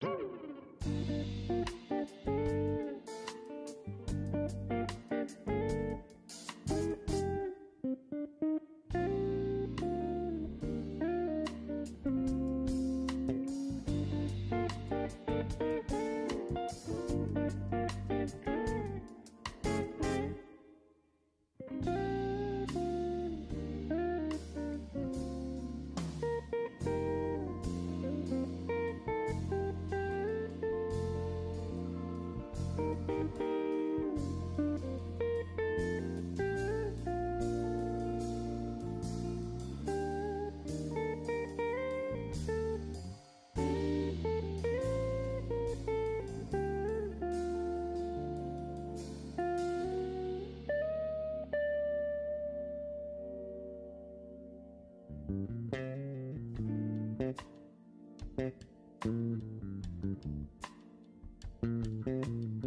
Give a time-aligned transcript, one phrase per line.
[0.00, 0.18] thank
[2.26, 2.59] you
[58.40, 58.54] Thank
[62.06, 62.59] you.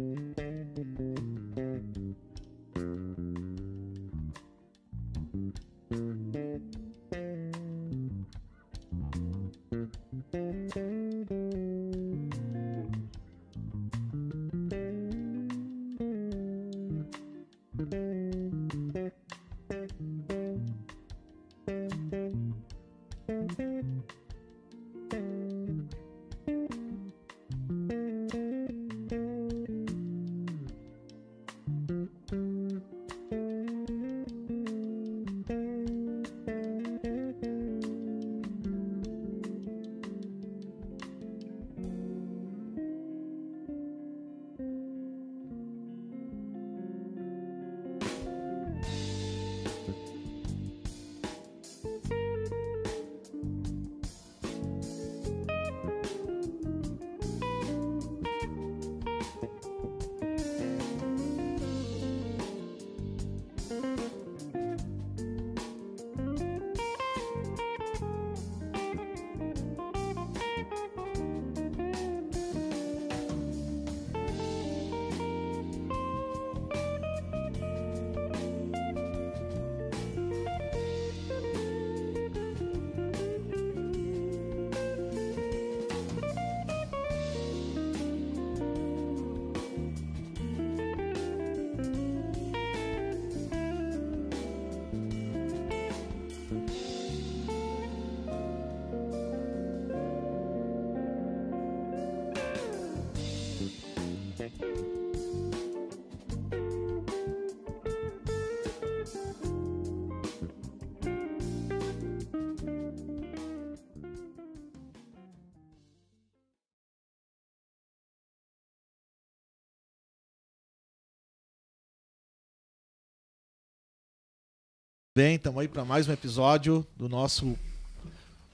[125.16, 127.56] Bem, estamos aí para mais um episódio do nosso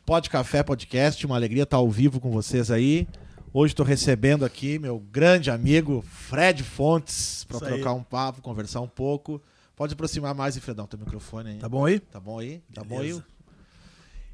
[0.05, 1.25] Pod Café Podcast.
[1.25, 3.09] Uma alegria estar ao vivo com vocês aí.
[3.51, 8.87] Hoje estou recebendo aqui meu grande amigo Fred Fontes para trocar um papo, conversar um
[8.87, 9.41] pouco.
[9.75, 11.57] Pode aproximar mais, Fredão, teu microfone aí.
[11.57, 11.99] Tá bom aí?
[11.99, 12.61] Tá bom aí?
[12.75, 13.21] Tá Beleza.
[13.21, 13.23] bom aí?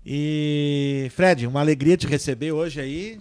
[0.04, 3.20] E Fred, uma alegria te receber hoje aí.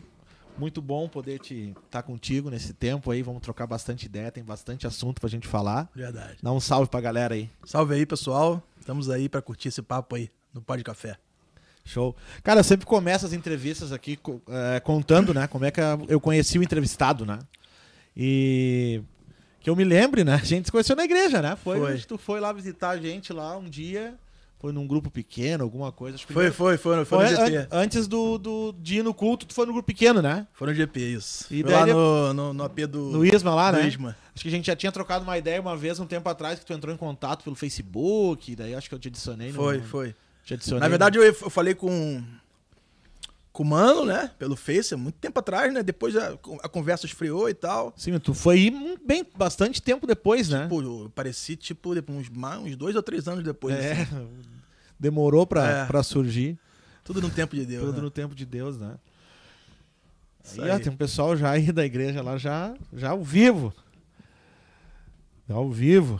[0.58, 3.22] Muito bom poder te estar tá contigo nesse tempo aí.
[3.22, 5.90] Vamos trocar bastante ideia, tem bastante assunto pra gente falar.
[5.94, 6.38] Verdade.
[6.42, 7.50] Dá um salve pra galera aí.
[7.66, 8.64] Salve aí, pessoal.
[8.80, 11.18] Estamos aí para curtir esse papo aí no Pó de Café.
[11.84, 12.16] Show.
[12.42, 14.18] Cara, eu sempre começo as entrevistas aqui
[14.50, 17.38] é, contando, né, como é que eu conheci o entrevistado, né?
[18.18, 19.04] E
[19.60, 20.34] que eu me lembre, né?
[20.36, 21.56] A gente se conheceu na igreja, né?
[21.56, 21.98] Foi, foi.
[22.00, 24.16] tu foi lá visitar a gente lá um dia.
[24.60, 26.16] Foi num grupo pequeno, alguma coisa.
[26.16, 27.68] Acho que foi, foi, foi, foi, foi no GP.
[27.72, 30.48] antes do, do, de ir no culto, tu foi no grupo pequeno, né?
[30.54, 31.46] Foi no GP, isso.
[31.52, 33.00] E foi daí, lá no, no, no AP do...
[33.12, 33.88] No Isma lá, né?
[33.88, 34.16] Isma.
[34.34, 36.66] Acho que a gente já tinha trocado uma ideia uma vez, um tempo atrás, que
[36.66, 39.50] tu entrou em contato pelo Facebook, daí acho que eu te adicionei.
[39.50, 40.16] No, foi, foi.
[40.44, 40.82] Te adicionei.
[40.82, 42.24] Na verdade, eu, eu falei com
[43.56, 44.30] com o Mano, né?
[44.38, 45.82] Pelo Face, há muito tempo atrás, né?
[45.82, 47.94] Depois a, a conversa esfriou e tal.
[47.96, 48.70] Sim, tu foi
[49.06, 50.64] bem bastante tempo depois, né?
[50.64, 53.74] Tipo, eu pareci, tipo, uns, uns dois ou três anos depois.
[53.74, 54.28] É, assim.
[55.00, 55.86] demorou pra, é.
[55.86, 56.60] Pra surgir.
[57.02, 57.86] Tudo no tempo de Deus.
[57.86, 58.02] Tudo né?
[58.02, 58.96] no tempo de Deus, né?
[60.58, 63.74] E ó, tem um pessoal já aí da igreja lá, já, já ao vivo.
[65.48, 66.20] Já ao vivo.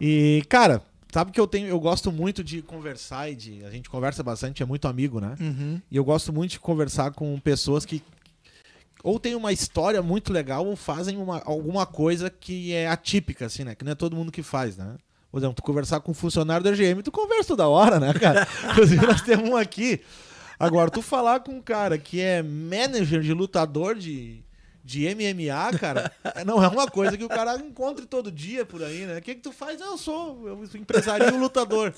[0.00, 0.80] E, cara,
[1.14, 3.64] Sabe que eu tenho, eu gosto muito de conversar e de.
[3.64, 5.36] A gente conversa bastante, é muito amigo, né?
[5.38, 5.80] Uhum.
[5.88, 8.02] E eu gosto muito de conversar com pessoas que
[9.00, 13.62] ou tem uma história muito legal ou fazem uma, alguma coisa que é atípica, assim,
[13.62, 13.76] né?
[13.76, 14.96] Que não é todo mundo que faz, né?
[15.30, 18.48] Por exemplo, tu conversar com um funcionário da GM, tu conversa toda hora, né, cara?
[18.72, 20.00] Inclusive, nós temos um aqui.
[20.58, 24.43] Agora, tu falar com um cara que é manager de lutador de,
[24.84, 26.12] de MMA, cara,
[26.44, 29.18] não é uma coisa que o cara encontre todo dia por aí, né?
[29.18, 29.80] O que, que tu faz?
[29.80, 31.94] Eu sou, eu sou empresário lutador.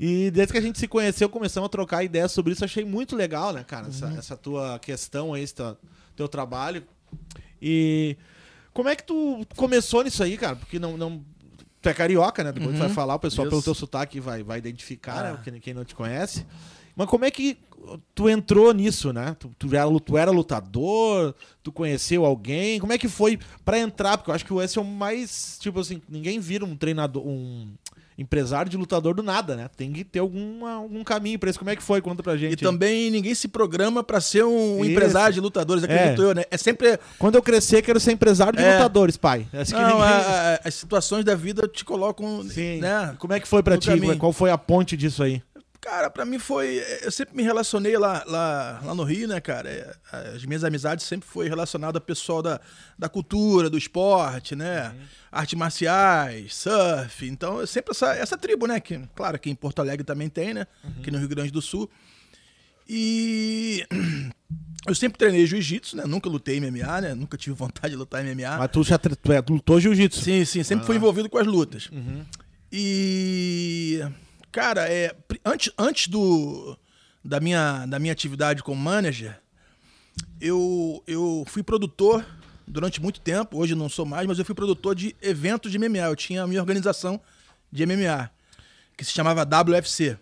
[0.00, 2.64] E desde que a gente se conheceu, começamos a trocar ideias sobre isso.
[2.64, 3.88] Achei muito legal, né, cara?
[3.88, 4.18] Essa, Uhum.
[4.18, 5.76] essa tua questão aí, esse teu,
[6.14, 6.84] teu trabalho.
[7.60, 8.16] E
[8.72, 10.56] como é que tu começou nisso aí, cara?
[10.56, 10.96] Porque não.
[10.96, 11.24] não
[11.80, 12.52] tu é carioca, né?
[12.52, 13.48] Depois tu vai falar, o pessoal Uhum.
[13.52, 13.62] Isso.
[13.62, 15.32] pelo teu sotaque vai, vai identificar, Ah.
[15.32, 15.40] né?
[15.44, 16.44] Quem, quem não te conhece.
[16.96, 17.58] Mas como é que
[18.14, 19.36] tu entrou nisso, né?
[19.38, 22.80] Tu, tu, era, tu era lutador, tu conheceu alguém?
[22.80, 24.16] Como é que foi pra entrar?
[24.18, 25.58] Porque eu acho que esse é o mais.
[25.60, 27.68] Tipo assim, ninguém vira um treinador, um
[28.18, 29.68] empresário de lutador do nada, né?
[29.76, 31.58] Tem que ter alguma, algum caminho pra isso.
[31.58, 32.00] Como é que foi?
[32.00, 32.52] Conta pra gente.
[32.52, 32.72] E aí.
[32.72, 34.90] também ninguém se programa pra ser um Isso.
[34.90, 36.24] empresário de lutadores, acredito É.
[36.24, 36.44] eu, né?
[36.50, 36.98] É sempre.
[37.18, 38.72] Quando eu crescer, quero ser empresário de É.
[38.78, 39.46] lutadores, pai.
[39.52, 42.78] É assim que Não, ninguém- a- a- as situações da vida te colocam, Sim.
[42.80, 43.14] né?
[43.18, 43.88] Como é que foi pra no ti?
[43.90, 44.16] caminho.
[44.16, 45.42] Qual foi a ponte disso aí?
[45.80, 46.82] Cara, pra mim foi.
[47.02, 49.68] Eu sempre me relacionei lá, lá, lá no Rio, né, cara?
[49.68, 49.94] É,
[50.34, 52.60] As minhas amizades sempre foi relacionada a pessoal da,
[52.98, 54.94] da cultura, do esporte, né?
[55.30, 57.26] Artes marciais, surf.
[57.28, 58.80] Então, é sempre essa, essa tribo, né?
[58.80, 60.66] Que, claro, aqui em Porto Alegre também tem, né?
[60.98, 61.88] Aqui no Rio Grande do Sul.
[62.88, 63.84] E.
[64.86, 66.04] Eu sempre treinei jiu-jitsu, né?
[66.06, 67.12] Nunca lutei MMA, né?
[67.14, 68.56] Nunca tive vontade de lutar MMA.
[68.56, 70.20] Mas tu já tu é- lutou jiu-jitsu?
[70.22, 71.90] Sim, sim, sempre fui envolvido com as lutas.
[72.70, 74.00] E.
[74.56, 75.14] Cara, é,
[75.44, 76.78] antes, antes do,
[77.22, 79.38] da, minha, da minha atividade como manager,
[80.40, 82.24] eu, eu fui produtor
[82.66, 85.98] durante muito tempo, hoje não sou mais, mas eu fui produtor de eventos de MMA.
[85.98, 87.20] Eu tinha a minha organização
[87.70, 88.30] de MMA,
[88.96, 90.16] que se chamava WFC.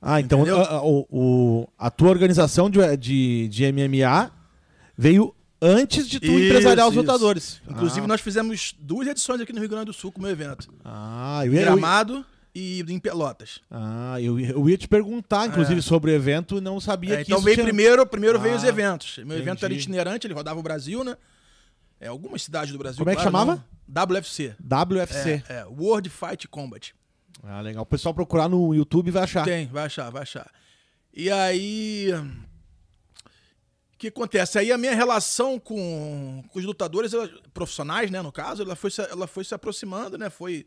[0.00, 4.30] Ah, então a, a- o, o- a tua organização de, de, de MMA
[4.96, 7.02] veio antes de tu Isso, empresariar os isso.
[7.02, 7.60] lutadores.
[7.68, 8.08] Inclusive, ah.
[8.08, 10.72] nós fizemos duas edições aqui no Rio Grande do Sul com o meu evento.
[10.82, 12.24] Ah, eu ia, eu, Gramado
[12.58, 13.60] e em Pelotas.
[13.70, 17.16] ah, eu, ia- eu ia te perguntar, inclusive, sobre o evento e não sabia É,
[17.18, 19.18] que então isso veio tinha- primeiro, primeiro veio Ah, os eventos.
[19.18, 19.80] Meu evento era entendi.
[19.82, 21.16] itinerante, ele rodava o Brasil, né?
[22.00, 22.98] É, algumas cidades do Brasil.
[22.98, 23.64] Como é que claro, chamava?
[23.88, 24.04] não.
[24.06, 24.54] WFC.
[24.60, 25.42] WFC.
[25.48, 26.94] É, é, World Fight Combat.
[27.42, 27.82] Ah, legal.
[27.82, 29.44] O pessoal procurar no YouTube vai achar.
[29.44, 30.50] Tem, vai achar, vai achar.
[31.14, 32.10] E aí.
[33.94, 34.58] O que acontece?
[34.58, 38.90] Aí a minha relação com, com os lutadores ela- profissionais, né, no caso, ela foi,
[39.10, 40.30] ela foi se aproximando, né?
[40.30, 40.64] Foi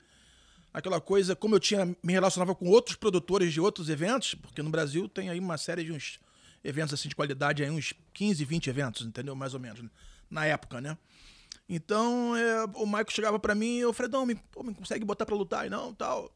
[0.74, 4.70] aquela coisa, como eu tinha me relacionava com outros produtores de outros eventos, porque no
[4.70, 6.20] Brasil tem aí uma série de uns
[6.64, 9.36] eventos assim de qualidade, aí uns 15, 20 eventos, entendeu?
[9.36, 9.82] Mais ou menos,
[10.30, 10.98] na época, né?
[11.68, 15.26] Então, é, o Michael chegava pra mim e eu, Fredão, me, pô, me consegue botar
[15.26, 15.66] pra lutar?
[15.66, 16.30] E não, tal.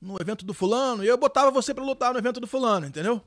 [0.00, 1.02] No evento do fulano.
[1.02, 3.22] E eu botava você pra lutar no evento do fulano, entendeu?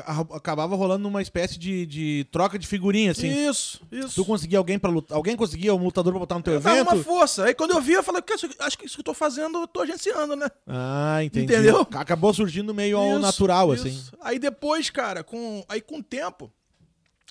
[0.00, 3.28] A- a- acabava rolando uma espécie de, de troca de figurinha, assim.
[3.48, 4.14] Isso, isso.
[4.14, 5.16] Tu conseguia alguém para lutar?
[5.16, 6.94] Alguém conseguia um lutador pra botar no teu Eu dava evento?
[6.94, 7.44] uma força.
[7.44, 9.58] Aí quando eu vi, eu falei, "Cara, isso- acho que isso que eu tô fazendo,
[9.58, 10.48] eu tô agenciando, né?
[10.66, 11.44] Ah, entendi.
[11.52, 11.86] Entendeu?
[11.94, 13.86] Acabou surgindo meio ao Isso, natural, isso.
[13.86, 14.02] assim.
[14.20, 16.50] Aí depois, cara, com, aí com o tempo,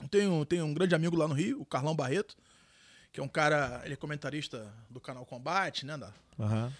[0.09, 2.35] tem um, tem um grande amigo lá no Rio, o Carlão Barreto,
[3.11, 5.97] que é um cara, ele é comentarista do canal Combate, né?
[5.97, 6.73] Da, Aham.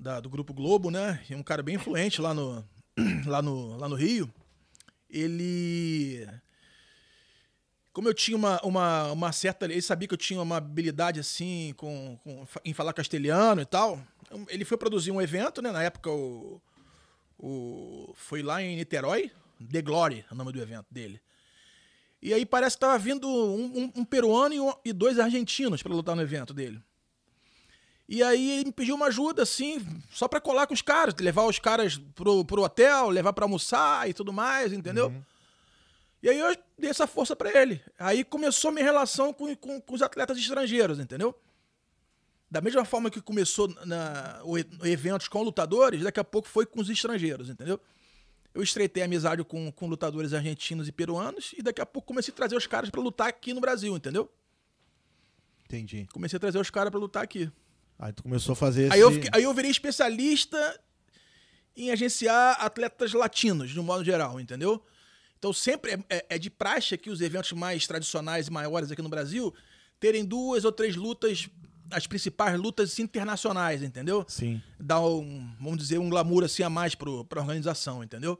[0.00, 1.20] da- do Grupo Globo, né?
[1.28, 2.64] E é um cara bem influente lá no,
[3.26, 4.28] lá no, lá no Rio.
[5.10, 6.26] Ele.
[7.92, 9.64] Como eu tinha uma, uma, uma certa.
[9.64, 14.00] Ele sabia que eu tinha uma habilidade assim com, com- em falar castelhano e tal.
[14.48, 15.70] Ele foi produzir um evento, né?
[15.72, 16.60] Na época o.
[17.38, 19.30] o foi lá em Niterói.
[19.72, 21.20] The Glory é o nome do evento dele.
[22.20, 25.82] E aí parece que tava vindo um, um- um peruano e, um- e dois argentinos
[25.82, 26.82] para lutar no evento dele.
[28.08, 31.44] E aí ele me pediu uma ajuda, assim, só pra colar com os caras, levar
[31.44, 35.12] os caras pro, pro hotel, levar pra almoçar e tudo mais, entendeu?
[36.22, 37.80] E aí eu dei essa força pra ele.
[37.98, 41.34] Aí começou a minha relação com, com, com os atletas estrangeiros, entendeu?
[42.48, 46.80] Da mesma forma que começou na, o, eventos com lutadores, daqui a pouco foi com
[46.80, 47.80] os estrangeiros, entendeu?
[48.54, 52.36] Eu estreitei amizade com, com lutadores argentinos e peruanos e daqui a pouco comecei a
[52.36, 54.30] trazer os caras pra lutar aqui no Brasil, entendeu?
[55.64, 56.06] Entendi.
[56.12, 57.50] Comecei a trazer os caras pra lutar aqui.
[57.98, 60.80] Aí tu começou a fazer Aí eu, esse- fiquei- aí eu virei especialista
[61.76, 64.82] em agenciar atletas latinos, de um modo geral, entendeu?
[65.38, 69.02] Então sempre é, é- é de praxe aqui os eventos mais tradicionais e maiores aqui
[69.02, 69.52] no Brasil
[70.00, 71.48] terem duas ou três lutas,
[71.90, 74.24] as principais lutas internacionais, entendeu?
[74.28, 74.60] Sim.
[74.78, 78.38] Dá um, vamos dizer, um glamour assim a mais pro, pra organização, entendeu?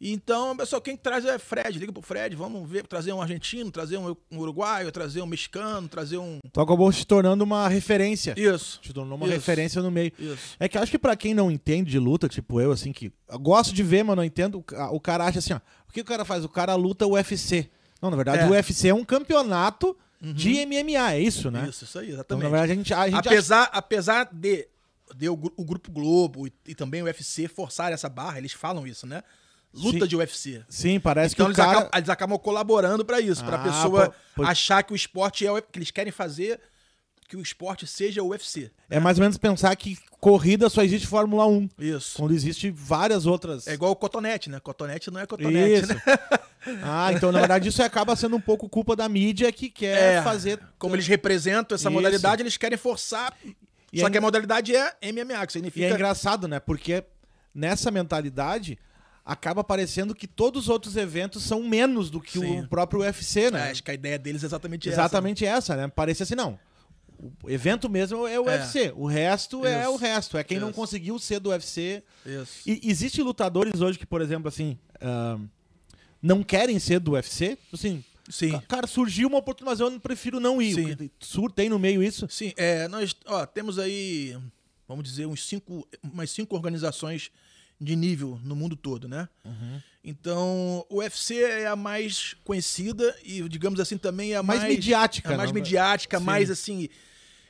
[0.00, 3.98] Então, pessoal, quem traz é Fred, liga pro Fred, vamos ver, trazer um argentino, trazer
[3.98, 6.38] um, um uruguaio, trazer um mexicano, trazer um...
[6.50, 8.32] Tu acabou se tornando uma referência.
[8.34, 9.34] Isso, Te tornou uma Isso.
[9.34, 10.10] referência no meio.
[10.18, 10.56] isso.
[10.58, 13.38] É que acho que pra quem não entende de luta, tipo eu, assim, que eu
[13.38, 16.00] gosto de ver, mas não entendo, o ca- o cara acha assim, ó, o que
[16.00, 16.44] o cara faz?
[16.44, 17.68] O cara luta UFC.
[18.00, 18.46] Não, na verdade, É.
[18.46, 21.66] o UFC é um campeonato de MMA, é isso, né?
[21.68, 22.44] Isso, isso aí, Então, exatamente.
[22.44, 24.66] na verdade, a gente, a gente apesar, apesar de,
[25.14, 28.86] de o, o Grupo Globo e, e também o UFC forçar essa barra, eles falam
[28.86, 29.22] isso, né?
[29.72, 30.06] Luta Sim.
[30.06, 30.62] de UFC.
[30.68, 31.70] Sim, parece Então que o eles, cara...
[31.78, 35.46] acabam, eles acabam colaborando pra isso, pra Ah, pessoa pô- pô- achar que o esporte
[35.46, 36.58] é o que eles querem fazer
[37.28, 38.72] que o esporte seja o UFC.
[38.88, 41.68] É mais ou menos pensar que corrida só existe Fórmula 1.
[41.78, 42.16] Isso.
[42.16, 43.68] Quando existe várias outras.
[43.68, 44.58] É igual o cotonete, né?
[44.58, 45.94] Cotonete não é cotonete, Isso.
[45.94, 46.00] né?
[46.82, 50.22] Ah, então na verdade isso acaba sendo um pouco culpa da mídia que quer É,
[50.22, 50.60] fazer.
[50.78, 51.90] Como eles representam essa Isso.
[51.90, 53.34] modalidade, eles querem forçar.
[53.90, 55.86] E só é que a modalidade é MMA, que E significa.
[55.86, 56.60] é engraçado, né?
[56.60, 57.02] Porque
[57.54, 58.78] nessa mentalidade
[59.32, 62.60] acaba parecendo que todos os outros eventos são menos do que Sim.
[62.60, 63.68] o próprio UFC, né?
[63.68, 65.88] É, acho que a ideia deles é exatamente, Exatamente essa, né?
[65.88, 66.58] Parece assim, não.
[67.42, 68.58] O evento mesmo é o É.
[68.58, 68.92] UFC.
[68.96, 69.90] O resto é Isso.
[69.92, 70.38] o resto.
[70.38, 70.76] É quem não Isso.
[70.76, 72.02] conseguiu ser do UFC.
[72.26, 72.42] essa.
[72.42, 72.62] Isso.
[72.66, 75.46] E existem lutadores hoje que, por exemplo, assim, ahn,
[76.22, 77.56] não querem ser do UFC.
[77.72, 78.50] Assim, Sim.
[78.52, 80.74] ca- cara, surgiu uma oportunidade, mas eu prefiro não ir.
[80.74, 81.10] Sim.
[81.20, 82.26] Sur tem no meio isso.
[82.30, 84.36] Sim, é, nós ó, temos aí,
[84.88, 87.30] vamos dizer, uns cinco, umas cinco organizações
[87.80, 89.28] de nível no mundo todo, né?
[89.44, 89.80] Uhum.
[90.04, 94.74] Então, o UFC é a mais conhecida e, digamos assim, também é a Mais mais,
[94.74, 95.54] midiática, a mais não?
[95.54, 96.24] midiática, Sim.
[96.24, 96.88] mais assim,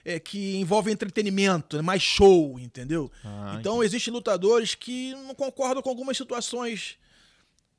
[0.04, 1.82] é, que envolve entretenimento, né?
[1.82, 3.10] mais show, entendeu?
[3.24, 6.96] Ah, então, existem lutadores que não concordam com algumas situações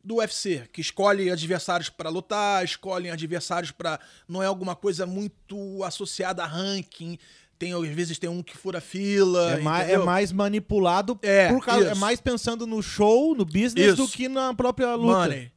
[0.03, 5.84] do UFC, que escolhem adversários para lutar, escolhem adversários para não é alguma coisa muito
[5.84, 7.17] associada a ranking.
[7.62, 11.63] Tem às vezes tem um que fura fila, É, mais, é mais manipulado É, por
[11.63, 14.18] causa, é mais pensando no show, no business, do Isso.
[14.18, 15.20] que na própria luta.
[15.20, 15.51] money.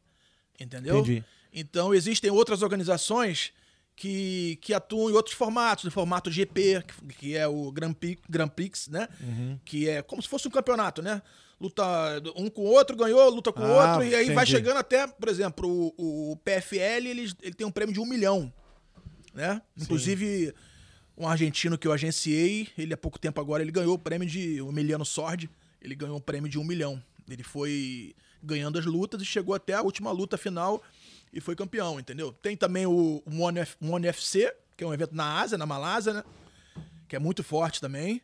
[0.60, 0.98] Entendeu?
[0.98, 1.24] Entendi.
[1.50, 3.52] Então existem outras organizações
[3.96, 8.20] que, que atuam em outros formatos, no formato GP, que, que é o Grand Prix,
[8.28, 9.08] Grand Prix né?
[9.22, 9.58] Uhum.
[9.64, 11.22] Que é como se fosse um campeonato, né?
[11.58, 11.84] Luta
[12.36, 14.50] um com o outro, ganhou, luta com o Ah, outro, e aí vai entendi.
[14.50, 18.52] chegando até, por exemplo, o, o PFL, ele, ele tem um prêmio de um milhão,
[19.32, 19.62] né?
[19.80, 20.52] Inclusive,
[21.16, 24.60] um argentino que eu agenciei, ele há pouco tempo agora, ele ganhou o prêmio de,
[24.60, 25.48] o Emiliano Sordi,
[25.80, 27.02] ele ganhou um prêmio de um milhão.
[27.28, 30.82] Ele foi ganhando as lutas e chegou até a última luta final
[31.32, 32.32] e foi campeão, entendeu?
[32.32, 36.12] Tem também o One, F, One FC, que é um evento na Ásia, na Malásia,
[36.12, 36.24] né?
[37.08, 38.20] Que é muito forte também.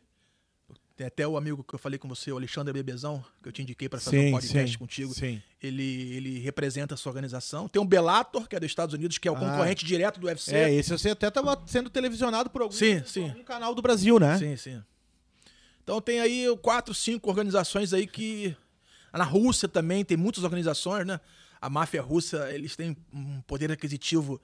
[1.01, 3.63] Tem até o amigo que eu falei com você, o Alexandre Bebezão, que eu te
[3.63, 5.11] indiquei para fazer Sim, um podcast sim, contigo.
[5.15, 5.41] sim.
[5.59, 7.67] Ele, ele representa essa organização.
[7.67, 9.39] Tem o Bellator, que é dos Estados Unidos, que é o Ah.
[9.39, 10.53] concorrente direto do UFC.
[10.55, 13.29] É, esse você até estava sendo televisionado por algum, Sim, sim.
[13.29, 14.37] algum canal do Brasil, né?
[14.37, 14.83] Sim, sim.
[15.83, 18.55] Então tem aí quatro, cinco organizações aí que.
[19.11, 21.19] Na Rússia também tem muitas organizações, né?
[21.59, 24.39] A máfia russa, eles têm um poder aquisitivo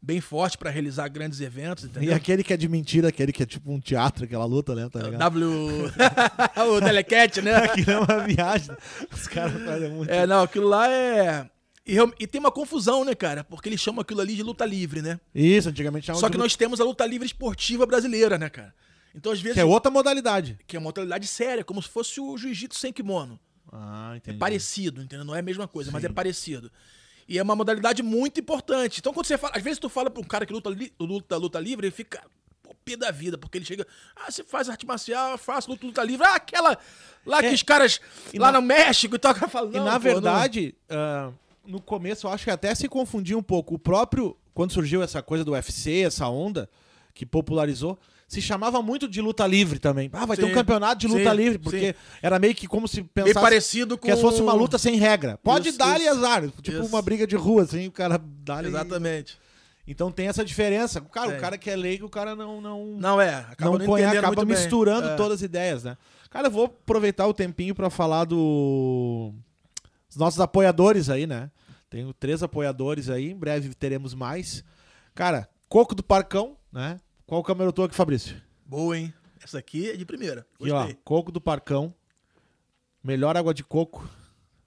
[0.00, 2.14] bem forte para realizar grandes eventos, E entendeu?
[2.14, 4.88] aquele que é de mentira, aquele que é tipo um teatro, aquela luta, né?
[4.88, 5.18] Tá ligado?
[5.20, 5.46] W.
[6.76, 7.54] o Telecat, né?
[7.64, 8.76] Aquilo é uma viagem.
[9.12, 10.10] Os caras fazem muito.
[10.10, 11.48] É, não, aquilo lá é.
[11.86, 13.42] E, e tem uma confusão, né, cara?
[13.44, 15.18] Porque eles chamam aquilo ali de luta livre, né?
[15.34, 18.48] Isso, antigamente chamava Só de que luta- nós temos a luta livre esportiva brasileira, né,
[18.50, 18.74] cara?
[19.14, 19.54] Então, às vezes.
[19.54, 20.58] Que é outra modalidade.
[20.66, 23.40] que é uma modalidade séria, como se fosse o jiu-jitsu sem kimono.
[23.72, 24.38] Ah, É entendi.
[24.38, 25.24] parecido, entendeu?
[25.24, 26.70] Não é a mesma coisa, mas é parecido.
[27.28, 29.00] E é uma modalidade muito importante.
[29.00, 29.52] Então, quando você fala.
[29.56, 32.22] Às vezes tu fala pra um cara que luta, luta, luta livre, ele fica
[32.62, 33.86] pô, pé da vida, porque ele chega.
[34.16, 36.26] Ah, você faz arte marcial, faço luta, luta livre.
[36.26, 36.78] Ah, aquela.
[37.26, 38.00] Lá É, que os caras.
[38.34, 39.68] Lá na- no México e tal, o cara fala.
[39.70, 41.30] E "Não, na pô, verdade, ah,
[41.66, 43.74] no começo eu acho que até se confundia um pouco.
[43.74, 46.68] O próprio, quando surgiu essa coisa do UFC, essa onda
[47.12, 50.10] que popularizou, se chamava muito de luta livre também.
[50.12, 52.86] Ah, vai ter Sim, um campeonato de luta sim, livre, porque era meio que como
[52.86, 52.98] se.
[52.98, 54.06] Meio pensasse parecido com.
[54.06, 55.38] que fosse uma luta sem regra.
[55.38, 56.10] Pode Isso, dar e isso.
[56.10, 56.42] azar.
[56.60, 56.86] Tipo Isso.
[56.86, 59.38] uma briga de rua, assim, o cara dá Exatamente.
[59.86, 61.00] Então tem essa diferença.
[61.00, 62.60] Cara, o cara que é leigo, o cara não.
[62.60, 62.84] não...
[62.98, 63.46] Não é.
[63.50, 65.16] Acaba não não, entendendo acaba misturando É.
[65.16, 65.96] todas as ideias, né?
[66.28, 69.32] Cara, eu vou aproveitar o tempinho pra falar do
[70.10, 71.50] os nossos apoiadores aí, né?
[71.88, 74.62] Tenho três apoiadores aí, em breve teremos mais.
[75.14, 76.98] Cara, Coco do Parcão, né?
[77.28, 78.34] Qual câmera eu tô aqui, Fabrício?
[78.64, 79.12] Boa, hein?
[79.44, 80.46] Essa aqui é de primeira.
[80.58, 80.98] Aqui, ó, Gostei.
[81.04, 81.92] Coco do Parcão.
[83.04, 84.08] Melhor água de coco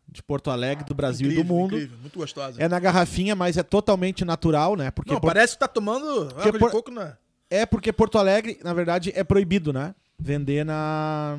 [0.08, 1.76] de Porto Alegre, do Brasil e Incrível, do mundo.
[1.76, 2.62] Incrível, muito gostosa.
[2.62, 4.92] É na garrafinha, mas é totalmente natural, né?
[4.92, 7.18] Porque não, Por- parece que tá tomando água por- de coco na.
[7.50, 9.96] É porque Porto Alegre, na verdade, é proibido, né?
[10.20, 11.38] Vender na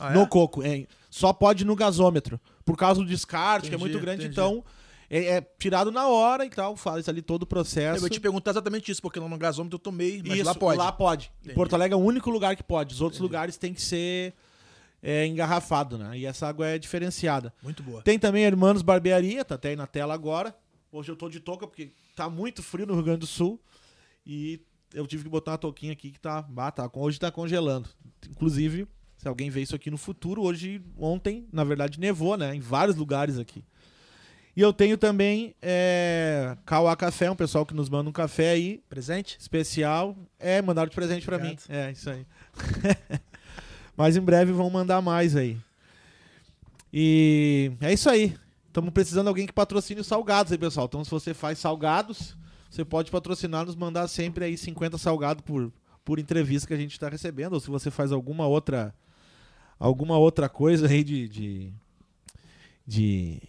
[0.00, 0.14] Ah, é?
[0.14, 0.62] no coco.
[0.62, 0.86] é.
[1.10, 2.40] Só pode no gasômetro.
[2.64, 4.22] Por causa do descarte, que é Entendi, muito grande.
[4.26, 4.32] entendi.
[4.32, 4.64] Então,
[5.10, 6.76] é, é tirado na hora e tal.
[6.76, 8.00] Faz ali todo o Eu processo.
[8.00, 10.78] vou te perguntar exatamente isso, porque lá no gasômetro eu tomei, mas Isso, lá pode.
[10.78, 11.32] Lá pode.
[11.40, 11.54] Entendi.
[11.56, 12.94] Porto Alegre é o único lugar que pode.
[12.94, 13.28] Os outros Entendi.
[13.28, 14.32] lugares tem que ser
[15.02, 16.16] é, engarrafado, né?
[16.16, 17.52] E essa água é diferenciada.
[17.60, 18.02] Muito boa.
[18.02, 20.54] Tem também Hermanos Barbearia, tá até aí na tela agora.
[20.92, 23.60] Hoje eu tô de touca porque tá muito frio no Rio Grande do Sul.
[24.24, 24.60] E
[24.94, 27.88] eu tive que botar uma touquinha aqui que tá, ah, tá hoje tá congelando.
[28.28, 28.86] Inclusive,
[29.16, 32.54] se alguém vê isso aqui no futuro, hoje, ontem, na verdade, nevou, né?
[32.54, 33.64] Em vários lugares aqui.
[34.56, 36.56] E eu tenho também é,
[36.98, 39.36] Café, um pessoal que nos manda um café aí, Presente?
[39.38, 40.16] especial.
[40.38, 41.56] É, mandaram de presente pra mim.
[41.68, 42.26] É, isso aí.
[43.96, 45.58] Mas em breve vão mandar mais aí.
[46.92, 48.36] E é isso aí.
[48.66, 50.86] Estamos precisando de alguém que patrocine os salgados aí, pessoal.
[50.86, 52.36] Então, se você faz salgados,
[52.70, 55.72] você pode patrocinar, nos mandar sempre aí 50 salgados por,
[56.04, 57.54] por entrevista que a gente está recebendo.
[57.54, 58.94] Ou se você faz alguma outra
[59.78, 61.28] alguma outra coisa aí de.
[61.28, 61.72] de.
[62.86, 63.42] de,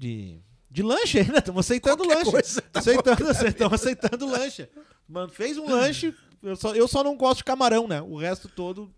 [0.00, 0.38] de,
[0.70, 1.38] de lanche ainda.
[1.38, 2.30] Estamos aceitando Qualquer lanche.
[2.30, 4.68] coisa, tá aceitando, estamos aceitando lanche.
[5.06, 6.14] Mano, fez um lanche.
[6.42, 8.00] Eu só, eu só não gosto de camarão, né?
[8.00, 8.90] O resto todo.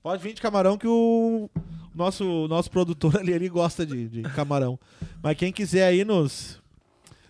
[0.00, 1.50] Pode vir de camarão que o
[1.92, 4.78] nosso, nosso produtor ali ele gosta de, de camarão.
[5.20, 6.62] Mas quem quiser aí nos,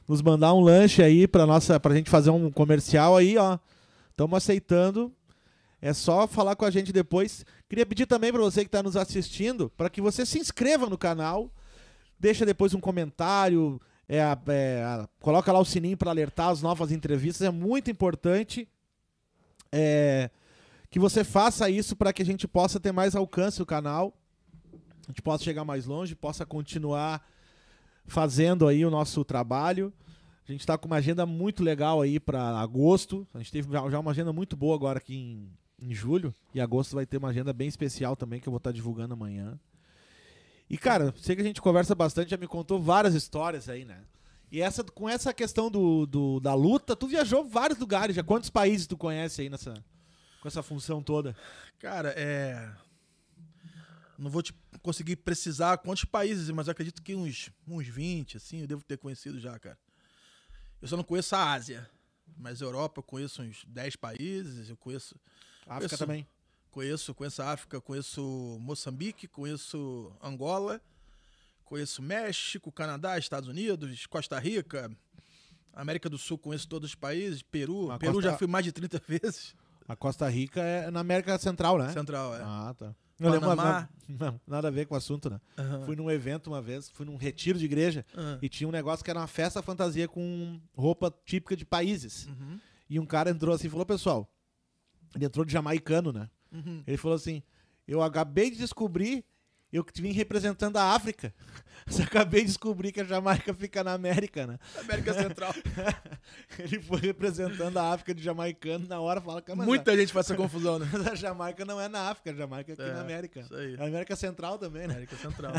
[0.07, 3.59] nos mandar um lanche aí pra, nossa, pra gente fazer um comercial aí, ó.
[4.11, 5.11] Estamos aceitando.
[5.81, 7.47] É só falar com a gente depois.
[7.69, 10.99] Queria pedir também para você que está nos assistindo para que você se inscreva no
[10.99, 11.51] canal.
[12.19, 13.81] Deixa depois um comentário.
[14.09, 17.47] É, é, coloca lá o sininho para alertar as novas entrevistas.
[17.47, 18.69] É muito importante
[19.73, 20.31] é,
[20.91, 24.15] que você faça isso para que a gente possa ter mais alcance no canal.
[25.07, 27.25] A gente possa chegar mais longe, possa continuar
[28.07, 29.93] fazendo aí o nosso trabalho.
[30.49, 33.27] A gente está com uma agenda muito legal aí para agosto.
[33.35, 36.33] A gente teve já uma agenda muito boa agora aqui em, em julho.
[36.55, 39.15] E agosto vai ter uma agenda bem especial também que eu vou estar tá divulgando
[39.15, 39.59] amanhã.
[40.69, 44.03] E, cara, sei que a gente conversa bastante, já me contou várias histórias aí, né?
[44.51, 48.15] E essa, com essa questão do, do, da luta, tu viajou vários lugares.
[48.15, 49.75] Já quantos países tu conhece aí nessa,
[50.41, 51.37] com essa função toda?
[51.79, 52.73] Cara, é.
[54.19, 58.67] Não vou te conseguir precisar quantos países, mas acredito que uns, uns 20, assim, eu
[58.67, 59.79] devo ter conhecido já, cara.
[60.81, 61.89] Eu só não conheço a Ásia,
[62.39, 65.17] mas a Europa eu conheço uns 10 países, eu conheço.
[65.67, 66.27] África conheço, também.
[66.77, 70.79] Conheço, conheço a África, conheço Moçambique, conheço Angola,
[71.65, 74.91] conheço México, Canadá, Estados Unidos, Costa Rica,
[75.73, 77.91] América do Sul, conheço todos os países, Peru.
[77.91, 78.31] A Peru Costa...
[78.31, 79.57] já fui mais de 30 vezes.
[79.89, 81.95] A Costa Rica é na América Central, né?
[81.95, 82.43] Central, é.
[82.45, 82.95] Ah, tá.
[83.19, 85.41] Eu lembro uma, não, nada a ver com o assunto, né?
[85.57, 85.87] Uhum.
[85.87, 88.39] Fui num evento uma vez, fui num retiro de igreja uhum.
[88.43, 92.27] e tinha um negócio que era uma festa fantasia com roupa típica de países.
[92.27, 92.61] Uhum.
[92.87, 94.31] E um cara entrou assim e falou, pessoal,
[95.15, 96.29] ele entrou de jamaicano, né?
[96.53, 96.83] Uhum.
[96.87, 97.43] Ele falou assim,
[97.87, 99.25] eu acabei de descobrir
[99.73, 101.35] eu que vim representando a África.
[101.87, 104.59] Você acabei de descobrir que a Jamaica fica na América, né?
[104.81, 105.55] América Central.
[106.59, 109.97] Ele foi representando a África de jamaicano, na hora fala que Muita a...
[109.97, 110.89] gente faz essa confusão, né?
[110.93, 113.41] Mas a Jamaica não é na África, a Jamaica é aqui é, na América.
[113.41, 113.77] Isso aí.
[113.79, 114.95] A América Central também, né?
[114.95, 115.53] América Central.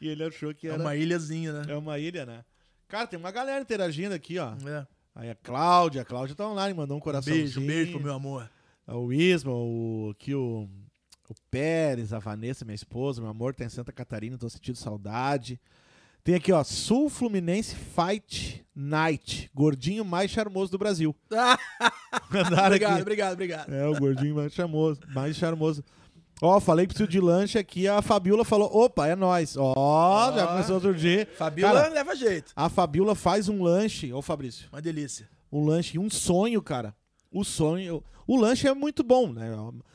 [0.00, 0.76] e ele achou que era.
[0.76, 1.72] É uma ilhazinha, né?
[1.72, 2.44] É uma ilha, né?
[2.88, 4.54] Cara, tem uma galera interagindo aqui, ó.
[4.66, 4.86] É.
[5.14, 7.44] Aí a Cláudia, a Cláudia tá online, mandou um coraçãozinho.
[7.44, 8.48] Beijo, beijo pro meu amor.
[8.88, 10.68] O Isma, o, aqui o
[11.28, 15.60] o Pérez, a Vanessa, minha esposa, meu amor, tá em Santa Catarina, tô sentindo saudade.
[16.22, 21.14] Tem aqui, ó, Sul Fluminense Fight Night, gordinho mais charmoso do Brasil.
[22.30, 23.02] obrigado, aqui.
[23.02, 23.72] obrigado, obrigado.
[23.72, 25.84] É, o gordinho mais charmoso, mais charmoso.
[26.42, 29.56] Ó, falei preciso de lanche aqui, a Fabiola falou, opa, é nós.
[29.56, 31.28] Ó, já começou a surgir.
[31.36, 32.52] Fabiola cara, leva jeito.
[32.54, 34.68] A Fabiola faz um lanche, ô Fabrício.
[34.70, 35.28] Uma delícia.
[35.50, 36.94] Um lanche, um sonho, cara.
[37.36, 39.50] O sonho, o lanche é muito bom, né?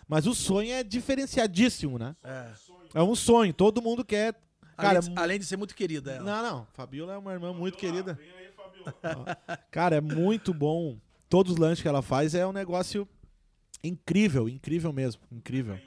[0.08, 2.16] Mas o sonho é diferenciadíssimo, né?
[2.24, 2.52] É.
[2.94, 4.36] É um sonho, todo mundo quer.
[4.78, 6.12] Cara, além, de, além de ser muito querida.
[6.12, 6.24] Ela.
[6.24, 6.68] Não, não.
[6.74, 8.20] Fabiola é uma irmã muito querida.
[9.72, 11.00] Cara, é muito bom.
[11.28, 13.08] Todos os lanches que ela faz é um negócio
[13.84, 15.24] incrível, incrível mesmo.
[15.32, 15.80] Incrível.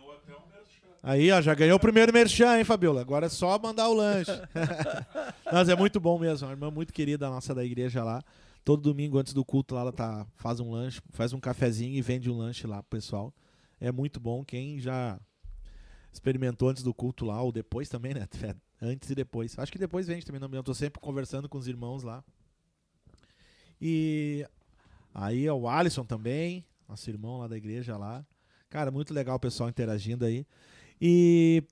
[1.05, 3.01] Aí, ó, já ganhou o primeiro merchan, hein, Fabiola?
[3.01, 4.33] Agora é só mandar o lanche.
[5.53, 6.49] Mas é muito bom mesmo.
[6.49, 8.25] Uma irmã muito querida nossa da igreja lá.
[8.65, 12.01] Todo domingo antes do culto lá ela tá, faz um lanche, faz um cafezinho e
[12.01, 13.35] vende um lanche lá pro pessoal.
[13.79, 14.43] É muito bom.
[14.45, 15.21] Quem já
[16.11, 18.27] experimentou antes do culto lá, ou depois também, né?
[18.81, 19.59] Antes e depois.
[19.59, 22.23] Acho que depois vende também, não Eu tô sempre conversando com os irmãos lá.
[23.81, 24.47] E
[25.15, 28.25] aí é o Alisson também, nosso irmão lá da igreja lá.
[28.69, 30.47] Cara, muito legal o pessoal interagindo aí.
[31.01, 31.63] E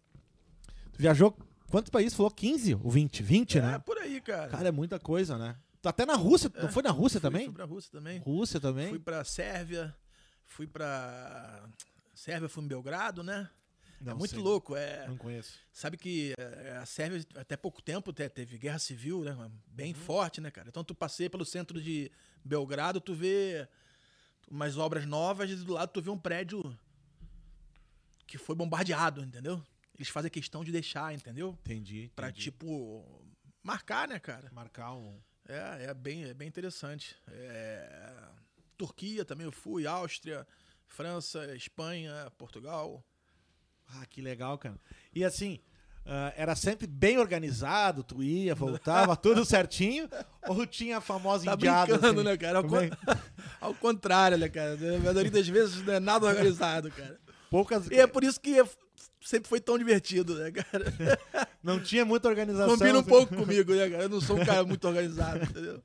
[0.96, 1.36] viajou
[1.70, 2.14] quantos países?
[2.14, 3.22] Falou 15 ou 20?
[3.22, 3.74] 20, é, né?
[3.74, 4.48] É, por aí, cara.
[4.48, 5.56] Cara, é muita coisa, né?
[5.84, 6.50] Até na Rússia.
[6.54, 7.44] É, não foi na Rússia fui, também?
[7.46, 8.18] Fui pra Rússia também.
[8.18, 8.88] Rússia também?
[8.88, 9.94] Fui pra Sérvia.
[10.46, 11.68] Fui pra.
[12.14, 13.48] Sérvia, fui em Belgrado, né?
[14.00, 14.42] É não, é muito sei.
[14.42, 14.76] louco.
[14.76, 15.58] É, não conheço.
[15.72, 19.36] Sabe que é, a Sérvia, até pouco tempo, teve guerra civil, né?
[19.66, 20.00] Bem uhum.
[20.00, 20.68] forte, né, cara?
[20.68, 22.10] Então tu passei pelo centro de
[22.44, 23.66] Belgrado, tu vê
[24.50, 26.76] umas obras novas e do lado tu vê um prédio
[28.26, 29.62] que foi bombardeado, entendeu?
[29.94, 31.56] Eles fazem questão de deixar, entendeu?
[31.60, 31.96] Entendi.
[31.96, 32.12] entendi.
[32.14, 33.04] Pra, tipo,
[33.62, 34.50] marcar, né, cara?
[34.52, 35.18] Marcar um.
[35.52, 37.14] É, é bem, é bem interessante.
[37.30, 37.86] É...
[38.78, 40.46] Turquia também eu fui, Áustria,
[40.86, 43.04] França, Espanha, Portugal.
[43.94, 44.80] Ah, que legal, cara.
[45.14, 45.60] E assim,
[46.06, 50.08] uh, era sempre bem organizado, tu ia, voltava, tudo certinho,
[50.48, 51.92] ou tinha a famosa tá indiada?
[51.92, 52.58] Brincando, assim, né, cara?
[52.58, 52.76] Ao, con...
[53.60, 54.72] Ao, contrário, né, cara?
[54.72, 57.20] A maioria das vezes não é nada organizado, cara.
[57.50, 57.88] Poucas...
[57.90, 58.64] E é por isso que
[59.22, 60.84] sempre foi tão divertido, né, cara?
[61.62, 62.76] Não tinha muita organização.
[62.76, 63.08] Combina um assim.
[63.08, 64.02] pouco comigo, né, cara?
[64.02, 65.80] Eu não sou um cara muito organizado, entendeu?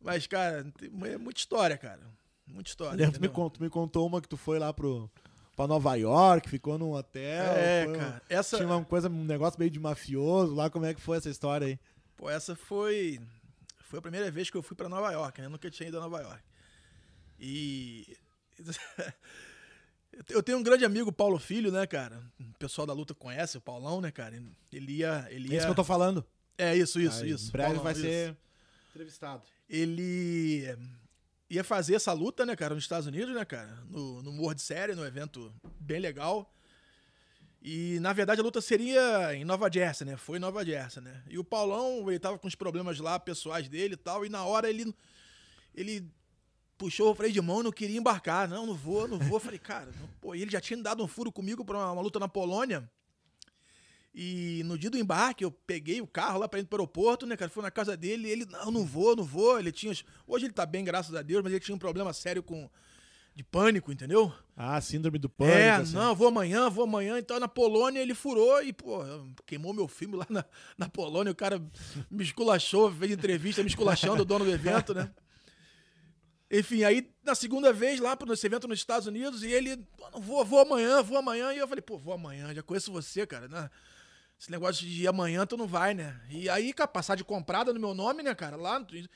[0.00, 0.66] Mas, cara,
[1.04, 2.00] é muita história, cara.
[2.46, 2.96] Muita história.
[2.96, 5.08] Lembro, me, contou, me contou uma que tu foi lá pro,
[5.54, 7.22] pra Nova York, ficou num hotel.
[7.56, 8.22] É, foi- cara.
[8.28, 11.30] Essa, Tinha uma coisa, um negócio meio de mafioso lá, como é que foi essa
[11.30, 11.78] história aí?
[12.16, 13.20] pô, essa foi.
[13.88, 15.46] Foi a primeira vez que eu fui pra Nova York, né?
[15.46, 16.42] Eu nunca tinha ido a Nova York.
[17.38, 18.16] E.
[20.28, 22.22] Eu tenho um grande amigo, Paulo Filho, né, cara?
[22.40, 24.34] O pessoal da luta conhece, o Paulão, né, cara?
[24.72, 25.26] Ele ia.
[25.30, 25.56] Ele É ia...
[25.58, 26.24] isso que eu tô falando.
[26.58, 27.48] É isso, isso, Aí, isso.
[27.48, 28.02] Em breve Paulão, vai isso.
[28.02, 28.36] ser
[28.90, 29.42] entrevistado.
[29.68, 30.74] ele
[31.50, 34.96] ia fazer essa luta, né, cara, nos Estados Unidos, né, cara, no, no World Series,
[34.96, 36.50] no evento bem legal.
[37.62, 40.16] E, na verdade, a luta seria em Nova Jersey, né?
[40.16, 41.22] Foi em Nova Jersey, né?
[41.28, 44.44] E o Paulão, ele tava com os problemas lá, pessoais dele e tal, e na
[44.44, 44.94] hora ele,
[45.74, 46.08] ele
[46.78, 48.48] puxou o freio de mão não queria embarcar.
[48.48, 49.38] Não, não vou, não vou.
[49.40, 52.18] Falei, cara, não- pô, ele já tinha dado um furo comigo pra uma, uma luta
[52.18, 52.88] na Polônia.
[54.14, 57.36] E no dia do embarque, eu peguei o carro lá pra ir pro aeroporto, né,
[57.36, 57.50] cara?
[57.50, 59.58] Fui na casa dele e ele, não, não vou, não vou.
[59.58, 59.92] Ele tinha.
[60.26, 62.70] Hoje ele tá bem, graças a Deus, mas ele tinha um problema sério com.
[63.34, 64.32] de pânico, entendeu?
[64.56, 65.58] Ah, síndrome do pânico.
[65.58, 65.92] é, assim.
[65.92, 67.18] não, vou amanhã, vou amanhã.
[67.18, 69.00] Então na Polônia ele furou e, pô,
[69.44, 70.42] queimou meu filme lá na,
[70.78, 71.30] na Polônia.
[71.30, 71.62] O cara
[72.10, 75.10] me esculachou, fez entrevista me esculachando, o dono do evento, né?
[76.50, 80.10] Enfim, aí na segunda vez lá pro esse evento nos Estados Unidos e ele, "Pô,
[80.10, 81.52] não vou, vou amanhã, vou amanhã.
[81.52, 83.68] E eu falei, pô, vou amanhã, já conheço você, cara, né?
[84.38, 86.20] Esse negócio de amanhã tu não vai, né?
[86.30, 88.56] E aí, cara, passar de comprada no meu nome, né, cara?
[88.56, 88.84] Lá.
[88.92, 89.08] E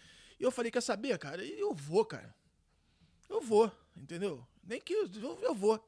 [0.43, 1.45] eu falei, quer saber, cara?
[1.45, 2.35] Eu vou, cara.
[3.29, 4.45] Eu vou, entendeu?
[4.65, 5.09] Nem que eu,
[5.43, 5.79] eu vou.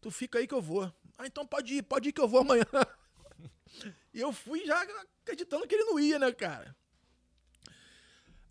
[0.00, 0.92] Tu fica aí que eu vou.
[1.16, 2.66] Ah, então pode ir, pode ir que eu vou amanhã.
[4.12, 4.82] e eu fui já
[5.22, 6.76] acreditando que ele não ia, né, cara?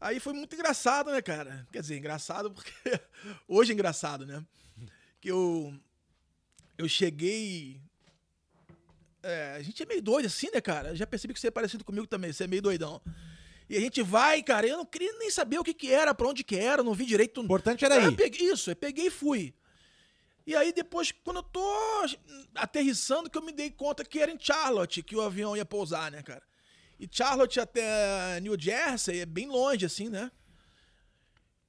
[0.03, 1.65] Aí foi muito engraçado, né, cara?
[1.71, 2.71] Quer dizer, engraçado porque.
[3.47, 4.43] Hoje é engraçado, né?
[5.21, 5.73] Que eu.
[6.77, 7.79] Eu cheguei.
[9.21, 10.89] É, a gente é meio doido assim, né, cara?
[10.89, 13.01] Eu já percebi que você é parecido comigo também, você é meio doidão.
[13.69, 16.27] E a gente vai, cara, eu não queria nem saber o que que era, pra
[16.27, 17.39] onde que era, não vi direito.
[17.39, 18.15] O importante era Ah, ir.
[18.17, 19.53] peguei- isso, eu peguei e fui.
[20.45, 21.65] E aí depois, quando eu tô
[22.55, 26.11] aterrissando, que eu me dei conta que era em Charlotte que o avião ia pousar,
[26.11, 26.43] né, cara?
[27.03, 30.31] E Charlotte até New Jersey é bem longe, assim, né?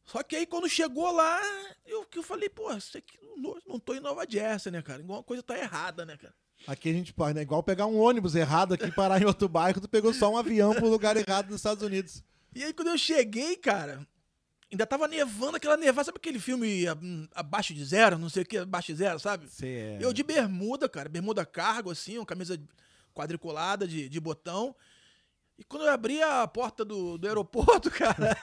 [0.05, 1.41] Só que aí quando chegou lá,
[1.85, 5.01] eu, eu falei, pô, isso aqui não, não tô em Nova Jersey, né, cara?
[5.01, 6.33] Alguma coisa tá errada, né, cara?
[6.69, 7.43] Aqui a gente pode, né?
[7.43, 10.37] Igual pegar um ônibus errado aqui e parar em outro bairro, tu pegou só um
[10.37, 12.23] avião pro lugar errado dos Estados Unidos.
[12.55, 14.07] E aí quando eu cheguei, cara,
[14.71, 16.85] ainda tava nevando aquela nevada, sabe aquele filme
[17.35, 19.49] abaixo de zero, não sei o que, abaixo de zero, sabe?
[19.61, 19.99] É...
[20.01, 22.57] Eu de bermuda, cara, bermuda cargo, assim, uma camisa
[23.13, 24.77] quadriculada de, de botão.
[25.59, 28.37] E quando eu abri a porta do, do aeroporto, cara.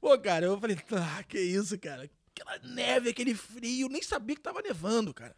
[0.00, 2.08] pô, cara, eu falei, ah, que isso, cara.
[2.30, 5.36] Aquela neve, aquele frio, nem sabia que tava nevando, cara.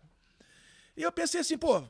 [0.96, 1.82] E eu pensei assim, pô.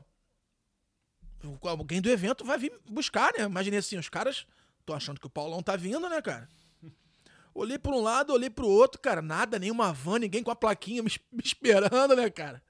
[1.61, 3.43] Alguém do evento vai vir buscar, né?
[3.43, 4.47] Imaginei assim, os caras.
[4.85, 6.49] Tô achando que o Paulão tá vindo, né, cara?
[7.53, 11.01] Olhei pra um lado, olhei pro outro, cara, nada, nenhuma van, ninguém com a plaquinha
[11.01, 11.09] me
[11.41, 12.61] esperando, né, cara?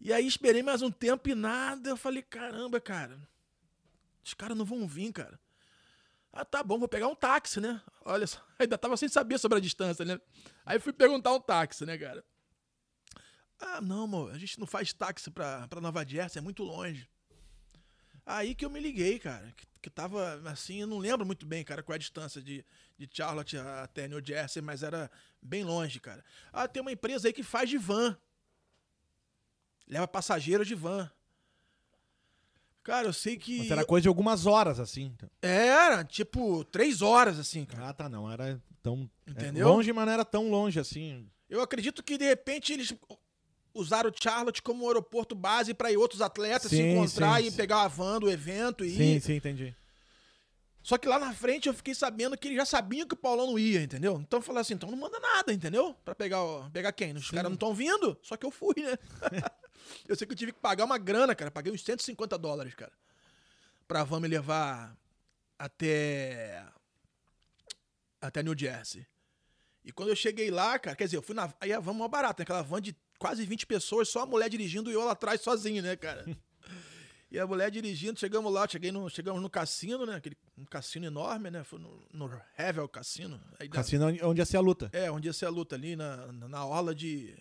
[0.00, 1.90] E aí esperei mais um tempo e nada.
[1.90, 3.18] Eu falei, caramba, cara.
[4.26, 5.38] Os caras não vão vir, cara.
[6.32, 7.80] Ah, tá bom, vou pegar um táxi, né?
[8.04, 10.20] Olha só, ainda tava sem saber sobre a distância, né?
[10.64, 12.24] Aí fui perguntar um táxi, né, cara?
[13.60, 17.08] Ah, não, amor, a gente não faz táxi pra, pra Nova Jersey, é muito longe.
[18.26, 21.62] Aí que eu me liguei, cara, que, que tava assim, eu não lembro muito bem,
[21.62, 22.66] cara, qual é a distância de,
[22.98, 25.08] de Charlotte até New Jersey, mas era
[25.40, 26.24] bem longe, cara.
[26.52, 28.18] Ah, tem uma empresa aí que faz de van.
[29.86, 31.08] Leva passageiros de van.
[32.86, 33.58] Cara, eu sei que.
[33.58, 35.12] Mas era coisa de algumas horas, assim.
[35.42, 37.88] Era, tipo, três horas, assim, cara.
[37.88, 38.30] Ah, tá, não.
[38.30, 39.10] Era tão...
[39.26, 39.66] é, Entendeu?
[39.68, 41.28] longe, mas não era tão longe, assim.
[41.50, 42.94] Eu acredito que, de repente, eles
[43.74, 47.50] usaram Charlotte como um aeroporto base para ir outros atletas se Sim, encontrar sim, e
[47.50, 47.56] sim.
[47.56, 49.20] pegar a van do evento e Sim, ir.
[49.20, 49.74] sim, entendi.
[50.80, 53.48] Só que lá na frente eu fiquei sabendo que eles já sabiam que o Paulão
[53.48, 54.20] não ia, entendeu?
[54.24, 55.92] Então eu falei assim, então não manda nada, entendeu?
[56.04, 57.12] Pra pegar, o- pegar quem?
[57.14, 58.96] Os caras não estão vindo, só que eu fui, né?
[60.08, 61.50] eu sei que eu tive que pagar uma grana, cara.
[61.50, 62.92] Paguei uns 150 dólares, cara.
[63.88, 64.96] Pra van me levar
[65.58, 66.64] até.
[68.20, 69.06] Até New Jersey.
[69.84, 71.52] E quando eu cheguei lá, cara, quer dizer, eu fui na.
[71.60, 72.42] Aí a van mó barata, né?
[72.42, 75.82] aquela van de quase 20 pessoas, só a mulher dirigindo e eu lá atrás sozinho,
[75.82, 76.24] né, cara?
[77.28, 80.14] E a mulher dirigindo, chegamos lá, cheguei no, chegamos no cassino, né?
[80.14, 81.64] Aquele um cassino enorme, né?
[81.64, 83.40] Foi no, no Havel Cassino.
[83.58, 84.88] Aí da- Cassino onde ia ser a luta.
[84.92, 87.36] é, onde ia ser a luta ali na, na, na orla de,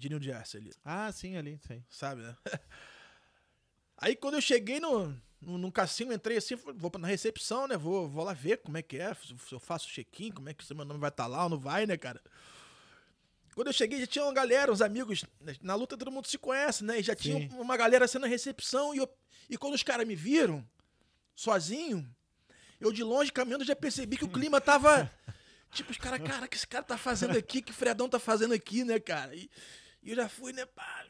[0.00, 1.84] de New Jersey ali, Ah, sim, ali, sim.
[1.88, 2.36] sabe, né?
[3.96, 5.08] Aí quando eu cheguei no,
[5.40, 7.76] no, no cassino, entrei assim, vou na recepção, né?
[7.76, 10.64] Vou, vou lá ver como é que é, se eu faço check-in, como é que
[10.64, 12.20] se meu nome vai estar lá ou não vai, né, cara?
[13.54, 15.24] Quando eu cheguei, já tinha uma galera, uns amigos.
[15.60, 17.00] Na luta todo mundo se conhece, né?
[17.00, 17.48] E já tinha Sim.
[17.58, 18.94] uma galera sendo na recepção.
[18.94, 19.12] E, eu-
[19.50, 20.66] e quando os caras me viram,
[21.34, 22.08] sozinho,
[22.80, 25.10] eu de longe caminhando já percebi que o clima tava.
[25.72, 27.62] Tipo, os caras, cara, o que esse cara tá fazendo aqui?
[27.62, 29.36] Que o Fredão tá fazendo aqui, né, cara?
[29.36, 29.48] E,
[30.02, 31.06] e eu já fui, né, pá.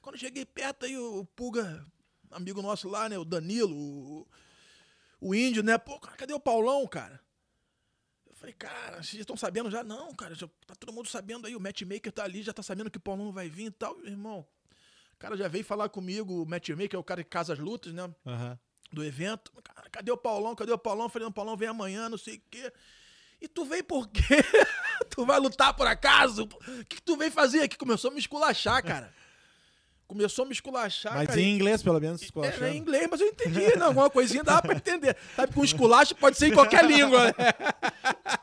[0.00, 1.84] Quando cheguei perto, aí o, Pulga,
[2.30, 4.28] amigo nosso lá, né, o Danilo, o,
[5.20, 7.20] o Índio, né, pô, cara, cadê o Paulão, cara?
[8.26, 9.82] Eu falei, cara, vocês estão sabendo já?
[9.82, 12.90] Não, cara, já tá todo mundo sabendo aí, o matchmaker tá ali, já tá sabendo
[12.90, 14.46] que o Paulão vai vir e tal, meu irmão.
[15.14, 17.92] O cara já veio falar comigo, o matchmaker é o cara que casa as lutas,
[17.92, 18.02] né?
[18.26, 18.58] Aham.
[18.92, 19.50] do evento.
[19.62, 20.54] Cara, cadê o Paulão?
[20.54, 21.06] Cadê o Paulão?
[21.06, 22.72] Eu Falei, não, o Paulão vem amanhã, não sei o quê.
[23.40, 24.22] E tu vem por quê?
[25.10, 26.44] tu vai lutar por acaso?
[26.44, 27.76] O que, que tu vem fazer aqui?
[27.76, 29.14] Começou a me esculachar, cara.
[30.06, 31.40] Começou a me esculachar, Mas cara.
[31.40, 32.64] em inglês, pelo menos, É, esculachando.
[32.64, 33.76] é em inglês, mas eu entendi.
[33.76, 35.16] Não, alguma coisinha dá pra entender.
[35.34, 37.32] Sabe que um esculacho pode ser em qualquer língua, né?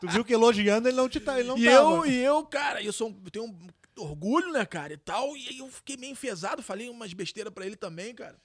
[0.02, 1.78] Tu viu que elogiando ele não te tá, ele não E tava.
[1.78, 5.38] eu, e eu, cara, eu sou, um- eu tenho um orgulho, né, cara, e tal.
[5.38, 8.36] E aí eu fiquei meio enfesado, falei umas besteiras pra ele também, cara.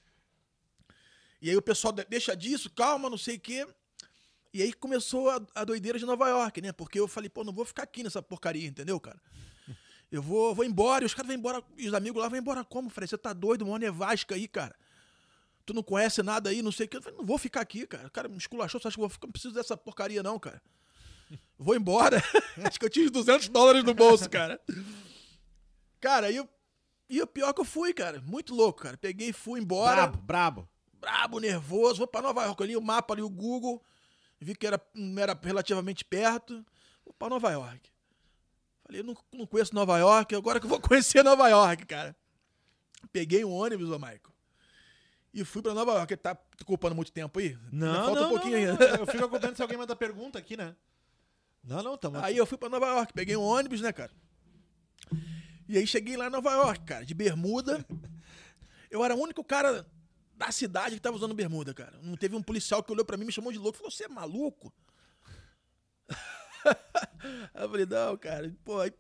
[1.42, 3.66] E aí o pessoal de- deixa disso, calma, não sei o quê.
[4.52, 6.72] E aí começou a, a doideira de Nova York, né?
[6.72, 9.20] Porque eu falei, pô, não vou ficar aqui nessa porcaria, entendeu, cara?
[10.11, 12.64] Eu vou, vou embora, e os caras vão embora, e os amigos lá vão embora
[12.64, 12.88] como?
[12.88, 14.74] Falei, você tá doido, uma nevasca aí, cara.
[15.66, 16.96] Tu não conhece nada aí, não sei o que.
[16.96, 18.06] Eu falei, não vou ficar aqui, cara.
[18.06, 19.26] O cara me esculachou, você acha que eu vou ficar?
[19.26, 20.62] Não preciso dessa porcaria, não, cara.
[21.58, 22.22] Vou embora.
[22.64, 24.58] Acho que eu tinha uns 200 dólares no bolso, cara.
[26.00, 26.48] Cara, e, o-
[27.11, 28.20] e o pior que eu fui, cara.
[28.22, 28.96] Muito louco, cara.
[28.96, 30.06] Peguei e fui embora.
[30.06, 30.68] Brabo, brabo.
[30.94, 31.98] Brabo, nervoso.
[31.98, 32.62] Vou pra Nova York.
[32.62, 33.82] Ali o mapa, ali o Google.
[34.40, 34.81] Vi que era,
[35.18, 36.64] era relativamente perto.
[37.05, 37.90] Vou pra Nova York.
[38.85, 40.35] Falei, não, não conheço Nova York.
[40.35, 42.16] Agora que eu vou conhecer Nova York, cara.
[43.12, 44.33] Peguei um ônibus, ô Maico.
[45.33, 46.16] E fui pra Nova York.
[46.16, 47.48] Tá culpando muito tempo aí?
[47.48, 48.85] Ainda Não, Falta não, um pouquinho ainda.
[48.85, 50.74] Eu fico acompanhando se alguém manda pergunta aqui, né?
[51.62, 54.11] Não, não, tamo Aí eu fui pra Nova York, peguei um ônibus, né, cara?
[55.68, 57.85] E aí cheguei lá em Nova York, cara, de bermuda.
[58.90, 59.87] Eu era o único cara
[60.38, 61.98] da cidade que tava usando bermuda, cara.
[62.03, 64.09] Não teve um policial que olhou pra mim, me chamou de louco, falou: "Você é
[64.09, 64.72] maluco?"
[67.55, 68.92] Aí eu falei: "Não, cara, pô, aí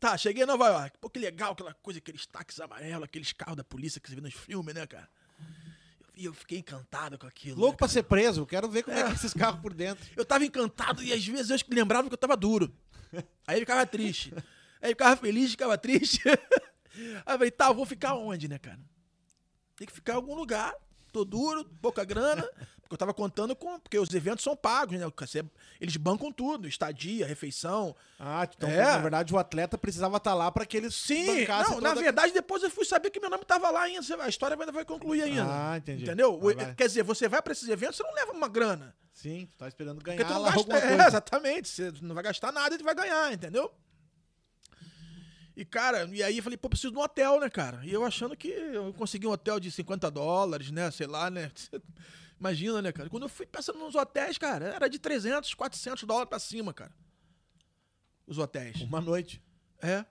[0.00, 0.96] Tá, cheguei em Nova York.
[1.00, 4.20] Pô, que legal aquela coisa, aqueles táxis amarelos, aqueles carros da polícia que você vê
[4.20, 5.08] nos filmes, né, cara?
[6.14, 7.58] E eu fiquei encantado com aquilo.
[7.58, 8.42] Louco né, pra ser preso.
[8.42, 10.04] Eu quero ver como é, que é esses carros por dentro.
[10.16, 12.72] eu tava encantado e às vezes eu lembrava que eu tava duro.
[13.46, 14.32] Aí eu ficava triste.
[14.80, 16.20] Aí eu ficava feliz, ficava triste.
[16.28, 18.80] Aí eu falei, tá, eu vou ficar onde, né, cara?
[19.78, 20.74] Tem que ficar em algum lugar.
[21.12, 22.42] Tô duro, pouca grana.
[22.82, 23.78] Porque eu tava contando com.
[23.78, 25.06] Porque os eventos são pagos, né?
[25.16, 25.44] Você-
[25.80, 27.94] Eles bancam tudo, estadia, refeição.
[28.18, 28.82] Ah, então, É.
[28.82, 32.62] na verdade, o atleta precisava estar lá pra que eles Sim, não, na verdade, depois
[32.62, 34.00] eu fui saber que meu nome tava lá ainda.
[34.22, 35.44] A história ainda vai concluir ainda.
[35.46, 36.02] Ah, entendi.
[36.02, 36.40] Entendeu?
[36.76, 38.94] Quer dizer, você vai pra esses eventos, você não leva uma grana.
[39.12, 41.68] Sim, tu tá esperando Porque ganhar tu não gasta, é, exatamente.
[41.68, 43.70] Você não vai gastar nada e tu vai ganhar, entendeu?
[45.58, 47.84] E, cara, e aí eu falei, pô, preciso de um hotel, né, cara?
[47.84, 50.88] E eu achando que eu consegui um hotel de 50 dólares, né?
[50.92, 51.50] Sei lá, né?
[52.38, 53.10] Imagina, né, cara?
[53.10, 56.92] Quando eu fui pensando nos hotéis, cara, era de 300, 400 dólares pra cima, cara.
[58.24, 58.82] Os hotéis.
[58.82, 59.42] Uma noite.
[59.82, 60.04] É.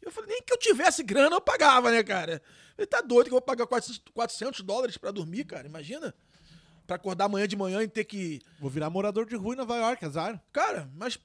[0.00, 2.40] Eu falei, nem que eu tivesse grana eu pagava, né, cara?
[2.78, 5.66] Ele tá doido que eu vou pagar 400, 400 dólares pra dormir, cara?
[5.66, 6.14] Imagina.
[6.86, 9.76] Pra acordar amanhã de manhã e ter que Vou virar morador de rua em Nova
[9.76, 10.42] York, azar.
[10.50, 11.18] Cara, mas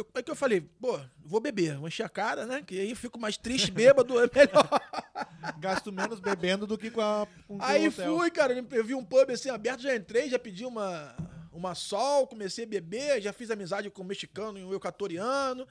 [0.00, 2.62] eu, é que eu falei, pô, vou beber, vou encher a cara, né?
[2.62, 4.68] Que aí eu fico mais triste, bêbado, é melhor.
[5.58, 8.16] Gasto menos bebendo do que com, a, com Aí hotel.
[8.16, 11.14] fui, cara, eu vi um pub assim aberto, já entrei, já pedi uma,
[11.52, 15.66] uma sol, comecei a beber, já fiz amizade com um mexicano e um equatoriano.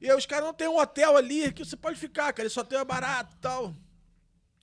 [0.00, 2.58] E aí os caras não tem um hotel ali que você pode ficar, cara, esse
[2.58, 3.76] hotel é barato e tal.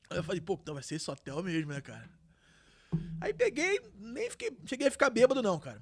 [0.09, 2.09] Aí eu falei, pô, então vai ser esse hotel mesmo, né, cara?
[3.21, 5.81] Aí peguei, nem fiquei, cheguei a ficar bêbado não, cara.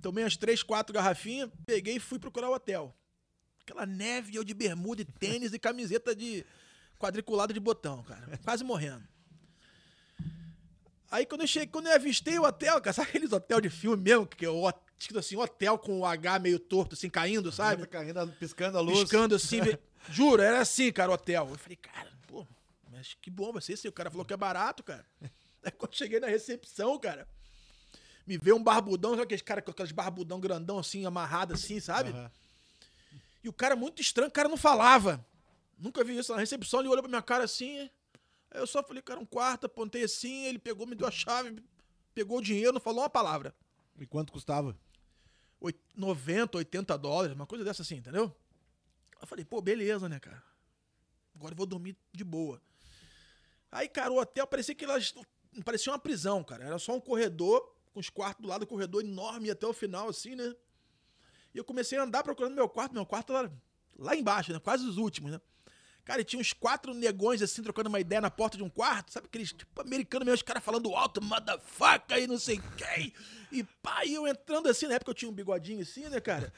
[0.00, 2.94] Tomei umas três, quatro garrafinhas, peguei e fui procurar o hotel.
[3.62, 6.44] Aquela neve, eu de bermuda e tênis e camiseta de
[6.98, 8.38] quadriculada de botão, cara.
[8.44, 9.04] Quase morrendo.
[11.10, 14.02] Aí quando eu cheguei, quando eu avistei o hotel, cara, sabe aqueles hotel de filme
[14.02, 17.86] mesmo, que é o escrito assim, hotel com o H meio torto, assim, caindo, sabe?
[17.86, 19.00] Caindo, piscando a luz.
[19.00, 19.60] Piscando assim,
[20.10, 21.48] juro, era assim, cara, o hotel.
[21.50, 22.46] Eu falei, cara, pô,
[22.90, 23.88] mas que bom vai ser esse.
[23.88, 25.04] O cara falou que é barato, cara.
[25.64, 27.26] Aí quando eu cheguei na recepção, cara,
[28.30, 32.10] me veio um barbudão, sabe aqueles caras com aqueles barbudão grandão assim, amarrado assim, sabe?
[32.10, 32.30] Aham.
[33.42, 35.24] E o cara muito estranho, o cara não falava.
[35.76, 37.90] Nunca vi isso na recepção, ele olhou pra minha cara assim.
[38.52, 41.60] Aí eu só falei, cara, um quarto, apontei assim, ele pegou, me deu a chave,
[42.14, 43.52] pegou o dinheiro, não falou uma palavra.
[43.98, 44.78] E quanto custava?
[45.60, 48.32] Oit- 90, 80 dólares, uma coisa dessa assim, entendeu?
[49.20, 50.40] Eu falei, pô, beleza, né, cara?
[51.34, 52.62] Agora eu vou dormir de boa.
[53.72, 55.14] Aí, cara, o hotel parecia que elas.
[55.64, 56.64] Parecia uma prisão, cara.
[56.64, 60.08] Era só um corredor, com os quartos do lado do corredor enorme até o final,
[60.08, 60.54] assim, né?
[61.54, 62.92] E eu comecei a andar procurando meu quarto.
[62.92, 63.52] Meu quarto era
[63.98, 64.58] lá embaixo, né?
[64.58, 65.40] Quase os últimos, né?
[66.04, 69.12] Cara, e tinha uns quatro negões assim, trocando uma ideia na porta de um quarto,
[69.12, 69.26] sabe?
[69.26, 73.12] Aqueles tipo americano mesmo, os caras falando alto, motherfucker e não sei quem.
[73.52, 73.66] E
[74.06, 76.52] e eu entrando assim, na época eu tinha um bigodinho assim, né, cara?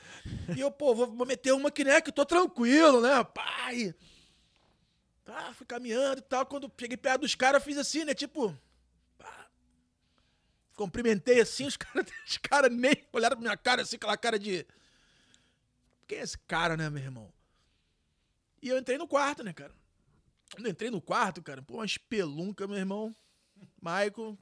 [0.56, 3.94] E eu, pô, vou, vou meter uma que, né, que eu tô tranquilo, né, pai?
[5.24, 6.46] Tá, fui caminhando e tal.
[6.46, 8.56] Quando cheguei perto dos caras, fiz assim, né, tipo.
[10.76, 14.66] Cumprimentei assim, os caras os cara nem olharam pra minha cara assim, aquela cara de.
[16.06, 17.32] Quem é esse cara, né, meu irmão?
[18.60, 19.74] E eu entrei no quarto, né, cara?
[20.54, 23.14] Quando entrei no quarto, cara, pô, uma espelunca, meu irmão.
[23.80, 24.38] Michael.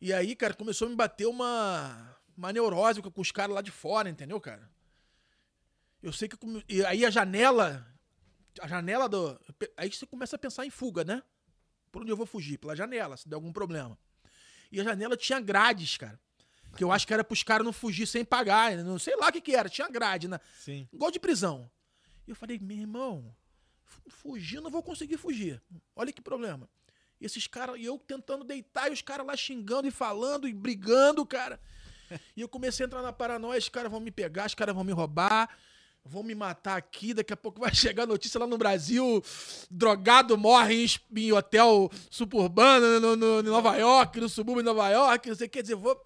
[0.00, 3.70] E aí, cara, começou a me bater uma, uma neurose com os caras lá de
[3.70, 4.68] fora, entendeu, cara?
[6.02, 6.36] Eu sei que.
[6.68, 7.86] E aí a janela.
[8.60, 9.40] A janela do.
[9.76, 11.22] Aí você começa a pensar em fuga, né?
[11.90, 12.58] Por onde eu vou fugir?
[12.58, 13.98] Pela janela, se der algum problema.
[14.72, 16.18] E a janela tinha grades, cara.
[16.74, 18.74] Que eu acho que era pros caras não fugir sem pagar.
[18.78, 19.68] Não sei lá o que, que era.
[19.68, 20.40] Tinha grade, né?
[20.58, 20.88] Sim.
[20.90, 21.70] Igual de prisão.
[22.26, 23.36] E eu falei, meu irmão,
[24.08, 25.60] fugir não vou conseguir fugir.
[25.94, 26.68] Olha que problema.
[27.20, 30.52] E esses caras, e eu tentando deitar, e os caras lá xingando e falando e
[30.52, 31.60] brigando, cara.
[32.36, 34.84] E eu comecei a entrar na paranoia, os caras vão me pegar, os caras vão
[34.84, 35.48] me roubar,
[36.04, 39.22] vão me matar aqui, daqui a pouco vai chegar notícia lá no Brasil,
[39.70, 40.86] drogado morre
[41.16, 45.46] em, hotel suburbano no, no, em Nova York, no subúrbio de Nova York, não sei
[45.46, 46.00] o que, dizer, vou...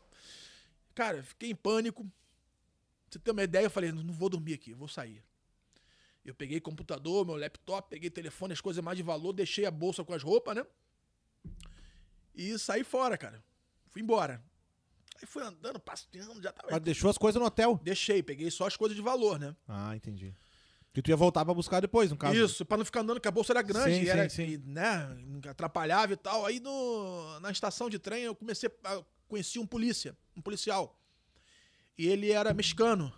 [0.94, 2.10] Cara, fiquei em pânico.
[3.10, 5.22] Você ter uma ideia, eu falei, não vou dormir aqui, vou sair.
[6.24, 10.02] Eu peguei computador, meu laptop, peguei telefone, as coisas mais de valor, deixei a bolsa
[10.02, 10.66] com as roupas, né?
[12.34, 13.42] E saí fora, cara.
[13.90, 14.42] Fui embora.
[15.20, 16.68] Aí fui andando, passeando, já tava.
[16.70, 17.80] Mas deixou as coisas no hotel?
[17.82, 19.54] Deixei, peguei só as coisas de valor, né?
[19.66, 20.34] Ah, entendi.
[20.92, 22.34] Que tu ia voltar pra buscar depois, no caso.
[22.34, 24.52] Isso, pra não ficar andando, que a bolsa era grande, Sim, e era, sim, sim.
[24.52, 25.16] e, né,
[25.48, 26.46] atrapalhava e tal.
[26.46, 30.98] Aí no, na estação de trem eu comecei a conheci um polícia, um policial.
[31.98, 33.12] E ele era mexicano.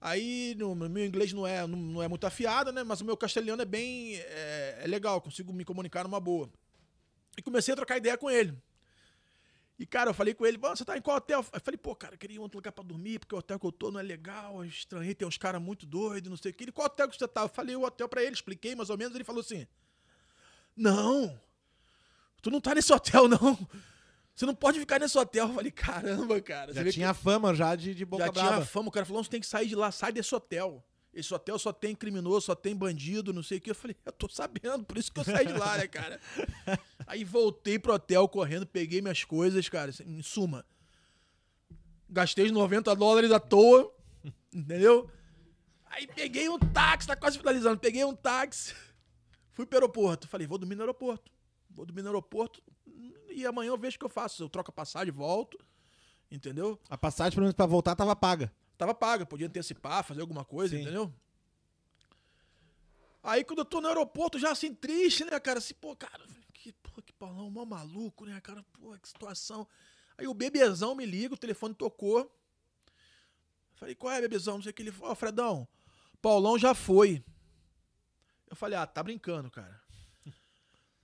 [0.00, 2.82] Aí no, no meu inglês não é, não, não é muito afiado, né?
[2.82, 4.16] Mas o meu castelhano é bem.
[4.16, 6.50] É, é legal, consigo me comunicar numa boa.
[7.38, 8.56] E comecei a trocar ideia com ele.
[9.78, 11.44] E, cara, eu falei com ele, "Mano, você tá em qual hotel?
[11.52, 13.72] Eu falei, pô, cara, eu queria outro lugar pra dormir, porque o hotel que eu
[13.72, 16.64] tô não é legal, eu estranhei, tem uns caras muito doidos, não sei o que.
[16.64, 17.42] Ele, qual hotel que você tá?
[17.42, 19.66] Eu falei o hotel pra ele, expliquei mais ou menos, ele falou assim:
[20.76, 21.38] Não,
[22.40, 23.58] tu não tá nesse hotel, não.
[24.34, 25.48] Você não pode ficar nesse hotel.
[25.48, 26.72] Eu falei, caramba, cara.
[26.72, 28.54] Já tinha fama já de, de que boca já brava.
[28.56, 28.88] tinha fama.
[28.88, 30.82] O cara falou, você tem que sair de lá, sai desse hotel.
[31.12, 33.70] Esse hotel só tem criminoso, só tem bandido, não sei o que.
[33.70, 36.18] Eu falei, eu tô sabendo, por isso que eu saí de lá, né, cara?
[37.06, 40.64] Aí voltei pro hotel correndo, peguei minhas coisas, cara, assim, em suma.
[42.08, 43.92] Gastei os 90 dólares à toa,
[44.52, 45.10] entendeu?
[45.86, 47.78] Aí peguei um táxi, tá quase finalizando.
[47.78, 48.74] Peguei um táxi,
[49.52, 50.28] fui pro aeroporto.
[50.28, 51.30] Falei, vou dormir no aeroporto.
[51.70, 52.62] Vou dormir no aeroporto
[53.30, 54.42] e amanhã eu vejo o que eu faço.
[54.42, 55.58] Eu troco a passagem, volto,
[56.30, 56.78] entendeu?
[56.88, 58.52] A passagem, pelo menos, pra voltar, tava paga.
[58.76, 60.82] Tava paga, podia antecipar, fazer alguma coisa, Sim.
[60.82, 61.12] entendeu?
[63.22, 65.58] Aí quando eu tô no aeroporto, já assim, triste, né, cara?
[65.58, 66.24] Assim, pô, cara,
[67.22, 68.64] Paulão, mó maluco, né, cara?
[68.72, 69.64] Pô, que situação.
[70.18, 72.28] Aí o bebezão me liga, o telefone tocou.
[73.76, 74.56] Falei, qual é, bebezão?
[74.56, 75.12] Não sei o que ele falou.
[75.12, 75.68] Ó, Fredão,
[76.20, 77.22] Paulão já foi.
[78.50, 79.80] Eu falei, ah, tá brincando, cara.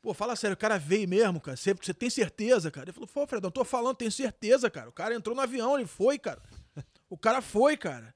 [0.02, 1.56] Pô, fala sério, o cara veio mesmo, cara.
[1.56, 2.86] Você, você tem certeza, cara?
[2.86, 4.88] Ele falou, pô, Fredão, tô falando, tenho certeza, cara.
[4.88, 6.42] O cara entrou no avião, ele foi, cara.
[7.08, 8.14] O cara foi, cara.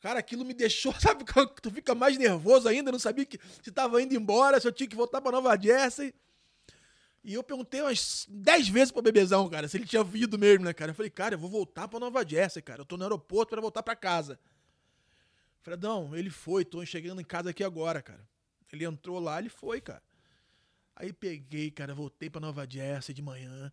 [0.00, 1.24] Cara, aquilo me deixou, sabe?
[1.62, 4.88] Tu fica mais nervoso ainda, não sabia que se tava indo embora, se eu tinha
[4.88, 6.12] que voltar pra Nova Jersey.
[7.28, 10.72] E eu perguntei umas 10 vezes pro bebezão, cara, se ele tinha vindo mesmo, né,
[10.72, 10.92] cara?
[10.92, 12.80] Eu falei, cara, eu vou voltar pra Nova Jersey, cara.
[12.80, 14.40] Eu tô no aeroporto pra voltar pra casa.
[15.60, 18.26] Fredão, ele foi, tô chegando em casa aqui agora, cara.
[18.72, 20.02] Ele entrou lá, ele foi, cara.
[20.96, 23.70] Aí peguei, cara, voltei pra Nova Jersey de manhã.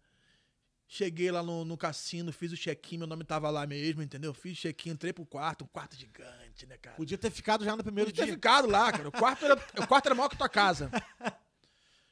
[0.86, 4.34] Cheguei lá no, no cassino, fiz o check-in, meu nome tava lá mesmo, entendeu?
[4.34, 6.98] Fiz check-in, entrei pro quarto, um quarto gigante, né, cara?
[6.98, 8.36] Podia ter ficado já no primeiro Podia ter dia.
[8.36, 9.08] ficado lá, cara.
[9.08, 10.92] O quarto era, o quarto era maior que tua casa.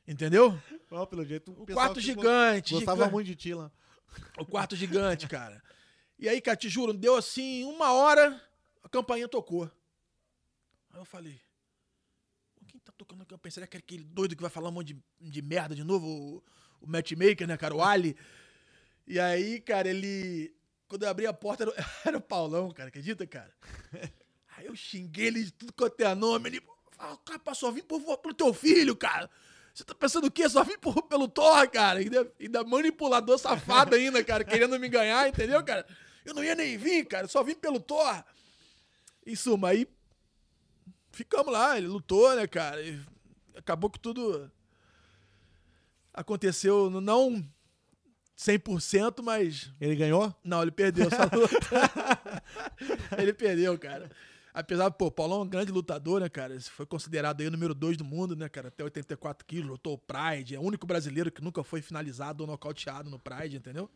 [0.07, 0.59] Entendeu?
[0.91, 2.73] Ó, pelo jeito, O quarto gigante.
[2.73, 3.11] Gostava gigante.
[3.13, 3.71] muito de ti lá.
[4.37, 5.63] O quarto gigante, cara.
[6.19, 8.39] E aí, cara, te juro, deu assim, uma hora,
[8.83, 9.63] a campainha tocou.
[10.91, 11.41] Aí eu falei,
[12.55, 13.51] "Pô, quem tá tocando a campainha?
[13.51, 16.05] Será que é aquele doido que vai falar um monte de, de merda de novo?
[16.07, 16.43] O,
[16.81, 17.73] o matchmaker, né, cara?
[17.75, 18.15] O Ali.
[19.07, 20.53] E aí, cara, ele...
[20.87, 21.75] Quando eu abri a porta, era, o-
[22.05, 22.89] era o Paulão, cara.
[22.89, 23.51] Acredita, cara?
[24.55, 26.49] Aí eu xinguei ele de tudo quanto é nome.
[26.49, 26.61] Ele
[26.91, 29.29] falou, cara, pá, só vim por, pelo teu filho, cara.
[29.73, 30.47] Você tá pensando o quê?
[30.47, 31.99] Só vim por, pelo Thor, cara.
[31.99, 35.85] Ainda, ainda manipulador safado ainda, cara, querendo me ganhar, entendeu, cara?
[36.23, 38.23] Eu não ia nem vir, cara, só vim pelo Thor.
[39.25, 39.87] Em suma, aí
[41.11, 42.81] ficamos lá, ele lutou, né, cara?
[42.81, 42.99] E
[43.55, 44.51] acabou que tudo
[46.13, 47.43] aconteceu não
[48.37, 50.35] 100%, mas Ele ganhou?
[50.43, 51.57] não, ele perdeu essa luta.
[53.17, 54.09] ele perdeu, cara.
[54.53, 56.53] Apesar, pô, o Paulão é um grande lutador, né, cara?
[56.53, 58.67] Ele foi considerado aí o número 2 do mundo, né, cara?
[58.67, 60.53] Até 84 quilos, lutou o Pride.
[60.55, 63.89] É o único brasileiro que nunca foi finalizado ou nocauteado no Pride, entendeu?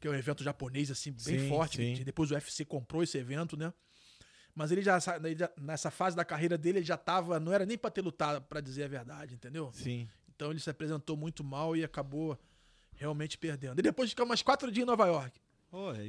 [0.00, 1.76] Que é um evento japonês, assim, bem Sim, forte.
[1.96, 2.02] sim.
[2.02, 3.72] Depois o UFC comprou esse evento, né?
[4.54, 7.38] Mas ele já, ele já- nessa fase da carreira dele, ele já tava.
[7.38, 9.70] Não era nem pra ter lutado, pra dizer a verdade, entendeu?
[9.74, 10.08] Sim.
[10.34, 12.38] Então ele se apresentou muito mal e acabou
[12.94, 13.78] realmente perdendo.
[13.78, 15.38] E depois ficou mais quatro dias em Nova York.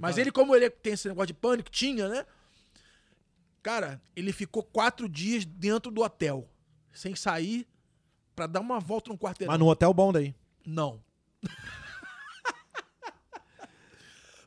[0.01, 2.25] Mas vai- ele, como ele tem esse negócio de pânico, tinha, né?
[3.61, 6.49] Cara, ele ficou quatro dias dentro do hotel,
[6.93, 7.67] sem sair,
[8.35, 9.51] pra dar uma volta no quarteirão.
[9.51, 10.33] Mas no hotel bom daí.
[10.65, 11.03] Não.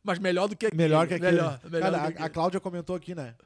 [0.03, 0.83] Mas melhor do que aquele.
[0.83, 1.33] Melhor que aquele.
[1.33, 3.37] Melhor, melhor Cara, a, a Cláudia comentou aqui, né?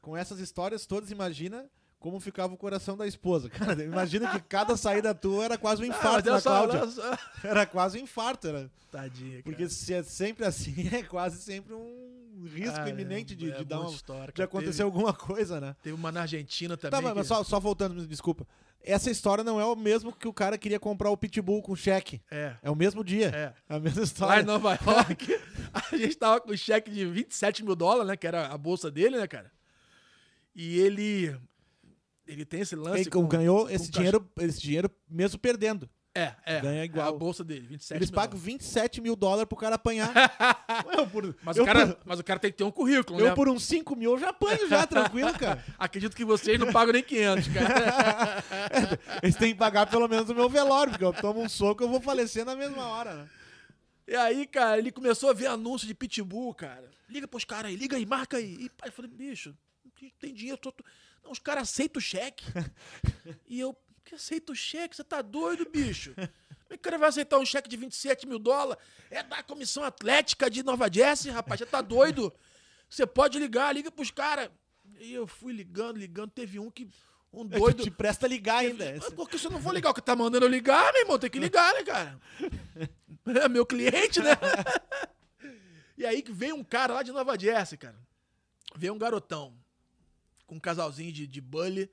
[0.00, 1.68] Com essas histórias todas, imagina
[1.98, 3.48] como ficava o coração da esposa.
[3.48, 6.86] Cara, imagina que cada saída tua era quase um Ah, infarto só, Cláudia.
[6.88, 7.18] só.
[7.42, 8.70] Era quase um infarto, era.
[8.90, 9.70] Tadinha, Porque cara.
[9.70, 13.64] se é sempre assim, é quase sempre um risco Ah, é, iminente de, é de
[13.64, 15.74] dar muita uma, história, de acontecer Teve- alguma coisa, né?
[15.82, 16.90] Teve uma na Argentina também.
[16.92, 18.46] Tá, mas, que- mas só, só voltando, desculpa.
[18.82, 22.20] Essa história não é o mesmo que o cara queria comprar o Pitbull com cheque.
[22.30, 22.54] É.
[22.62, 23.28] É o mesmo dia.
[23.34, 23.52] É.
[23.68, 24.42] a mesma Lá história.
[24.42, 25.40] em Nova York,
[25.74, 28.16] a gente tava com um cheque de 27 mil dólares, né?
[28.16, 29.50] Que era a bolsa dele, né, cara?
[30.54, 31.36] E ele.
[32.26, 33.08] Ele tem esse lance.
[33.08, 35.88] Ele ganhou esse com dinheiro, esse dinheiro mesmo perdendo.
[36.16, 36.60] É, é.
[36.60, 37.06] ganha igual.
[37.06, 38.52] É a bolsa dele, 27 Eles mil pagam dólares.
[38.54, 40.10] 27 mil dólares pro cara apanhar.
[40.96, 43.20] eu, por, Mas, eu, o cara, por, mas o cara tem que ter um currículo,
[43.20, 43.34] eu né?
[43.34, 45.62] por uns 5 mil eu já apanho já, tranquilo, cara.
[45.78, 48.44] Acredito que vocês não pagam nem 500, cara.
[49.22, 51.88] Eles têm que pagar pelo menos o meu velório, porque eu tomo um soco eu
[51.88, 53.28] vou falecer na mesma hora, né?
[54.08, 56.88] E aí, cara, ele começou a ver anúncio de pitbull, cara.
[57.10, 58.56] Liga pros caras aí, liga aí, marca aí.
[58.60, 59.54] E pai, eu falei, bicho,
[59.84, 60.56] não tem dinheiro.
[60.56, 60.82] Tô, tô...
[61.26, 62.44] Não, os caras aceitam o cheque.
[63.48, 64.94] e eu, que aceita o cheque?
[64.94, 66.14] Você tá doido, bicho?
[66.14, 66.26] Como
[66.70, 68.80] é que o cara vai aceitar um cheque de 27 mil dólares?
[69.10, 71.58] É da Comissão Atlética de Nova Jersey, rapaz.
[71.58, 72.32] Você tá doido?
[72.88, 74.50] Você pode ligar, liga pros caras.
[75.00, 76.30] E eu fui ligando, ligando.
[76.30, 76.88] Teve um que.
[77.32, 77.82] Um doido.
[77.82, 78.94] Te presta ligar ainda.
[78.96, 79.90] Mas por que você não vou ligar?
[79.90, 81.18] O que tá mandando eu ligar, meu irmão?
[81.18, 82.20] Tem que ligar, né, cara?
[83.28, 84.30] É meu cliente, né?
[85.98, 87.98] E aí que veio um cara lá de Nova Jersey, cara.
[88.76, 89.56] Veio um garotão
[90.46, 91.90] com um casalzinho de, de bully.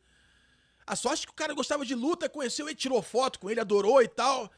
[0.86, 3.60] A sorte é que o cara gostava de luta, conheceu ele, tirou foto com ele,
[3.60, 4.52] adorou e tal.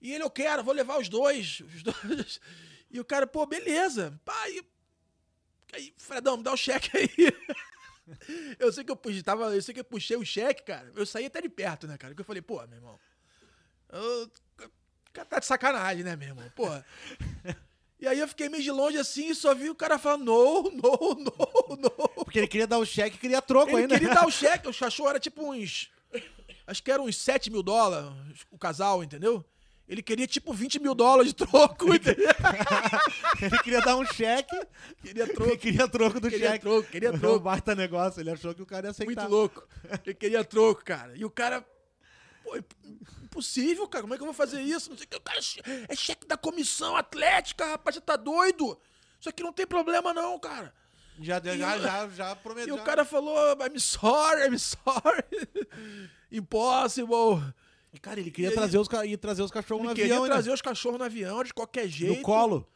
[0.00, 1.60] E ele, eu quero, vou levar os dois.
[1.74, 2.40] Os dois.
[2.90, 4.20] E o cara, pô, beleza.
[4.24, 4.60] Pai,
[5.72, 7.08] aí, Fredão, me dá o cheque aí.
[8.58, 10.92] Eu sei que eu puxei, tava, eu sei que eu puxei o cheque, cara.
[10.94, 12.12] Eu saí até de perto, né, cara?
[12.12, 13.00] Porque eu falei, pô, meu irmão.
[13.90, 14.30] eu-
[15.24, 16.50] tá de sacanagem, né, meu irmão?
[16.54, 16.84] Porra.
[18.00, 20.62] E aí eu fiquei meio de longe assim e só vi o cara falando, no,
[20.64, 21.90] no, no, no.
[22.24, 23.98] Porque ele queria dar o cheque e queria troco Ele ainda.
[23.98, 25.90] queria dar o cheque, o cachorro era tipo uns.
[26.66, 28.10] Acho que era uns 7 mil dólares
[28.50, 29.44] o casal, entendeu?
[29.86, 32.26] Ele queria tipo 20 mil dólares de troco, entendeu?
[33.40, 34.58] Ele queria dar um cheque.
[35.02, 35.58] Queria Ele troco.
[35.58, 36.60] queria troco do Queria cheque.
[36.64, 37.40] troco, queria troco.
[37.40, 38.20] Baita negócio.
[38.20, 39.14] Ele achou que o cara ia aceitar.
[39.22, 39.68] Muito louco.
[40.06, 41.14] Ele queria troco, cara.
[41.14, 41.62] E o cara.
[42.42, 42.56] Pô,
[43.34, 44.02] é impossível, cara.
[44.02, 44.90] Como é que eu vou fazer isso?
[44.90, 45.16] Não sei o que.
[45.16, 45.38] O cara
[45.88, 47.96] é cheque da comissão atlética, rapaz.
[47.96, 48.78] Você tá doido?
[49.20, 50.72] Isso aqui não tem problema, não, cara.
[51.20, 52.74] Já, E já, já, já prometeu.
[52.76, 55.24] E o cara falou, I'm sorry, I'm sorry.
[56.30, 57.42] Impossible.
[57.92, 60.14] E, Cara, ele queria E aí- trazer os, ia trazer os cachorros Ele no queria
[60.14, 61.88] avião, trazer os cachorros no avião de qualquer né?
[61.90, 62.16] jeito.
[62.16, 62.68] No colo.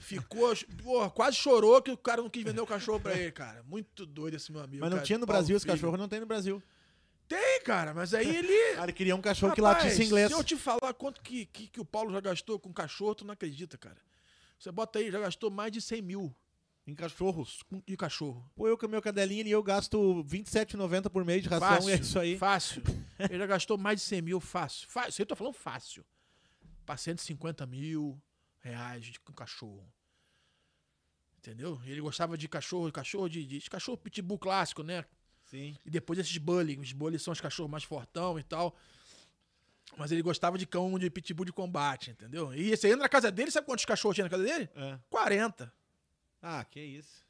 [0.00, 3.62] Ficou, porra, quase chorou que o cara não quis vender o cachorro pra ele, cara.
[3.66, 4.80] Muito doido esse meu amigo.
[4.80, 5.06] Mas não cara.
[5.06, 5.76] tinha no Brasil esse Filho.
[5.76, 6.60] cachorro, não tem no Brasil.
[7.30, 8.52] Tem, cara, mas aí ele.
[8.74, 10.26] Cara, ele queria um cachorro que Rapaz, latisse inglês.
[10.26, 13.24] Se eu te falar quanto que, que, que o Paulo já gastou com cachorro, tu
[13.24, 13.98] não acredita, cara.
[14.58, 16.34] Você bota aí, já gastou mais de 100 mil
[16.84, 17.60] Em cachorros.
[17.86, 18.44] de cachorro.
[18.56, 21.88] Pô, eu com o meu cadelinho ali, eu gasto R$27,90 por mês de ração Fácil,
[21.88, 22.36] e é isso aí.
[22.36, 22.82] Fácil.
[23.30, 24.88] Ele já gastou mais de 100 mil fácil.
[24.88, 26.04] Fácil, isso aí eu tô falando fácil.
[26.84, 28.20] Pra 150 mil
[28.58, 29.88] reais de, com cachorro.
[31.38, 31.80] Entendeu?
[31.86, 35.04] Ele gostava de cachorro, cachorro de, de, de cachorro pitbull clássico, né?
[35.50, 35.76] Sim.
[35.84, 36.78] E depois esses bully.
[36.78, 38.76] Os bully são os cachorros mais fortão e tal.
[39.96, 42.54] Mas ele gostava de cão de pitbull de combate, entendeu?
[42.54, 44.68] E você entra na casa dele, sabe quantos cachorros tinha na casa dele?
[44.76, 44.98] É.
[45.10, 45.72] 40.
[46.40, 47.28] Ah, que isso.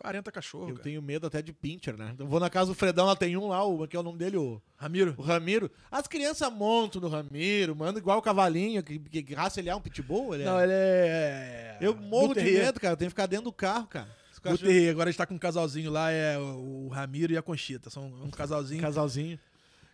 [0.00, 0.70] 40 cachorros.
[0.70, 0.84] Eu cara.
[0.84, 2.16] tenho medo até de pincher, né?
[2.18, 4.18] Eu vou na casa do Fredão, lá tem um lá, o, que é o nome
[4.18, 5.14] dele, o, Ramiro.
[5.18, 5.70] o Ramiro.
[5.90, 9.76] As crianças montam no Ramiro, manda igual o cavalinho, que, que, que raça ele é
[9.76, 10.34] um pitbull?
[10.34, 10.46] Ele é...
[10.46, 11.78] Não, ele é.
[11.80, 12.94] Eu morro Bull de medo, cara.
[12.94, 14.23] Eu tenho que ficar dentro do carro, cara.
[14.44, 14.90] Cachorro- Terrier.
[14.90, 17.90] Agora a gente tá com um casalzinho lá, é o o Ramiro e a Conchita.
[17.90, 18.80] São um casalzinho.
[18.80, 19.38] Casalzinho.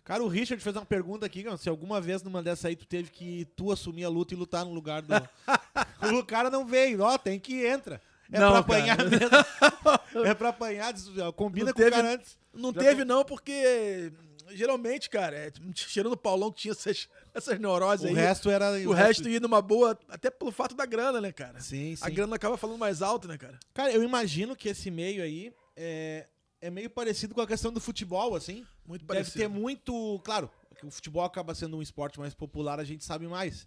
[0.04, 2.84] Cara, o Richard fez uma pergunta aqui, cara, se alguma vez numa dessa aí tu
[2.84, 5.14] teve que tu assumir a luta e lutar no lugar do.
[6.18, 8.00] o cara não veio, ó, tem que entra.
[8.32, 9.08] É Não, pra apanhar cara.
[9.10, 10.26] mesmo.
[10.26, 10.94] é pra apanhar,
[11.36, 12.38] combina Não com o teve- cara antes.
[12.52, 14.12] Não Já teve, não, porque
[14.52, 18.14] geralmente, cara, é, tirando o Paulão que tinha essas, essas neuroses O aí.
[18.14, 18.70] resto era.
[18.88, 21.60] o resto ia numa boa, até pelo fato da grana, né, cara?
[21.60, 22.04] Sim, sim.
[22.04, 23.58] A grana acaba falando mais alto, né, cara?
[23.74, 26.26] Cara, eu imagino que esse meio aí é,
[26.60, 28.66] é meio parecido com a questão do futebol, assim.
[28.86, 29.38] Muito Deve parecido.
[29.38, 30.20] ter muito.
[30.24, 33.66] Claro, que o futebol acaba sendo um esporte mais popular, a gente sabe mais.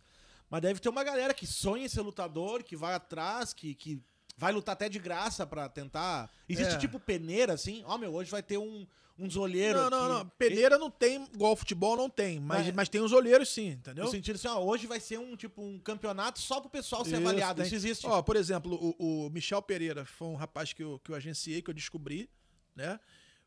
[0.49, 4.01] Mas deve ter uma galera que sonha em ser lutador, que vai atrás, que, que
[4.37, 6.29] vai lutar até de graça pra tentar.
[6.49, 6.77] Existe É.
[6.77, 7.83] tipo peneira, assim.
[7.85, 8.85] Ó, meu, hoje vai ter um,
[9.17, 9.81] uns olheiros.
[9.81, 10.29] Não, não, não.
[10.29, 12.39] Peneira não tem, igual futebol não tem.
[12.39, 14.05] Mas, Mas- mas tem os olheiros sim, entendeu?
[14.05, 17.11] No sentido assim, ó, hoje vai ser um tipo um campeonato só pro pessoal ser
[17.11, 17.57] Isso, avaliado.
[17.57, 17.65] tem.
[17.67, 18.07] Isso existe.
[18.07, 21.61] Ó, por exemplo, o, o Michel Pereira foi um rapaz que eu, que eu agenciei,
[21.61, 22.29] que eu descobri,
[22.75, 22.99] né?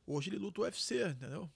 [0.06, 1.50] Hoje ele luta UFC, entendeu?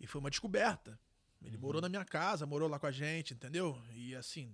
[0.00, 0.98] E foi uma descoberta.
[1.44, 3.80] Ele morou na minha casa, morou lá com a gente, entendeu?
[3.94, 4.52] E assim,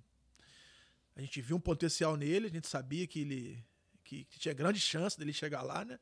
[1.16, 3.64] a gente viu um potencial nele, a gente sabia que ele
[4.08, 5.98] que, que tinha grande chance dele chegar lá, né?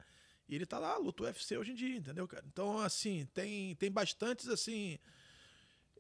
[0.49, 2.45] E ele tá lá, luta UFC hoje em dia, entendeu, cara?
[2.47, 4.97] Então, assim, tem, tem bastantes, assim,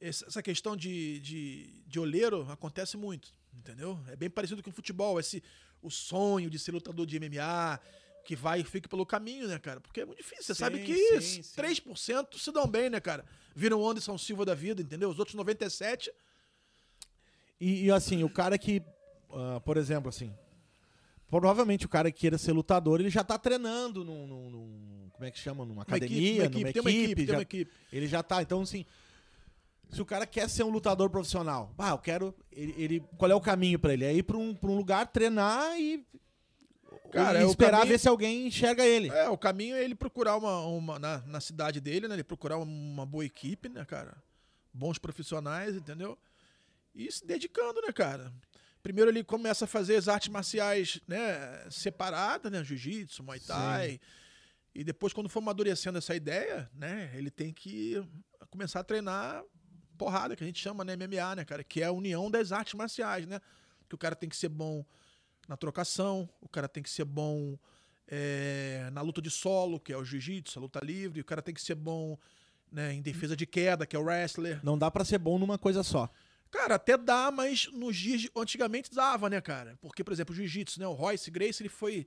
[0.01, 3.99] essa questão de, de, de olheiro acontece muito, entendeu?
[4.07, 5.43] É bem parecido com o futebol, esse
[5.83, 7.81] o sonho de ser lutador de MMA,
[8.25, 9.81] que vai e fica pelo caminho, né, cara?
[9.81, 10.45] Porque é muito difícil.
[10.45, 11.61] Você Sim, sabe que sim, sim.
[11.61, 13.25] 3% se dão bem, né, cara?
[13.55, 15.11] Viram o Anderson Silva da vida, entendeu?
[15.11, 16.13] Os outros 97,
[17.61, 18.81] E, e, assim, o cara que,
[19.31, 20.33] ah, por exemplo, assim,
[21.31, 25.25] provavelmente o cara que queira ser lutador, ele já tá treinando num, num- num- como
[25.25, 27.71] é que chama, numa uma academia, equipe, numa tem uma equipe, tem já- uma equipe.
[27.93, 28.85] ele já tá, então assim,
[29.89, 33.35] se o cara quer ser um lutador profissional, ah, eu quero, ele, ele- qual é
[33.35, 34.05] o caminho pra ele?
[34.05, 36.05] É ir pra um, pra um lugar, treinar e,
[37.13, 39.09] Cara, e é esperar caminho- ver se alguém enxerga ele.
[39.11, 42.15] É, o caminho é ele procurar uma, uma na, na cidade dele, né?
[42.17, 44.17] Ele procurar uma boa equipe, né, cara?
[44.75, 46.19] Bons profissionais, entendeu?
[46.95, 48.33] E se dedicando, né, cara?
[48.87, 53.99] Primeiro ele começa a fazer as artes marciais, né, separadas, né, jiu-jitsu, muay thai.
[54.73, 58.01] E depois quando for amadurecendo essa ideia, né, ele tem que
[58.49, 59.43] começar a treinar
[59.99, 62.75] porrada, que a gente chama, né, MMA, né, cara, que é a união das artes
[62.75, 63.41] marciais, né?
[63.89, 64.87] Que o cara tem que ser bom
[65.49, 67.59] na trocação, o cara tem que ser bom
[68.07, 71.53] é, na luta de solo, que é o jiu-jitsu, a luta livre, o cara tem
[71.53, 72.17] que ser bom
[72.71, 74.61] né, em defesa de queda, que é o wrestler.
[74.63, 76.09] Não dá pra ser bom numa coisa só.
[76.57, 78.31] Cara, até dá, mas nos dias de...
[78.37, 79.77] antigamente dava, né, cara?
[79.81, 82.07] Porque, por exemplo, o jiu-jitsu, né, o Royce Grace, ele foi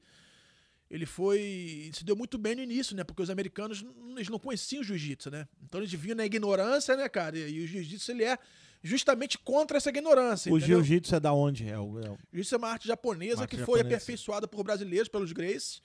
[0.89, 3.04] ele foi se deu muito bem no início, né?
[3.04, 3.86] Porque os americanos
[4.16, 5.47] eles não conheciam o jiu-jitsu, né?
[5.64, 7.38] Então eles vinham na ignorância, né, cara?
[7.38, 8.38] E o jiu-jitsu ele é
[8.82, 10.78] justamente contra essa ignorância, O entendeu?
[10.84, 11.70] jiu-jitsu é da onde?
[11.70, 13.88] É o, é o- Isso é uma arte japonesa Uma arte que foi japonesa.
[13.97, 15.80] aperfeiçoada por brasileiros, pelos Grace,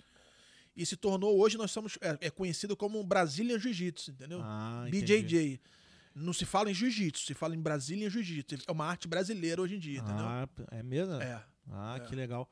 [0.75, 4.41] e se tornou hoje nós somos é, é conhecido como Brazilian Jiu-Jitsu, entendeu?
[4.43, 5.61] Ah, entendi.
[6.15, 8.57] Não se fala em jiu-jitsu, se fala em Brazilian Jiu-Jitsu.
[8.69, 10.25] É uma arte brasileira hoje em dia, entendeu?
[10.25, 11.15] Ah, é mesmo?
[11.15, 11.43] É.
[11.71, 12.01] Ah, É.
[12.07, 12.49] que legal.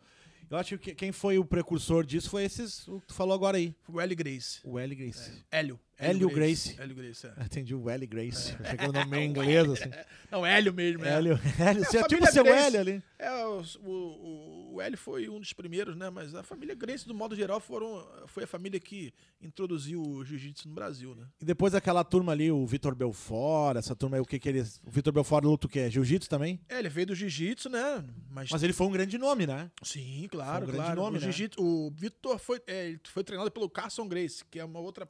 [0.50, 3.56] Eu acho que quem foi o precursor disso foi esses, o que tu falou agora
[3.56, 4.14] aí, O L.
[4.14, 4.60] Grace.
[4.64, 4.94] o L.
[4.94, 5.42] Grace.
[5.50, 5.80] Hélio.
[6.02, 6.76] Hélio Grace.
[6.78, 7.44] Hélio Grace, é.
[7.44, 8.06] Entendi o L.
[8.06, 8.56] Grace.
[8.62, 9.90] Que era o nome meio inglês, assim.
[10.30, 11.10] Não, Hélio mesmo, é.
[11.10, 11.82] Hélio, Hélio.
[11.82, 12.66] É a tipo família seu Grace.
[12.66, 13.02] Hélio ali.
[13.18, 16.10] É, o, o, o Hélio foi um dos primeiros, né?
[16.10, 20.68] Mas a família Grace, do modo geral, foram, foi a família que introduziu o jiu-jitsu
[20.68, 21.26] no Brasil, né?
[21.40, 24.80] E depois aquela turma ali, o Vitor Belfort, essa turma aí, o que que eles...
[24.84, 25.90] O Vitor Belfort luta o quê?
[25.90, 26.58] Jiu-jitsu também?
[26.68, 28.04] É, ele veio do jiu-jitsu, né?
[28.30, 29.70] Mas, Mas ele foi um grande nome, né?
[29.82, 31.00] sim, claro, Foi um grande claro.
[31.00, 31.26] nome, o né?
[31.26, 35.06] jiu-jitsu, o Vitor foi, é, ele foi treinado pelo Carson Grace, que é uma outra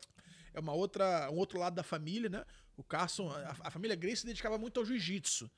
[0.54, 2.44] é uma outra um outro lado da família, né?
[2.76, 5.50] O Carson, a, a família Grace se dedicava muito ao jiu-jitsu,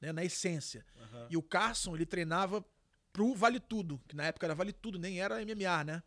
[0.00, 0.84] né, na essência.
[1.30, 2.64] E o Carson, ele treinava
[3.12, 6.02] pro Vale Tudo, que na época era Vale Tudo, nem era MMA, né?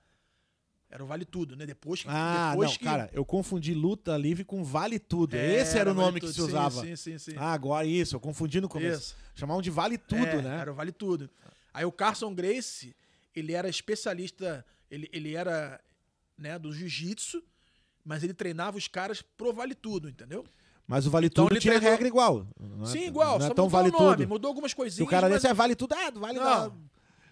[0.90, 1.66] Era o Vale Tudo, né?
[1.66, 5.36] Depois que Ah, depois não, que cara, eu confundi luta livre com vale tudo.
[5.36, 6.82] É, Esse era o Vale nome que Tudo, se sim, usava.
[6.82, 7.34] Sim, sim, sim.
[7.38, 9.14] Ah, agora isso, eu confundi no começo.
[9.14, 9.16] Isso.
[9.34, 10.60] Chamavam de vale tudo, É, né?
[10.60, 11.30] Era o Vale Tudo.
[11.74, 12.94] Aí o Carson Grace,
[13.34, 15.80] ele era especialista, ele, ele era
[16.38, 17.42] né, do jiu-jitsu,
[18.06, 20.46] mas ele treinava os caras pro Vale Tudo, entendeu?
[20.88, 22.48] Mas o vale Então tudo tinha treinou- regra igual.
[22.60, 24.28] Não é- Sim, igual, Não é só tão mudou vale o nome, tudo.
[24.30, 25.08] mudou algumas Se coisinhas.
[25.08, 26.38] o cara mas- desse é vale tudo, é, vale.
[26.40, 26.76] Não,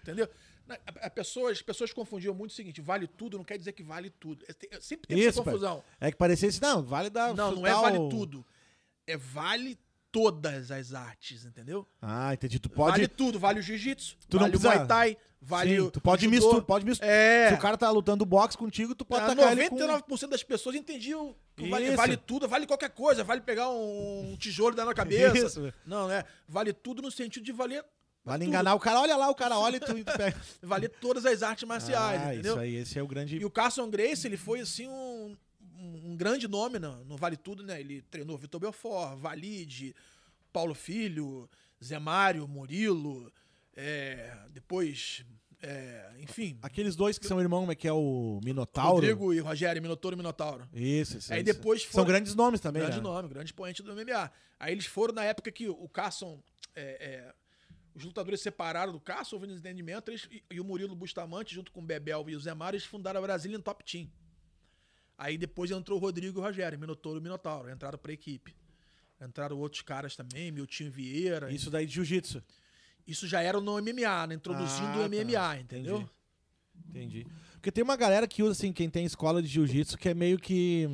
[0.01, 0.29] entendeu?
[0.65, 3.73] Na- a- a pessoa- as pessoas confundiam muito o seguinte, vale tudo não quer dizer
[3.73, 4.45] que vale tudo.
[4.47, 5.53] É, sempre tem essa Isso, pai.
[5.53, 5.83] confusão.
[5.99, 7.33] É que parecia assim, não, vale da...
[7.33, 8.45] Não, não é vale tudo.
[9.05, 9.77] É vale
[10.11, 11.87] todas as artes, entendeu?
[12.01, 12.59] Ah, entendi.
[12.59, 12.91] Tu pode...
[12.91, 16.61] Vale tudo, vale o jiu-jitsu, vale precisa- o Muay Thai, vale Sim, tu pode misturar,
[16.61, 17.11] pode misturar.
[17.11, 17.49] É.
[17.49, 19.77] Se o cara tá lutando boxe contigo, tu pode Ah, tacar ele com...
[19.77, 24.75] 99% das pessoas entendiam que vale, vale tudo, vale qualquer coisa, vale pegar um tijolo
[24.75, 25.37] dar na cabeça.
[25.37, 25.73] Isso.
[25.85, 26.23] Não, né?
[26.47, 27.83] Vale tudo no sentido de valer.
[28.23, 28.49] Vale tudo.
[28.49, 30.39] enganar o cara, olha lá, o cara olha e tu, tu pega.
[30.61, 32.53] Valer todas as artes marciais, ah, entendeu?
[32.53, 33.37] isso aí, esse é o grande...
[33.37, 35.37] E o Carson Grace, ele foi assim um,
[35.89, 37.79] um, um grande nome no, no Vale Tudo, né?
[37.79, 39.95] Ele treinou Vitor Belfort, Valide,
[40.53, 41.49] Paulo Filho,
[41.83, 43.31] Zé Mário, Murilo,
[43.75, 45.23] é, depois,
[45.61, 48.95] é, enfim, Aqueles dois que são irmãos, como é que é o Minotauro?
[48.95, 50.67] Rodrigo e Rogério, Minotouro e Minotauro.
[50.73, 51.33] Isso, isso.
[51.33, 51.45] Aí isso.
[51.53, 53.03] depois São foram- grandes nomes também, grande né?
[53.03, 54.31] nome, grande expoente do MMA.
[54.59, 56.41] Aí eles foram na época que o Carson.
[56.75, 57.33] é, é,
[57.95, 61.71] os lutadores separaram do Carson, houve um desentendimento, eles- e, e o Murilo Bustamante, junto
[61.71, 64.07] com o Bebel e o Zé Mário, eles fundaram a Brazilian Top Team.
[65.21, 67.69] Aí depois entrou o Rodrigo e o Rogério, Minotouro e Minotauro.
[67.69, 68.55] Entraram pra equipe.
[69.21, 71.51] Entraram outros caras também, Miltinho Vieira.
[71.51, 72.41] Isso daí de jiu-jitsu.
[73.05, 74.35] Isso já era no MMA, né?
[74.35, 75.09] Introduzindo Ah, o tá.
[75.09, 75.97] MMA, entendeu?
[76.87, 77.19] Entendi.
[77.23, 77.27] Entendi.
[77.53, 80.39] Porque tem uma galera que usa, assim, quem tem escola de jiu-jitsu, que é meio
[80.39, 80.87] que.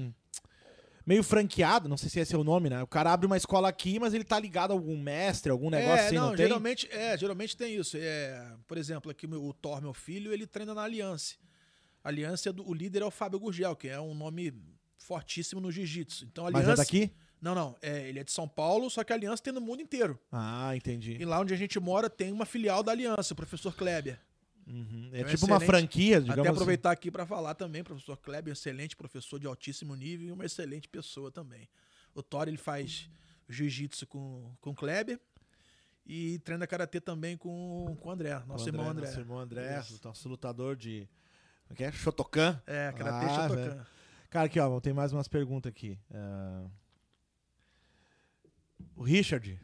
[1.05, 2.81] Meio franqueado, não sei se esse é o nome, né?
[2.81, 5.99] O cara abre uma escola aqui, mas ele tá ligado a algum mestre, algum negócio
[5.99, 6.47] é, assim, não, não, tem?
[6.47, 7.95] geralmente, é, geralmente tem isso.
[7.95, 11.35] É, por exemplo, aqui o meu- o Thor, meu filho, ele treina na Aliança.
[12.05, 14.53] Aliança, é do, o líder é o Fábio Gurgel, que é um nome
[14.97, 16.25] fortíssimo no jiu-jitsu.
[16.25, 16.81] Então, a Mas Aliança...
[16.81, 17.11] é daqui?
[17.41, 17.75] Não, não.
[17.81, 20.19] É, ele é de São Paulo, só que a Aliança tem no mundo inteiro.
[20.31, 21.17] Ah, entendi.
[21.19, 24.19] E lá onde a gente mora tem uma filial da Aliança, o professor Kleber.
[24.65, 25.09] Uhum.
[25.13, 26.55] É É tipo uma franquia, digamos Até assim.
[26.57, 30.87] aproveitar aqui para falar também, professor Kleber, excelente professor de altíssimo nível e uma excelente
[30.87, 31.67] pessoa também.
[32.15, 33.09] O Thor, ele faz
[33.47, 35.19] jiu-jitsu com, com o Kleber
[36.05, 39.07] e treina karatê também com, com o André, nosso O irmão André.
[39.07, 39.99] Nosso irmão André, Isso.
[40.03, 41.07] nosso lutador de.
[41.67, 41.91] Como é que é?
[41.91, 42.61] Shotokan.
[42.65, 43.55] É, karatê Ah, Shotokan.
[43.55, 43.85] velho.
[44.29, 45.97] Cara, aqui, ó, tem mais umas perguntas aqui.
[46.13, 46.65] Ah,
[48.95, 49.59] O Richard,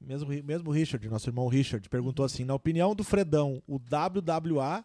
[0.00, 4.84] mesmo, mesmo o Richard, nosso irmão Richard, perguntou assim: na opinião do Fredão, o WWA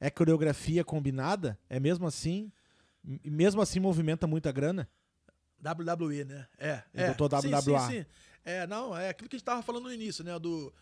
[0.00, 1.58] é coreografia combinada?
[1.68, 2.50] É mesmo assim?
[3.02, 4.88] Mesmo assim movimenta muita grana?
[5.62, 6.46] WWE, né?
[6.58, 6.82] É.
[6.94, 7.08] Ele é.
[7.14, 7.80] botou Sim, WWA.
[7.80, 8.06] Sim, sim.
[8.44, 10.38] É, não, é aquilo que a gente tava falando no início, né?
[10.38, 10.72] Do,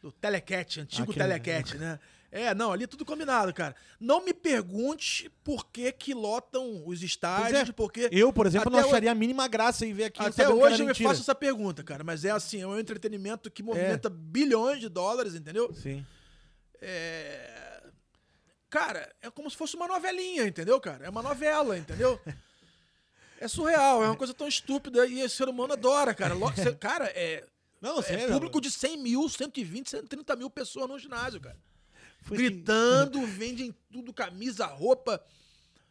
[0.00, 1.98] do Telecat, antigo Aquele- Telecat, né?
[2.32, 3.74] É, não, ali é tudo combinado, cara.
[3.98, 7.72] Não me pergunte por que que lotam os estádios, é.
[7.72, 8.08] porque...
[8.12, 10.94] Eu, por exemplo, não acharia a mínima graça em ver aqui Até hoje eu me
[10.94, 12.04] faço essa pergunta, cara.
[12.04, 15.74] Mas é assim, é um entretenimento que movimenta bilhões de dólares, entendeu?
[15.74, 16.06] Sim.
[16.80, 17.82] É...
[18.70, 21.04] Cara, é como se fosse uma novelinha, entendeu, cara?
[21.04, 22.20] É uma novela, entendeu?
[23.40, 26.34] É surreal, é uma coisa tão estúpida e o ser humano adora, cara.
[26.78, 27.44] Cara, é,
[27.80, 28.34] Não, é sério.
[28.34, 31.58] público de 100 mil, 120, 130 mil pessoas no ginásio, cara.
[32.22, 35.22] Foi Gritando, vendem tudo, camisa, roupa.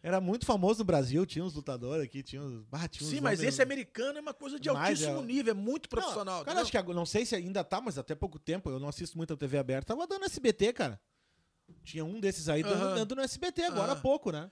[0.02, 2.66] Era muito famoso no Brasil, tinha uns lutadores aqui, tinha uns.
[2.72, 5.54] Ah, tinha uns Sim, mas esse americano é uma coisa de altíssimo é- nível, é
[5.54, 6.38] muito profissional.
[6.38, 8.88] Não, cara, acho que não sei se ainda tá, mas até pouco tempo, eu não
[8.88, 9.94] assisto muito a TV aberta.
[9.94, 11.02] Tava dando SBT, cara.
[11.84, 12.96] Tinha um desses aí dando, Aham.
[12.96, 14.02] dando no SBT agora há Aham.
[14.02, 14.50] pouco, né?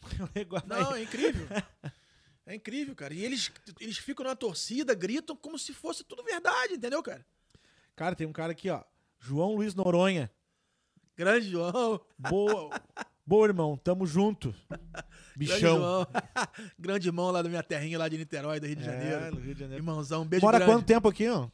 [0.66, 1.46] Não, é incrível.
[2.50, 3.14] É incrível, cara.
[3.14, 7.24] E eles, eles ficam na torcida, gritam como se fosse tudo verdade, entendeu, cara?
[7.94, 8.82] Cara, tem um cara aqui, ó.
[9.20, 10.28] João Luiz Noronha.
[11.16, 12.00] Grande João.
[12.18, 12.80] Boa,
[13.24, 13.76] boa irmão.
[13.76, 14.52] Tamo junto.
[14.68, 14.98] Grande
[15.36, 15.76] Bichão.
[15.78, 16.06] João.
[16.76, 19.34] Grande irmão lá da minha terrinha, lá de Niterói, do Rio de É, Janeiro.
[19.36, 19.80] no Rio de Janeiro.
[19.82, 20.72] Irmãozão, um beijo Mora grande.
[20.72, 21.48] quanto tempo aqui, ó?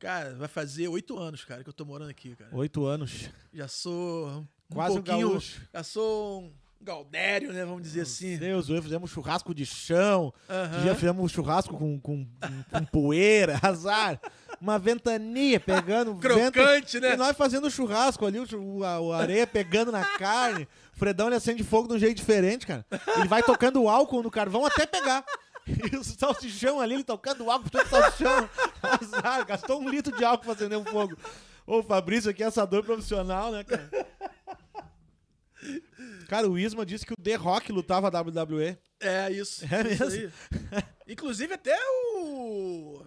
[0.00, 2.50] Cara, vai fazer oito anos, cara, que eu tô morando aqui, cara.
[2.56, 3.30] Oito anos.
[3.52, 5.28] Já sou um Quase um pouquinho...
[5.30, 5.60] gaúcho.
[5.72, 6.52] já sou um
[6.84, 8.36] galdério, né, vamos dizer assim.
[8.36, 10.32] Deus, hoje fizemos churrasco de chão.
[10.48, 10.84] Aham.
[10.84, 12.26] Já fizemos churrasco com, com,
[12.70, 14.20] com, poeira, azar.
[14.60, 17.14] Uma ventania pegando Crocante, vento, né?
[17.14, 20.68] E nós fazendo churrasco ali, o, a, o areia pegando na carne.
[20.94, 22.86] O Fredão ele acende fogo de um jeito diferente, cara.
[23.16, 25.24] Ele vai tocando álcool no carvão até pegar.
[25.66, 28.48] E o salsichão ali, ele tocando álcool, todo salsichão.
[28.82, 31.16] Azar, gastou um litro de álcool pra acender um fogo.
[31.66, 33.88] Ô, Fabrício aqui é assador profissional, né, cara?
[36.28, 38.76] Cara, o Isma disse que o The Rock lutava a WWE.
[39.00, 39.64] É isso.
[39.64, 40.32] É isso mesmo?
[41.08, 43.04] Inclusive até o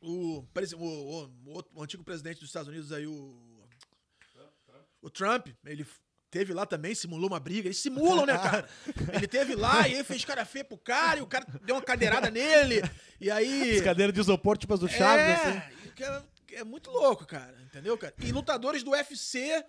[0.00, 0.44] o,
[0.76, 3.42] o, o- o antigo presidente dos Estados Unidos aí o
[5.02, 5.86] o Trump, ele
[6.30, 7.68] teve lá também, simulou uma briga.
[7.68, 8.68] Eles simulam, né, cara?
[9.14, 11.82] Ele teve lá e aí fez cara feia pro cara e o cara deu uma
[11.82, 12.82] cadeirada nele.
[13.20, 15.62] E aí As cadeiras de isopor, tipo as do Chaves, é, assim.
[15.86, 16.22] e que é,
[16.54, 17.54] é muito louco, cara.
[17.62, 18.12] Entendeu, cara?
[18.18, 19.64] E lutadores do UFC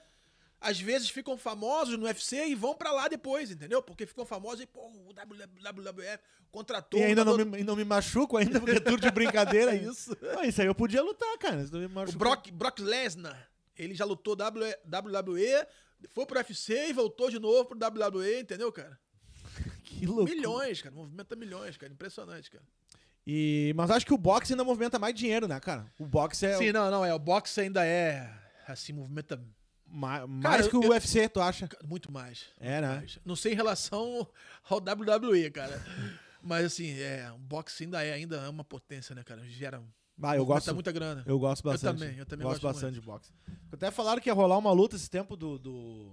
[0.60, 3.82] às vezes ficam famosos no UFC e vão pra lá depois, entendeu?
[3.82, 6.20] Porque ficam famosos e, pô, o WWF
[6.52, 7.00] contratou.
[7.00, 9.76] E ainda não me, não me machuco ainda, porque é tudo de brincadeira.
[9.76, 10.16] isso.
[10.38, 11.64] Ah, isso aí eu podia lutar, cara.
[11.72, 12.12] Não O.
[12.14, 15.68] Brock, Brock Lesnar, ele já lutou WWE,
[16.10, 19.00] foi pro UFC e voltou de novo pro WWE, entendeu, cara?
[19.84, 20.30] Que louco.
[20.30, 20.94] Milhões, cara.
[20.94, 21.92] Movimenta milhões, cara.
[21.92, 22.64] Impressionante, cara.
[23.26, 25.92] E, mas acho que o boxe ainda movimenta mais dinheiro, né, cara?
[25.98, 27.14] O boxe é Sim, não, não, é.
[27.14, 28.30] O boxe ainda é,
[28.68, 29.42] assim, movimenta
[29.90, 31.68] ma- mais Cara, que o eu- UFC, tu acha?
[31.84, 32.46] Muito mais.
[32.60, 32.96] É, né?
[32.98, 33.20] Mais.
[33.26, 34.28] Não sei em relação
[34.70, 35.82] ao WWE, cara.
[36.42, 39.44] Mas assim, é, o boxe ainda é, ainda é uma potência, né, cara?
[39.48, 39.82] Gera
[40.22, 41.24] Ah, eu gosto, muita grana.
[41.26, 42.00] eu gosto Eu bastante.
[42.00, 43.32] também, eu também gosto, gosto bastante de boxe.
[43.72, 46.12] Até falaram que ia rolar uma luta esse tempo do, do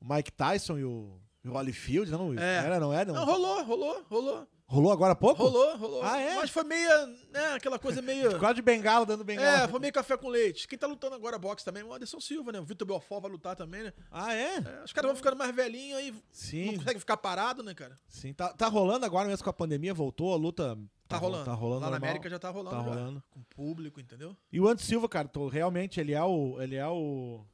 [0.00, 2.32] Mike Tyson e o, e o Holyfield, não?
[2.38, 2.56] É.
[2.64, 3.12] Era, não era?
[3.12, 4.48] Não, rolou, rolou, rolou.
[4.68, 5.40] Rolou agora há pouco?
[5.44, 6.02] Rolou, rolou.
[6.02, 6.34] Ah, é?
[6.34, 6.88] Mas foi meio,
[7.30, 8.36] né, aquela coisa meio...
[8.36, 9.62] Quase de bengala, dando bengala.
[9.62, 10.66] É, foi meio café com leite.
[10.66, 12.58] Quem tá lutando agora boxe também é o Anderson Silva, né?
[12.58, 13.92] O Vitor Belfort vai lutar também, né?
[14.10, 14.56] Ah, é?
[14.56, 16.12] É, os caras vão ficando mais velhinhos aí.
[16.32, 16.66] Sim.
[16.72, 17.96] Não consegue ficar parado, né, cara?
[18.08, 20.76] Sim, tá, tá rolando agora mesmo com a pandemia, voltou a luta.
[21.06, 21.44] Tá rolando.
[21.44, 22.08] Tá rolando Lá na normal.
[22.10, 22.76] América já tá rolando.
[22.76, 22.88] Tá já.
[22.88, 23.22] rolando.
[23.30, 24.36] Com público, entendeu?
[24.50, 26.60] E o Anderson Silva, cara, tô- realmente ele é o.
[26.60, 27.46] Ele é o.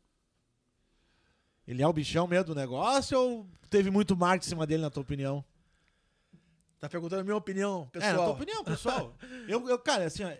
[1.66, 4.90] Ele é o bichão mesmo do negócio ou teve muito marketing em cima dele, na
[4.90, 5.44] tua opinião?
[6.82, 8.30] Tá perguntando a minha opinião, É, na tua pessoal.
[8.32, 9.16] opinião, pessoal.
[9.48, 10.32] eu, eu, cara, assim, ó,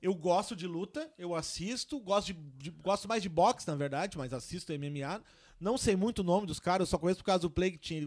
[0.00, 4.16] eu gosto de luta, eu assisto, gosto, de, de- gosto mais de boxe, na verdade,
[4.16, 5.22] mas assisto MMA.
[5.60, 8.06] Não sei muito o nome dos caras, eu só conheço por causa do play que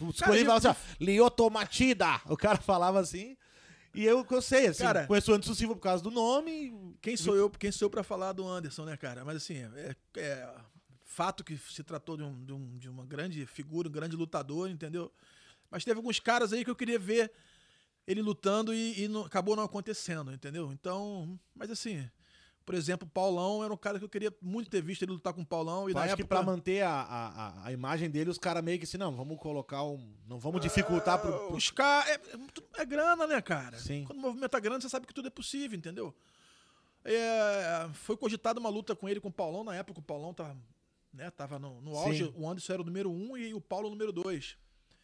[0.00, 0.74] o escolhi eu- falava assim, ó,
[1.04, 2.20] Lioto Matida.
[2.26, 3.36] O cara falava assim.
[3.92, 6.72] E eu, eu sei, assim, Cara- conheço o Anderson Silva por causa do nome.
[7.02, 9.24] Quem sou eu, quem sou eu pra falar do Anderson, né, cara?
[9.24, 10.54] Mas assim, é, é
[11.04, 14.70] fato que se tratou de, um, de, um- de uma grande figura, um grande lutador,
[14.70, 15.12] entendeu?
[15.74, 17.32] Mas teve alguns caras aí que eu queria ver
[18.06, 20.70] ele lutando e, e não- acabou não acontecendo, entendeu?
[20.72, 22.08] Então, mas assim,
[22.64, 25.32] por exemplo, o Paulão era um cara que eu queria muito ter visto ele lutar
[25.32, 28.30] com o Paulão e Eu acho época que pra manter a, a, a- imagem dele,
[28.30, 30.14] os caras meio que assim, não, vamos colocar um.
[30.28, 31.32] Não vamos dificultar pro.
[31.48, 32.08] pro- Os caras.
[32.10, 33.76] É, é é grana, né, cara?
[33.78, 34.04] Sim.
[34.04, 36.14] Quando movimenta grana, você sabe que tudo é possível, entendeu?
[37.04, 39.64] É, foi cogitada uma luta com ele com o Paulão.
[39.64, 40.56] Na época, o Paulão tava,
[41.12, 42.24] né, tava no, no auge.
[42.26, 42.32] Sim.
[42.36, 44.56] O Anderson era o número um e o Paulo o número dois.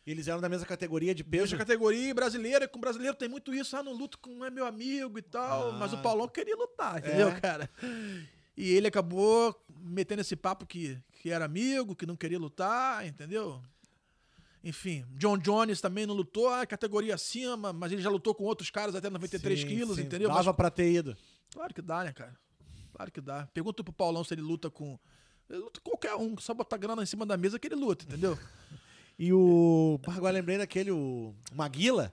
[0.07, 1.42] Eles eram da mesma categoria de peso.
[1.44, 2.66] Mesma categoria brasileira.
[2.66, 3.76] Com brasileiro tem muito isso.
[3.76, 5.70] Ah, não luto com é meu amigo e tal.
[5.70, 5.72] Ah.
[5.72, 7.40] Mas o Paulão queria lutar, entendeu, É.
[7.40, 7.70] cara?
[8.57, 13.61] E ele acabou metendo esse papo que, que era amigo, que não queria lutar, entendeu?
[14.62, 18.70] Enfim, John Jones também não lutou, ah, categoria acima, mas ele já lutou com outros
[18.70, 20.28] caras até 93 Sim, quilos, sim, entendeu?
[20.28, 21.16] Dava Mas, pra ter ido.
[21.53, 22.36] claro que dá, né, cara?
[22.92, 23.46] Claro que dá.
[23.55, 24.98] Pergunta pro Paulão se ele luta com.
[25.48, 28.05] Ele luta com qualquer um, só botar grana em cima da mesa que ele luta,
[28.05, 28.38] entendeu?
[29.22, 30.00] E o.
[30.06, 32.10] Agora lembrei daquele, o Maguila.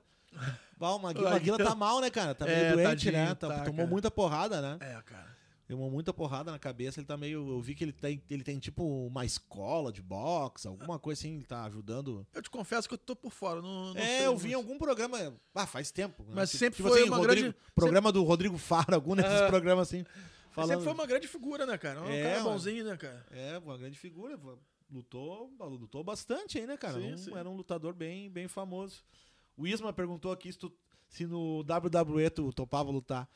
[0.78, 2.36] Bah, o Maguila, O Maguila Maguila tá mal, né, cara?
[2.36, 3.34] Tá meio É, doente, tadinho, né?
[3.34, 3.88] Tá- tá, tomou cara.
[3.88, 4.78] muita porrada, né?
[4.82, 5.38] É, cara.
[5.70, 7.00] Tomou muita porrada na cabeça.
[7.00, 7.50] Ele tá meio.
[7.50, 11.36] Eu vi que ele tem, ele tem tipo uma escola de boxe, alguma coisa assim,
[11.36, 12.28] ele tá ajudando.
[12.34, 13.62] Eu te confesso que eu tô por fora.
[13.62, 15.34] Não, não é, sei eu vi em algum programa.
[15.56, 16.24] Ah, faz tempo.
[16.24, 16.32] né?
[16.36, 19.48] Mas Tipo- sempre tipo foi assim, uma Rodrigo- grande- Programa do Rodrigo Faro, algum desses
[19.48, 20.06] programas assim.
[20.52, 20.70] Falando.
[20.72, 22.02] sempre foi uma grande figura, né, cara?
[22.02, 23.26] Um É, cara bonzinho, né, cara?
[23.32, 24.38] É, uma grande figura.
[24.90, 26.94] Lutou, lutou bastante aí, né, cara?
[26.94, 27.36] Sim, Um- sim.
[27.38, 29.04] Era um lutador bem, bem famoso.
[29.58, 30.74] O Isma perguntou aqui se, tu-
[31.10, 33.28] se no WWE tu topava lutar.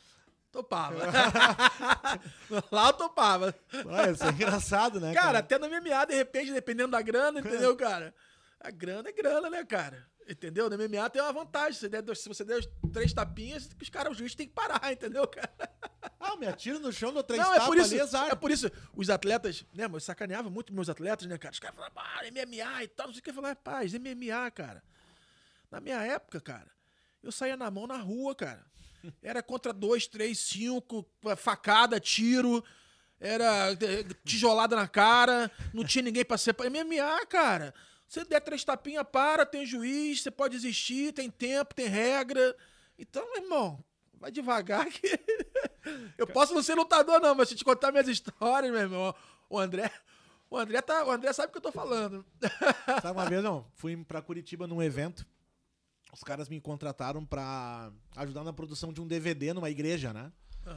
[0.52, 0.96] Topava.
[2.72, 3.56] Lá eu topava.
[3.86, 5.14] Olha, isso é engraçado, né?
[5.14, 8.14] Cara, até no MMA, de repente, dependendo da grana, entendeu, cara?
[8.60, 10.06] A grana é grana, né, cara?
[10.30, 10.70] Entendeu?
[10.70, 11.74] No MMA tem uma vantagem.
[11.74, 15.28] Se, der se você der três tapinhas, os caras, o juiz tem que parar, entendeu,
[15.28, 15.52] cara?
[16.22, 17.94] Ah, me atiro no chão, dou três Não, é tapas por isso.
[17.94, 18.30] ali, azar.
[18.30, 18.72] É por isso.
[18.96, 21.54] Os atletas, né, eu sacaneava muito meus atletas, né, cara?
[21.54, 23.30] Os caras falavam, ah, MMA e tal, não sei o que.
[23.32, 24.84] Eu falava, rapaz, MMA, cara.
[25.72, 26.70] Na minha época, cara,
[27.24, 28.64] eu saía na mão na rua, cara.
[29.22, 31.04] Era contra dois, três, cinco,
[31.38, 32.64] facada, tiro,
[33.20, 36.56] era eh, tijolada na cara, não tinha ninguém pra ser.
[36.60, 37.74] MMA, cara.
[38.08, 42.56] Você der três tapinhas, para, tem juiz, você pode desistir, tem tempo, tem regra.
[43.00, 43.84] Então, irmão,
[44.22, 45.08] vai devagar que.
[46.18, 49.14] Eu posso não ser lutador, não, mas se te contar minhas histórias, meu irmão,
[49.50, 49.92] o André.
[50.50, 52.26] O André, tá, o André sabe o que eu tô falando.
[53.02, 53.66] Sabe uma vez, não?
[53.74, 55.26] Fui pra Curitiba num evento.
[56.14, 60.32] Os caras me contrataram pra ajudar na produção de um DVD numa igreja, né?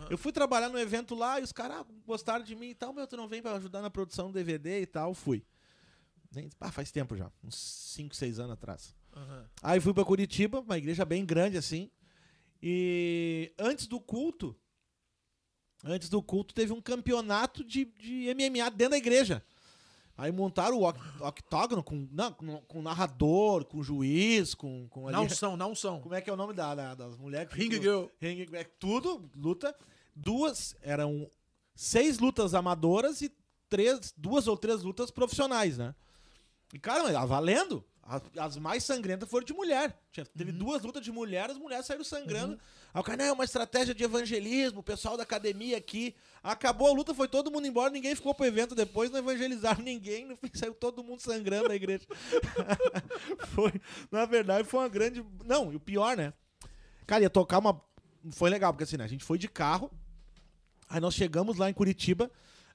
[0.08, 2.92] Eu fui trabalhar no evento lá e os caras ah, gostaram de mim e tal,
[2.94, 5.44] meu, tu não vem pra ajudar na produção do DVD e tal, fui.
[6.34, 8.94] Nem- Ah, faz tempo já, uns 5, 6 anos atrás.
[9.62, 11.90] Aí fui pra Curitiba, uma igreja bem grande assim.
[12.66, 14.56] E antes do culto,
[15.84, 19.44] antes do culto teve um campeonato de, de MMA dentro da igreja.
[20.16, 25.16] Aí montaram o oct- octógono com, não, com, com narrador, com juiz, com, com ali-
[25.16, 26.00] Não são, não são.
[26.00, 27.52] como é que é o nome da, da- das mulheres?
[27.52, 28.06] que Ring Girl.
[28.18, 29.76] Ring é tudo, luta.
[30.16, 31.28] Duas, eram
[31.74, 33.30] seis lutas amadoras e
[33.68, 35.94] três, duas ou três lutas profissionais, né?
[36.72, 37.84] E, cara, ah, valendo.
[38.06, 39.98] As, as mais sangrentas foram de mulher.
[40.12, 40.58] Tinha- teve Uhum.
[40.58, 42.58] duas lutas de mulher, as mulheres saíram sangrando.
[42.92, 46.14] Aí o cara, não, é uma estratégia de evangelismo, o pessoal da academia aqui.
[46.42, 50.26] Acabou a luta, foi todo mundo embora, ninguém ficou pro evento depois, não evangelizaram ninguém,
[50.26, 52.04] no fim saiu todo mundo sangrando da igreja.
[53.54, 53.72] foi,
[54.10, 55.24] na verdade, foi uma grande.
[55.44, 56.32] Não, e o pior, né?
[57.06, 57.80] Cara, ia tocar uma.
[58.32, 59.04] Foi legal, porque assim, né?
[59.04, 59.90] A gente foi de carro.
[60.88, 62.30] Aí nós chegamos lá em Curitiba.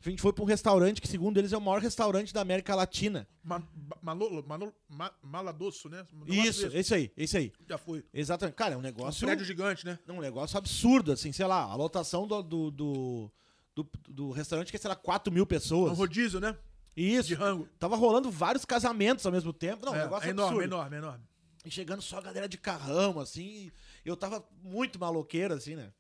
[0.06, 2.74] A gente foi pra um restaurante que, segundo eles, é o maior restaurante da América
[2.74, 3.28] Latina.
[3.44, 3.62] Ma,
[4.02, 6.06] Manolo, Manolo, ma, Maladosso, né?
[6.26, 7.52] Isso, esse aí, esse aí.
[7.68, 8.06] Já fui.
[8.14, 8.56] Exatamente.
[8.56, 9.28] Cara, é um Um negócio.
[9.28, 10.00] prédio gigante, né?
[10.08, 13.32] Um negócio absurdo, assim, sei lá, a lotação do, do, do,
[13.76, 15.98] do, do restaurante que é, sei lá, 4 mil Um pessoas.
[15.98, 16.56] rodízio, né?
[16.96, 17.28] Isso.
[17.28, 17.68] De rango.
[17.78, 19.86] Tava rolando vários casamentos ao mesmo tempo.
[19.86, 20.76] Não, um é, negócio é enorme, absurdo.
[20.76, 21.24] enorme, enorme.
[21.66, 23.70] E chegando só a galera de carrão, assim.
[24.06, 25.92] Eu tava muito maloqueiro, assim, né?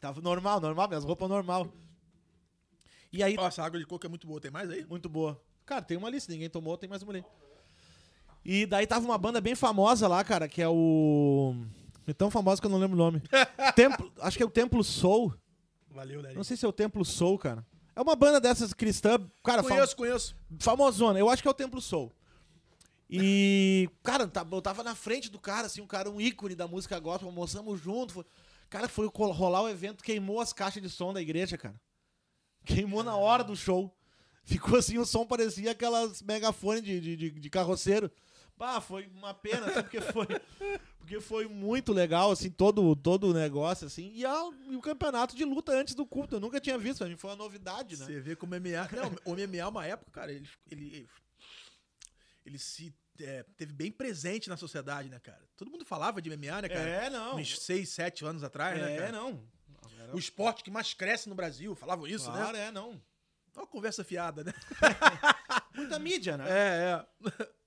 [0.00, 1.66] Tava normal, normal, minhas roupas normal.
[3.12, 4.40] E aí, Nossa, a água de coco é muito boa.
[4.40, 4.84] Tem mais aí?
[4.84, 5.40] muito boa.
[5.64, 7.24] Cara, tem uma lista, ninguém tomou, tem mais uma ali.
[8.44, 11.54] E daí tava uma banda bem famosa lá, cara, que é o.
[12.06, 13.22] É tão famosa que eu não lembro o nome.
[13.76, 15.34] Templo, acho que é o Templo Soul.
[15.90, 16.34] Valeu, Léo.
[16.34, 17.66] Não sei se é o Templo Soul, cara.
[17.94, 20.36] É uma banda dessas cristã, cara, fam- Conheço, conheço.
[20.58, 21.18] famosona.
[21.18, 22.12] Eu acho que é o Templo Soul.
[23.10, 26.98] E, cara, eu tava na frente do cara, assim, um cara, um ícone da música
[27.00, 28.12] gospel, almoçamos junto.
[28.12, 28.24] Foi,
[28.68, 31.74] cara, foi rolar o evento, queimou as caixas de som da igreja, cara.
[32.74, 33.94] Queimou na hora do show.
[34.44, 38.10] Ficou assim, o som parecia aquelas megafones de, de, de, de carroceiro.
[38.56, 40.26] Bah, foi uma pena, assim, porque foi,
[40.98, 44.10] porque foi muito legal, assim, todo, todo o negócio, assim.
[44.14, 47.08] E, a- e o campeonato de luta antes do culto, eu nunca tinha visto, pra
[47.08, 48.06] mim foi uma novidade, né?
[48.06, 48.88] Você vê como o MMA.
[48.92, 51.08] Não, o MMA, uma época, cara, ele, ele,
[52.44, 55.42] ele se é, teve bem presente na sociedade, né, cara?
[55.56, 56.88] Todo mundo falava de MMA, né, cara?
[56.88, 57.36] É, não.
[57.36, 59.12] Uns 6, 7 anos atrás, né, É, cara?
[59.12, 59.40] não.
[60.14, 62.66] O esporte que mais cresce no Brasil, falavam isso, claro, né?
[62.66, 63.00] é, não.
[63.54, 64.52] Uma conversa fiada, né?
[65.74, 66.44] Muita mídia, né?
[66.48, 67.48] É, é.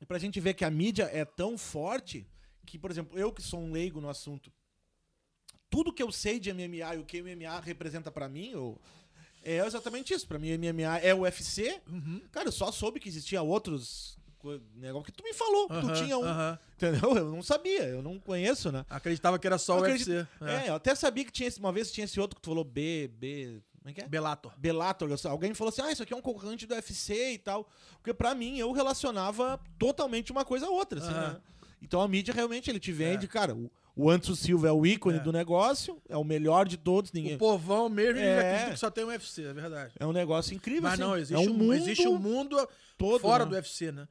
[0.00, 2.24] E pra gente ver que a mídia é tão forte
[2.64, 4.52] que, por exemplo, eu que sou um leigo no assunto,
[5.68, 8.80] tudo que eu sei de MMA e o que o MMA representa pra mim, eu,
[9.42, 10.26] é exatamente isso.
[10.26, 11.80] Pra mim, MMA é o UFC.
[11.88, 12.22] Uhum.
[12.30, 14.17] Cara, eu só soube que existia outros
[14.76, 16.24] negócio que tu me falou, que tu Aham, tinha um.
[16.24, 16.58] aham.
[16.76, 17.16] Entendeu?
[17.16, 18.84] Eu não sabia, eu não conheço, né?
[18.88, 20.28] Acreditava que era só Eu o acredito- UFC.
[20.42, 20.68] É.
[20.68, 23.10] eu até sabia que tinha esse, uma vez tinha esse outro que tu falou B,
[23.18, 24.06] B, como é que é?
[24.08, 24.52] Bellator,
[25.10, 27.68] eu- alguém falou assim, ah, isso aqui é um concorrente do UFC e tal.
[27.96, 31.32] Porque pra mim, eu relacionava totalmente uma coisa a outra, assim, Aham.
[31.34, 31.40] né?
[31.82, 33.28] Então a mídia realmente, ele te vende, É.
[33.28, 35.20] cara, o, o Anderson Silva é o ícone É.
[35.20, 37.36] do negócio, é o melhor de todos, ninguém...
[37.36, 38.38] O povão mesmo, É.
[38.40, 39.92] acredita que só tem o UFC, é verdade.
[39.98, 41.02] É um negócio incrível, Mas assim.
[41.02, 43.50] não, é existe, um um, mundo existe um mundo todo, fora né?
[43.50, 44.08] do UFC, né?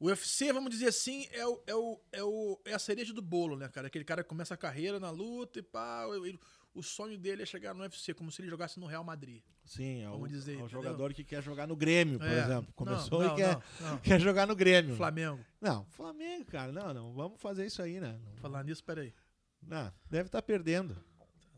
[0.00, 3.20] O UFC, vamos dizer assim, é, o, é, o, é, o, é a cereja do
[3.20, 3.88] bolo, né, cara?
[3.88, 6.06] Aquele cara que começa a carreira na luta e pá.
[6.24, 6.38] ele-
[6.74, 9.42] o sonho dele é chegar no UFC, como se ele jogasse no Real Madrid.
[9.64, 12.38] Sim, é o, dizer, é o jogador que quer jogar no Grêmio, por É.
[12.44, 12.72] exemplo.
[12.74, 14.94] Começou Não, e não, quer, não, quer jogar no Grêmio.
[14.94, 15.44] Flamengo.
[15.60, 18.20] Não, Flamengo, cara, não, não, vamos fazer isso aí, né?
[18.24, 19.12] Não, Falar nisso, peraí.
[19.60, 20.96] Não, deve estar perdendo.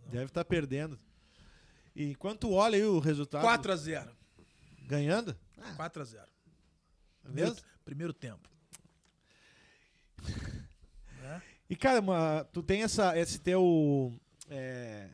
[0.06, 0.98] Deve estar perdendo.
[1.94, 3.44] E enquanto olha aí o resultado.
[3.44, 4.08] 4x0.
[4.86, 5.36] Ganhando?
[5.58, 6.12] Ah, 4x0.
[6.14, 6.29] mesmo?
[7.22, 8.48] Primeiro, primeiro tempo.
[11.20, 11.42] Né?
[11.68, 14.12] E, cara, uma- tu tem essa, esse teu.
[14.48, 15.08] é,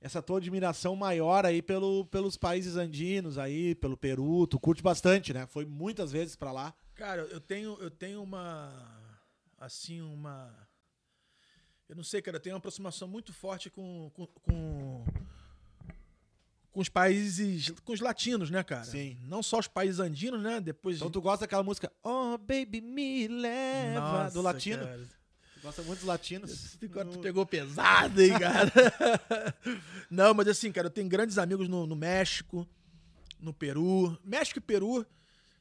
[0.00, 4.46] essa tua admiração maior aí pelo, pelos países andinos aí, pelo Peru.
[4.46, 5.46] Tu curte bastante, né?
[5.46, 6.74] Foi muitas vezes pra lá.
[6.94, 8.70] Cara, eu tenho, eu tenho uma.
[9.58, 10.54] Assim, uma.
[11.88, 14.10] Eu não sei, cara, eu tenho uma aproximação muito forte com.
[14.14, 15.04] com, com
[16.74, 18.82] com os países, com os latinos, né, cara?
[18.84, 19.16] Sim.
[19.28, 20.60] Não só os países andinos, né?
[20.60, 20.96] Depois.
[20.96, 24.00] Então tu gosta daquela música Oh, baby, me leva.
[24.00, 24.84] Nossa, do latino.
[24.84, 24.98] cara.
[25.54, 26.76] Tu gosta muito dos latinos.
[26.82, 28.72] Agora tu pegou pesado, hein, cara?
[30.10, 32.68] Não, mas assim, cara, eu tenho grandes amigos no, no México,
[33.38, 34.18] no Peru.
[34.24, 35.06] México e Peru.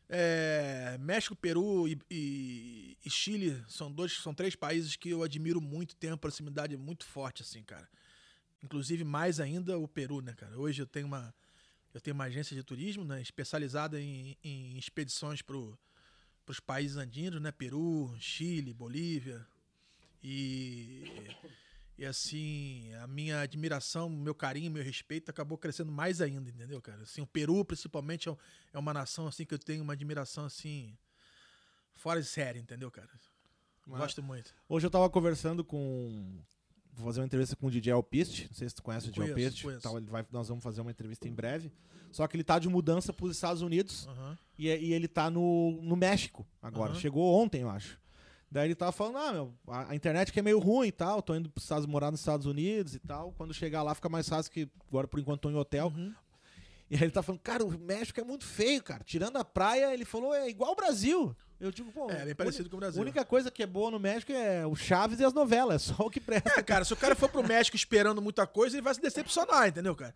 [0.09, 5.61] é, México, Peru e, e- e Chile são dois, são três países que eu admiro
[5.61, 7.87] muito, tenho uma proximidade muito forte, assim, cara.
[8.63, 10.57] Inclusive, mais ainda o Peru, né, cara?
[10.57, 11.33] Hoje eu tenho uma,
[11.93, 15.57] eu tenho uma agência de turismo, né, especializada em, em expedições para
[16.47, 17.51] os países andinos, né?
[17.51, 19.45] Peru, Chile, Bolívia.
[20.23, 21.03] E,
[21.97, 27.03] e assim, a minha admiração, meu carinho, meu respeito acabou crescendo mais ainda, entendeu, cara?
[27.03, 28.35] Assim, o Peru, principalmente, é
[28.73, 30.97] é uma nação assim que eu tenho uma admiração assim
[31.93, 33.09] fora de série, entendeu, cara?
[33.85, 34.53] Gosto muito.
[34.67, 36.41] Hoje eu tava conversando com.
[36.95, 38.47] Vou fazer uma entrevista com o DJ Alpiste.
[38.47, 39.67] Não sei se tu conhece o DJ Alpiste.
[39.81, 41.71] Tal, ele vai, nós vamos fazer uma entrevista em breve.
[42.11, 44.07] Só que ele tá de mudança pros Estados Unidos
[44.57, 46.93] e, e ele tá no, no México agora.
[46.93, 47.99] Chegou ontem, eu acho.
[48.51, 51.23] Daí ele tava falando, ah, meu, a, a internet que é meio ruim e tal,
[51.23, 53.33] tô indo pros Estados morar nos Estados Unidos e tal.
[53.35, 55.87] Quando chegar lá fica mais fácil que agora por enquanto tô em hotel.
[55.87, 56.13] Uhum.
[56.87, 59.03] E aí ele tá falando, cara, o México é muito feio, cara.
[59.03, 61.35] Tirando a praia, ele falou, é igual o Brasil.
[61.63, 62.99] Eu digo, pô, É, bem parecido com o Brasil.
[62.99, 65.95] A única coisa que é boa no México é o Chaves e as novelas, só
[66.05, 66.59] o que presta.
[66.59, 69.69] É, cara, se o cara for pro México esperando muita coisa, ele vai se decepcionar,
[69.69, 70.13] entendeu, cara?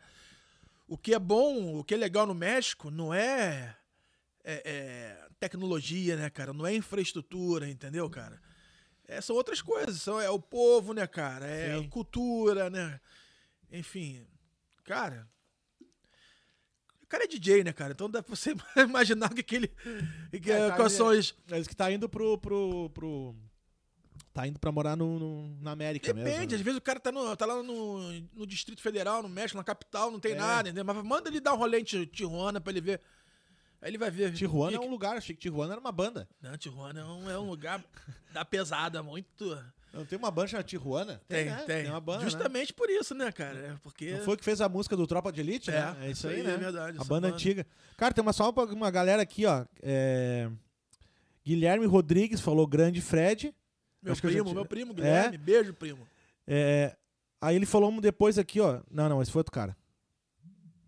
[0.89, 3.73] O que é bom, o que é legal no México não é,
[4.43, 6.51] é- é tecnologia, né, cara?
[6.51, 8.41] Não é infraestrutura, entendeu, cara?
[9.07, 10.01] É, são outras coisas.
[10.01, 11.47] São, é o povo, né, cara?
[11.47, 11.87] É Sim.
[11.87, 12.99] cultura, né?
[13.71, 14.27] Enfim,
[14.83, 15.25] cara.
[17.07, 17.93] O cara é DJ, né, cara?
[17.93, 19.67] Então dá pra você imaginar que, que ele.
[20.41, 21.33] Que, É, tá quais ali- são os.
[21.49, 22.37] Eles que tá indo pro.
[22.37, 23.35] pro, pro-
[24.33, 26.45] tá indo pra morar no, no- na América Depende, mesmo.
[26.45, 26.63] às né?
[26.63, 30.11] vezes o cara tá, no, tá lá no, no Distrito Federal, no México, na capital,
[30.11, 30.35] não tem É.
[30.35, 30.85] nada, entendeu?
[30.85, 33.01] Mas manda ele dar um rolê em Ti- Tijuana pra ele ver.
[33.81, 34.33] Aí ele vai ver.
[34.33, 36.27] Tijuana é um lugar, achei que Tijuana era uma banda.
[36.41, 37.83] Não, Tijuana é um, é um lugar
[38.33, 39.57] da pesada, muito.
[39.97, 41.21] Não tem uma banda chamada Tijuana?
[41.27, 41.63] Tem, né?
[41.65, 41.89] tem.
[41.89, 42.19] uma banda.
[42.19, 42.29] né?
[42.29, 43.57] Justamente por isso, né, cara?
[43.57, 44.11] É porque.
[44.11, 45.71] Não foi que fez a música do Tropa de Elite?
[45.71, 45.97] É, né?
[46.01, 46.53] É isso isso aí, né?
[46.53, 47.27] é verdade, A banda banda.
[47.29, 47.65] antiga.
[47.97, 49.65] Cara, tem uma, só uma, galera aqui, ó.
[49.81, 50.49] é,
[51.45, 53.53] Guilherme Rodrigues falou grande Fred.
[54.01, 55.37] Meu Acho primo, meu primo, Guilherme.
[55.37, 56.07] Beijo, primo.
[56.45, 56.95] É,
[57.41, 58.81] aí ele falou um depois aqui, ó.
[58.91, 59.75] Não, não, esse foi outro cara.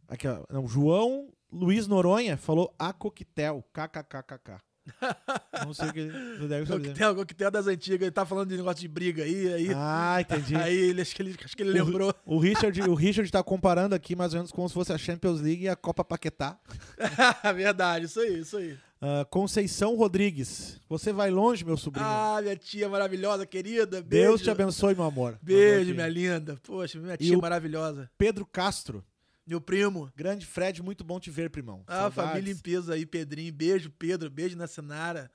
[0.07, 0.43] Aqui, ó.
[0.49, 3.64] Não, João Luiz Noronha falou a coquetel.
[3.74, 4.69] KKKKK.
[5.66, 6.88] Não sei o que ele deve saber.
[6.90, 8.02] Coquetel, coquetel das antigas.
[8.02, 9.54] Ele tá falando de negócio de briga aí.
[9.54, 10.56] Aí, Ah, entendi.
[10.56, 12.14] aí ele, acho, que ele, acho que ele lembrou.
[12.26, 15.42] O Richard, o Richard tá comparando aqui mais ou menos como se fosse a Champions
[15.42, 16.58] League e a Copa Paquetá.
[17.56, 18.78] Verdade, isso aí, isso aí.
[19.02, 20.80] Ah, Conceição Rodrigues.
[20.90, 22.06] Você vai longe, meu sobrinho.
[22.06, 24.02] Ah, minha tia maravilhosa, querida.
[24.02, 24.28] Beijo.
[24.28, 25.38] Deus te abençoe, meu amor.
[25.42, 26.14] Beijo, Mandou minha aqui.
[26.14, 26.58] linda.
[26.64, 28.10] Poxa, minha E tia o- maravilhosa.
[28.18, 29.04] Pedro Castro.
[29.50, 30.12] Meu primo.
[30.16, 31.84] Grande Fred, muito bom te ver, primão.
[31.88, 32.16] Ah, Saudades.
[32.34, 33.52] família em peso aí, Pedrinho.
[33.52, 34.30] Beijo, Pedro.
[34.30, 35.32] Beijo na Sinara.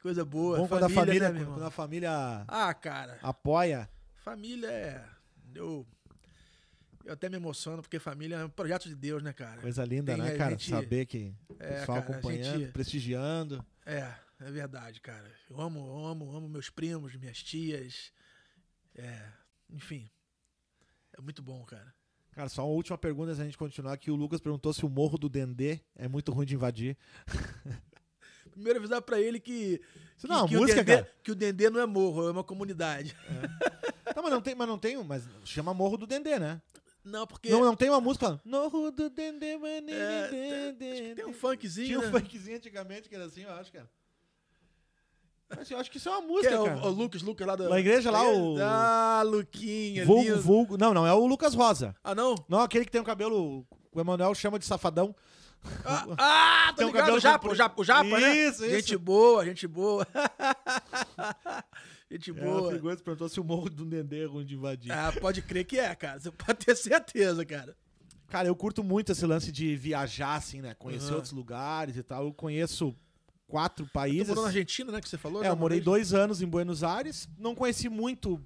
[0.00, 0.58] Coisa boa.
[0.58, 1.54] Bom quando a família, né, irmão?
[1.54, 3.18] quando a família Ah, cara.
[3.20, 3.90] apoia.
[4.22, 5.04] Família é.
[5.56, 5.84] Eu.
[7.04, 9.60] Eu até me emociono, porque família é um projeto de Deus, né, cara?
[9.60, 10.52] Coisa linda, Tem né, cara?
[10.52, 13.66] gente- Saber que o É, pessoal cara, acompanhando, gente- prestigiando.
[13.84, 15.28] É, é verdade, cara.
[15.50, 18.12] Eu amo, amo, amo meus primos, minhas tias.
[18.94, 19.20] É,
[19.68, 20.08] enfim.
[21.18, 21.92] É muito bom, cara.
[22.32, 24.10] Cara, só uma última pergunta antes da gente continuar aqui.
[24.10, 26.96] O Lucas perguntou se o morro do Dendê é muito ruim de invadir.
[28.50, 29.80] Primeiro avisar pra ele que.
[30.18, 31.12] Que, não é que música, o Dendê, cara.
[31.22, 33.16] que o Dendê não é morro, é uma comunidade.
[34.14, 36.60] Tá, mas não tem, mas não tem, mas chama Morro do Dendê, né?
[37.04, 37.50] Não, porque.
[37.50, 41.08] Não, não tem uma música Morro do Dendê, é, mané, Dendê.
[41.08, 41.86] que tem um funkzinho.
[41.86, 42.20] Tinha um né?
[42.20, 43.88] funkzinho antigamente que era assim, eu acho, cara.
[45.56, 46.86] Mas eu acho que isso é uma Que música, é o, cara.
[46.86, 47.68] o Lucas, Lucas lá da.
[47.68, 50.40] Na igreja lá, o- Ah, Luquinha, vulgo, lindo.
[50.40, 50.78] vulgo.
[50.78, 51.94] Não, não, é o Lucas Rosa.
[52.02, 52.34] Ah, não?
[52.48, 53.66] Não, aquele que tem o cabelo.
[53.92, 55.14] O Emanuel chama de safadão.
[55.84, 58.34] Ah, ah tô Tem um ligado, cabelo o Japa, o Japa, o Japa, né?
[58.36, 58.74] Isso, isso.
[58.74, 60.06] Gente boa, gente boa.
[62.10, 62.70] gente É, boa.
[62.70, 64.92] a figura perguntou se o Morro do Dendê é ruim de invadir.
[64.92, 66.20] Ah, pode crer que é, cara.
[66.20, 67.76] Você pode ter certeza, cara.
[68.28, 70.74] Cara, eu curto muito esse lance de viajar, assim, né?
[70.74, 71.16] Conhecer Aham.
[71.16, 72.24] outros lugares e tal.
[72.24, 72.94] Eu conheço
[73.52, 74.28] quatro Você países.
[74.28, 75.44] morou na Argentina, né, que você falou?
[75.44, 75.84] É, eu morei vez?
[75.84, 77.28] dois anos em Buenos Aires.
[77.38, 78.40] Não conheci muito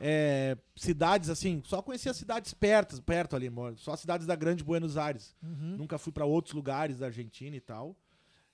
[0.00, 3.50] é, cidades assim, só conheci as cidades perto, perto ali.
[3.76, 5.36] Só as cidades da grande Buenos Aires.
[5.42, 5.76] Uhum.
[5.76, 7.94] Nunca fui pra outros lugares da Argentina e tal.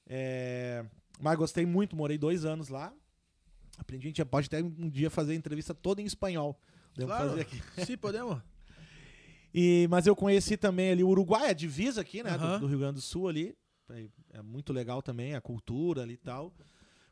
[0.07, 0.85] É,
[1.21, 2.93] mas gostei muito, morei dois anos lá.
[3.79, 6.59] Aprendi, a gente pode até um dia fazer a entrevista toda em espanhol.
[6.97, 7.29] Devo Claro.
[7.31, 7.63] fazer aqui.
[7.87, 8.39] Sim, podemos.
[9.55, 12.37] E, mas eu conheci também ali o Uruguai, a divisa aqui, né?
[12.37, 12.59] do- Aham.
[12.61, 13.55] Do, Rio Grande do Sul ali.
[13.93, 16.53] É, é muito legal também, a cultura ali e tal.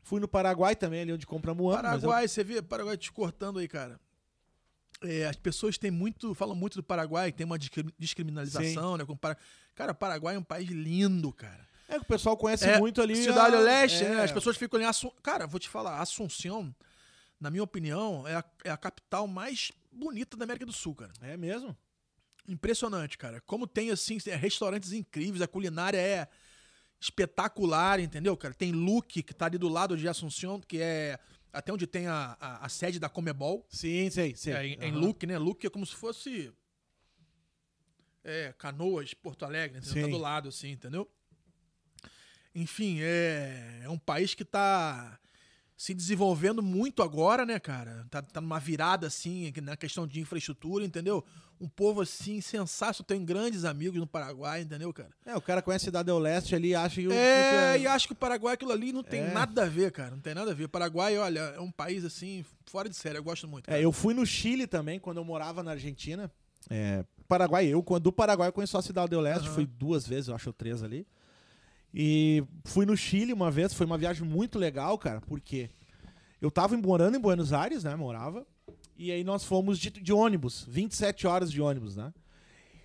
[0.02, 1.82] Fui no Paraguai também, ali onde compramos o ano.
[1.82, 4.00] mas eu- Paraguai, você vê, Paraguai te cortando aí, cara.
[5.02, 7.58] É, as pessoas têm muito, falam muito do Paraguai, tem uma
[7.98, 9.04] descriminalização, né?
[9.04, 9.36] com Para-
[9.74, 11.66] Cara, Paraguai é um país lindo, cara.
[11.88, 13.16] É que o pessoal conhece É, muito ali.
[13.16, 14.22] Cidade a- Leste, é, né?
[14.22, 14.86] As pessoas ficam ali.
[14.86, 15.10] Assun...
[15.22, 16.74] Cara, vou te falar, Assunção,
[17.40, 21.12] na minha opinião, é a, é a capital mais bonita da América do Sul, cara.
[21.22, 21.76] É mesmo?
[22.46, 23.40] Impressionante, cara.
[23.42, 26.28] Como tem, assim, restaurantes incríveis, a culinária é
[27.00, 28.52] espetacular, entendeu, cara?
[28.52, 31.18] Tem Luque, que tá ali do lado de Assunção, que é
[31.52, 33.66] até onde tem a, a, a sede da Comebol.
[33.68, 34.52] Sim, sei, sei.
[34.52, 35.00] É, em, em Aham.
[35.00, 35.38] Luque, né?
[35.38, 36.52] Luque é como se fosse.
[38.22, 40.02] É, Canoas, Porto Alegre, entendeu?
[40.02, 40.12] Tá Sim.
[40.12, 41.10] do lado, assim, entendeu?
[42.54, 45.18] Enfim, é, é um país que tá
[45.80, 48.06] se desenvolvendo muito agora, né, cara?
[48.10, 51.24] Tá, tá numa virada, assim, na questão de infraestrutura, entendeu?
[51.58, 53.02] Um povo, assim, sensato.
[53.02, 55.08] Tem grandes amigos no Paraguai, entendeu, cara?
[55.24, 57.12] É, o cara conhece a Cidade do Leste ali, acha que o.
[57.12, 59.32] É, que e acho que o Paraguai, aquilo ali, não tem É.
[59.32, 60.10] nada a ver, cara.
[60.10, 60.64] Não tem nada a ver.
[60.64, 63.16] O Paraguai, olha, é um país, assim, fora de série.
[63.16, 63.64] Eu gosto muito.
[63.64, 63.78] cara.
[63.78, 66.30] É, eu fui no Chile também, quando eu morava na Argentina.
[66.68, 69.54] É, Paraguai, eu, quando do Paraguai, eu conheço a Cidade do Leste, Aham.
[69.54, 71.06] fui duas vezes, eu acho, três ali.
[71.92, 75.68] E fui no Chile uma vez, foi uma viagem muito legal, cara, porque
[76.40, 78.46] eu tava morando em Buenos Aires, né, morava,
[78.96, 82.12] e aí nós fomos de, de ônibus, 27 horas de ônibus, né.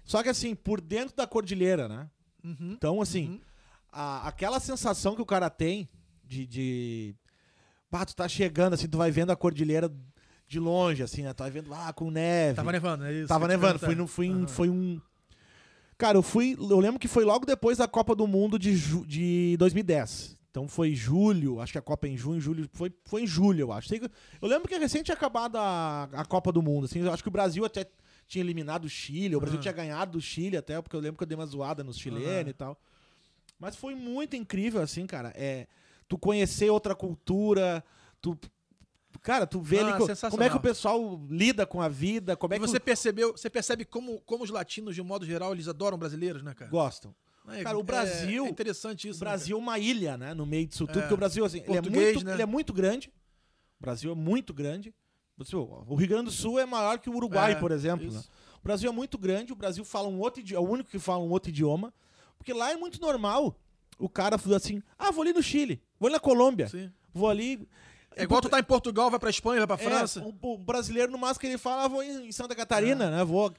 [0.03, 2.09] Só que assim, por dentro da cordilheira, né.
[2.43, 2.73] Uhum.
[2.73, 3.39] Então, assim, Uhum.
[3.91, 5.89] a- aquela sensação que o cara tem
[6.23, 6.45] de.
[6.45, 7.15] de...
[7.89, 9.91] Pá, tu tá chegando, assim, tu vai vendo a cordilheira
[10.47, 11.33] de longe, assim, né?
[11.33, 12.55] Tu vai vendo lá com neve.
[12.55, 13.27] Tava nevando, é isso.
[13.27, 13.79] Tava nevando.
[13.79, 14.47] Fui, no, fui, Aham.
[14.47, 15.01] foi um.
[15.97, 16.55] Cara, eu fui.
[16.59, 20.35] Eu lembro que foi logo depois da Copa do Mundo de, ju- de 2010.
[20.51, 22.69] Então foi julho, acho que a Copa é em junho, julho.
[22.71, 23.93] Foi, foi em julho, eu acho.
[23.93, 26.85] Eu lembro que recente tinha acabado a, a Copa do Mundo.
[26.85, 27.85] Assim, eu acho que o Brasil até
[28.25, 29.35] tinha eliminado o Chile.
[29.35, 29.61] O Brasil Aham.
[29.61, 32.41] tinha ganhado do Chile até, porque eu lembro que eu dei uma zoada nos chilenos
[32.41, 32.49] Aham.
[32.49, 32.79] e tal.
[33.59, 35.33] Mas foi muito incrível, assim, cara.
[35.35, 35.67] É,
[36.07, 37.83] tu conhecer outra cultura,
[38.21, 38.37] tu.
[39.25, 42.37] Cara, tu vê Ah, ali co- como é que o pessoal lida com a vida,
[42.37, 45.03] como é E que você o- percebeu, você percebe como, como os latinos, de um
[45.03, 46.69] modo geral, eles adoram brasileiros, né, cara?
[46.69, 47.13] gostam.
[47.47, 49.19] É, Cara, o Brasil- É interessante isso.
[49.19, 50.35] O né, Brasil é uma ilha, né?
[50.35, 51.01] No meio disso tudo, É.
[51.01, 52.33] porque o Brasil, assim, ele é, muito, né?
[52.33, 53.09] ele é muito grande.
[53.79, 54.93] O Brasil é muito grande.
[55.87, 58.09] O Rio Grande do Sul é maior que o Uruguai, É, por exemplo.
[58.11, 58.21] né?
[58.59, 60.99] O Brasil é muito grande, o Brasil fala um outro idioma, é o único que
[60.99, 61.91] fala um outro idioma.
[62.37, 63.55] Porque lá é muito normal
[63.97, 66.91] o cara falar assim: ah, vou ali no Chile, vou ali na Colômbia, Sim.
[67.13, 67.67] vou ali.
[68.15, 70.21] É igual tu tá em Portugal, vai pra Espanha, vai pra É, França.
[70.21, 73.23] o, o brasileiro, no máximo que ele fala, ah, vou em Santa Catarina, né?
[73.23, 73.51] Vou.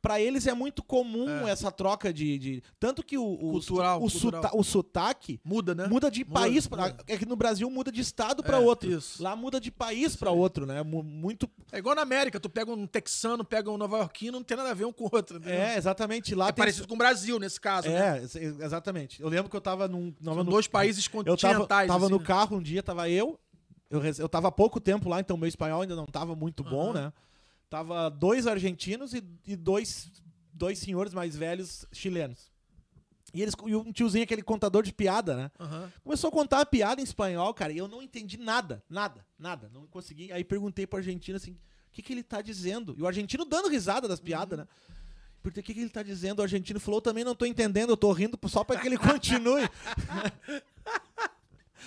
[0.00, 4.10] Pra eles é muito comum essa troca de, de- Tanto que o, o, Cultural, o,
[4.10, 4.42] cultural.
[4.42, 5.86] suta- o sotaque Muda, né?
[5.86, 6.88] muda de Muda, país pra.
[6.88, 7.04] muda.
[7.06, 8.90] É que no Brasil muda de estado pra É, outro.
[8.90, 9.22] isso.
[9.22, 10.82] Lá muda de país pra outro, né?
[10.82, 11.48] Mu- Muito.
[11.70, 14.74] É igual na América, tu pega um texano, pega um nova-iorquino, não tem nada a
[14.74, 15.40] ver um com o outro.
[15.48, 16.34] É, exatamente.
[16.34, 18.18] Lá É tem- parecido com o Brasil nesse caso, né?
[18.18, 19.22] É, ex- exatamente.
[19.22, 20.10] Eu lembro que eu tava num.
[20.10, 21.86] tava São no- dois países Eu tava, continentais.
[21.86, 22.26] tava assim, no né?
[22.26, 23.38] carro um dia, tava eu.
[23.92, 26.92] Eu, eu tava há pouco tempo lá, então meu espanhol ainda não tava muito bom,
[26.92, 26.92] Aham.
[26.94, 27.12] né?
[27.68, 30.10] Tava dois argentinos e, e dois,
[30.50, 32.50] dois senhores mais velhos chilenos.
[33.34, 35.50] E, eles, e um tiozinho, aquele contador de piada, né?
[35.60, 35.92] Aham.
[36.02, 39.70] Começou a contar uma piada em espanhol, cara, e eu não entendi nada, nada, nada.
[39.72, 40.32] Não consegui.
[40.32, 41.58] Aí perguntei pro argentino assim: o
[41.92, 42.94] que, que ele tá dizendo?
[42.96, 44.66] E o argentino dando risada das piadas, né?
[45.42, 46.38] Porque o que, que ele tá dizendo?
[46.38, 48.96] O argentino falou: eu também não tô entendendo, eu tô rindo só pra que ele
[48.96, 49.62] continue.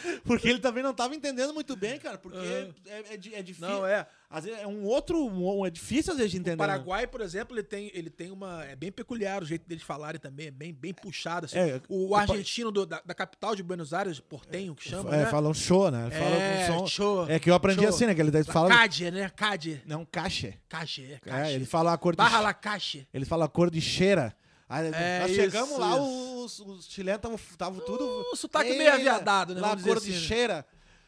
[0.24, 2.18] Porque ele também não tava entendendo muito bem, cara.
[2.18, 2.74] Porque Aham.
[2.88, 3.68] é, é, di- é difícil.
[3.70, 4.06] Não, é.
[4.30, 5.18] Às vezes é um outro.
[5.26, 6.56] um- é difícil às vezes de entender.
[6.56, 8.64] O Paraguai, por exemplo, ele tem, ele tem uma.
[8.66, 11.46] É bem peculiar o jeito deles falarem também, é bem, bem puxado.
[11.46, 11.58] Assim.
[11.58, 15.14] É, o, o argentino do- da, da capital de Buenos Aires, portenho, que chama.
[15.16, 15.26] É, né?
[15.28, 16.10] falam show, né?
[16.12, 16.88] Falam É, com som.
[16.88, 17.90] show, É que eu aprendi show.
[17.90, 18.16] assim, né?
[18.16, 18.70] Que ele daí fala.
[18.70, 19.30] Cade, né?
[19.30, 19.82] Cade.
[19.86, 20.54] Não, caixa.
[20.68, 23.08] Caixa, é, É, ele fala a cor de Barra la caixa.
[23.14, 24.36] Ele fala cor de cheira.
[24.68, 26.44] Aí, É, nós isso, chegamos lá, isso.
[26.44, 28.04] os, os chilenos estavam tudo.
[28.32, 29.62] O sotaque meio aviadado, né?
[29.62, 30.18] Lá, cor de assim, né?
[30.20, 30.66] cheira.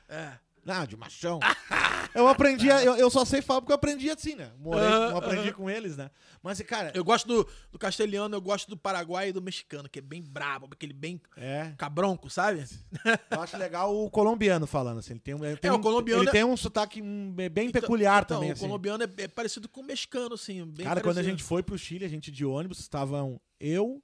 [0.07, 0.33] É.
[0.63, 1.39] Não, de machão.
[2.17, 4.51] eu aprendi, eu, eu só sei falar porque eu aprendi assim, né?
[4.59, 6.09] Morei, não aprendi com eles, né?
[6.43, 9.99] Mas, cara, Eu gosto do, do castelhano, eu gosto do paraguai e do mexicano, que
[9.99, 12.65] é bem brabo, aquele bem é, cabronco, sabe?
[13.31, 15.13] eu acho legal o colombiano falando assim.
[15.13, 17.33] Ele tem, um- ele tem É, o um- colombiano Ele é- tem um sotaque hum,
[17.33, 18.61] bem Então- peculiar então, também, O assim.
[18.65, 20.59] colombiano é, é parecido com o mexicano, assim.
[20.77, 21.29] Cara, quando a parecido.
[21.29, 24.01] gente foi pro Chile, a gente de ônibus, estavam eu.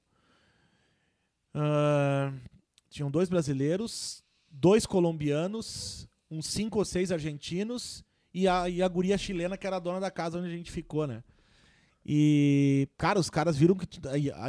[1.54, 2.32] ah,
[2.90, 9.16] tinham dois brasileiros, dois colombianos, uns cinco ou seis argentinos e a, e a guria
[9.18, 11.22] chilena, que era a dona da casa onde a gente ficou, né?
[12.06, 13.86] E, cara, os caras viram que.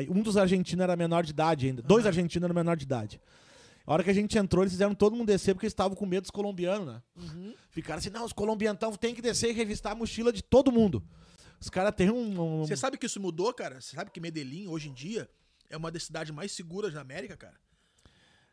[0.10, 1.82] Um dos argentinos era menor de idade ainda.
[1.82, 3.22] Dois argentinos eram menor de idade.
[3.88, 6.06] A hora que a gente entrou, eles fizeram todo mundo descer porque eles estavam com
[6.06, 7.02] medo dos colombianos, né?
[7.70, 11.04] Ficaram assim, não, os colombianos tem que descer e revistar a mochila de todo mundo.
[11.62, 12.42] Os caras têm um.
[12.62, 13.80] um- Você sabe que isso mudou, cara?
[13.80, 15.30] Você sabe que Medellín, hoje em dia,
[15.70, 17.56] é uma das cidades mais seguras da América, cara?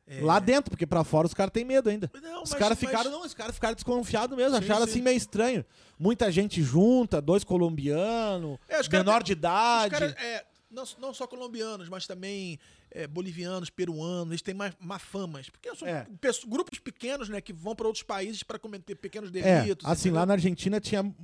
[0.07, 0.21] É.
[0.21, 2.11] Lá dentro, porque pra fora os caras têm medo ainda.
[2.21, 4.91] Não, os mas- caras mas- ficaram, não, os caras ficaram desconfiados mesmo, Sim, acharam sim.
[4.91, 5.65] assim meio estranho.
[5.99, 9.91] Muita gente junta, dois colombianos, É, menor de idade.
[9.93, 12.59] caras, é, não, não só colombianos, mas também
[12.91, 15.49] é, bolivianos, peruanos, eles têm mais, má famas.
[15.49, 16.07] Porque são É.
[16.21, 19.87] pesso- grupos pequenos, né, que vão para outros países para cometer pequenos É, delitos.
[19.87, 20.21] assim, entendeu?
[20.21, 21.15] lá na Argentina tinha.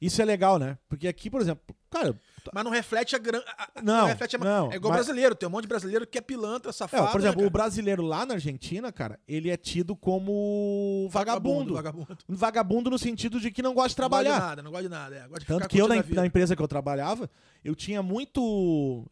[0.00, 0.76] Isso é legal, né?
[0.88, 2.14] Porque aqui, por exemplo, cara.
[2.54, 3.44] Mas não reflete a grande.
[3.82, 6.20] Não, reflete a- não, É igual mas- brasileiro, tem um monte de brasileiro que é
[6.20, 7.10] pilantra, É, safado.
[7.12, 11.74] por exemplo, né, o brasileiro lá na Argentina, cara, ele é tido como vagabundo.
[11.74, 12.18] Vagabundo.
[12.28, 14.40] Um vagabundo no sentido de que não gosta de Não gosta trabalhar.
[14.40, 15.14] de nada, não gosta de nada.
[15.16, 17.30] É, gosta de Tanto que eu, na, na empresa que eu trabalhava,
[17.64, 19.04] eu tinha muito.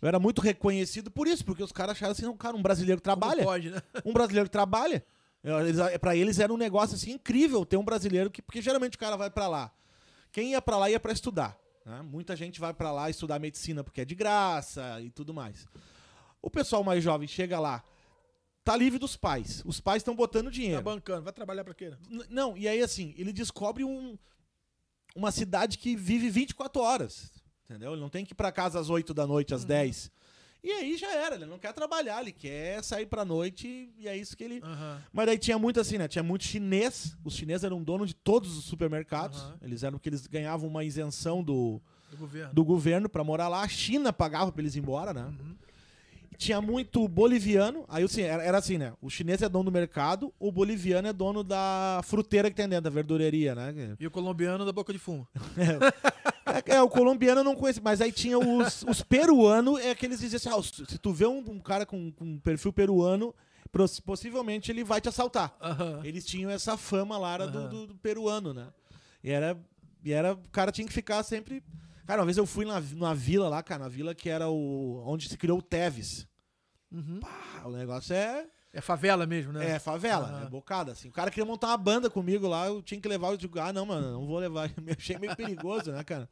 [0.00, 3.00] Eu era muito reconhecido por isso, porque os caras acharam assim, não, cara, um brasileiro
[3.00, 3.44] que Como trabalha.
[3.44, 3.80] pode, né?
[4.04, 5.04] Um brasileiro que trabalha.
[5.44, 8.40] Eles, pra eles era um negócio assim incrível ter um brasileiro que.
[8.42, 9.70] Porque geralmente o cara vai pra lá.
[10.30, 11.56] Quem ia pra lá ia pra estudar.
[11.84, 12.02] Né?
[12.02, 15.66] Muita gente vai pra lá estudar medicina porque é de graça e tudo mais.
[16.40, 17.84] O pessoal mais jovem chega lá,
[18.64, 19.62] tá livre dos pais.
[19.64, 20.82] Os pais estão botando Tá dinheiro.
[20.82, 21.92] bancando, vai trabalhar pra quê?
[22.10, 24.18] N- Não, e aí assim, ele descobre um,
[25.14, 27.30] uma cidade que vive 24 horas.
[27.64, 27.92] Entendeu?
[27.92, 30.10] Ele não tem que ir pra casa às 8 da noite, às 10.
[30.64, 34.16] E aí já era, ele não quer trabalhar, ele quer sair pra noite e é
[34.16, 34.60] isso que ele.
[34.62, 35.02] Aham.
[35.12, 36.06] Mas daí tinha muito assim, né?
[36.06, 37.16] Tinha muito chinês.
[37.24, 39.40] Os chineses eram donos de todos os supermercados.
[39.40, 39.56] Aham.
[39.62, 41.80] Eles eram porque eles ganhavam uma isenção do,
[42.12, 42.54] Do governo.
[42.54, 43.62] do governo pra morar lá.
[43.62, 45.22] A China pagava pra eles ir embora, né?
[45.24, 45.56] Uhum.
[46.38, 47.84] Tinha muito boliviano.
[47.88, 48.92] Aí assim, era, era assim, né?
[49.02, 52.84] O chinês é dono do mercado, o boliviano é dono da fruteira que tem dentro,
[52.84, 53.96] da verdureria, né?
[53.98, 55.26] E o colombiano da boca de fumo.
[55.56, 55.78] É,
[56.66, 60.20] é, o colombiano eu não conheço, mas aí tinha os, os peruanos, é que eles
[60.20, 63.34] diziam assim: ah, se tu vê um, um cara com, com um perfil peruano,
[64.04, 65.56] possivelmente ele vai te assaltar.
[65.60, 66.00] Aham.
[66.04, 67.68] Eles tinham essa fama lá era do, Aham.
[67.68, 68.68] do- do peruano, né?
[69.22, 69.58] E era,
[70.04, 70.32] e era.
[70.34, 71.62] O cara tinha que ficar sempre.
[72.06, 75.02] Cara, uma vez eu fui na, numa vila lá, cara, na vila que era o.
[75.06, 76.26] onde se criou o Teves.
[76.90, 77.20] Uhum.
[77.20, 78.46] Pá, o negócio é.
[78.72, 79.72] É favela mesmo, né?
[79.72, 80.46] É favela, Aham.
[80.46, 81.08] é bocada, assim.
[81.08, 83.72] O cara queria montar uma banda comigo lá, eu tinha que levar, eu digo, ah,
[83.72, 84.70] não, mano, não vou levar.
[84.86, 86.28] Eu achei meio perigoso, né, cara?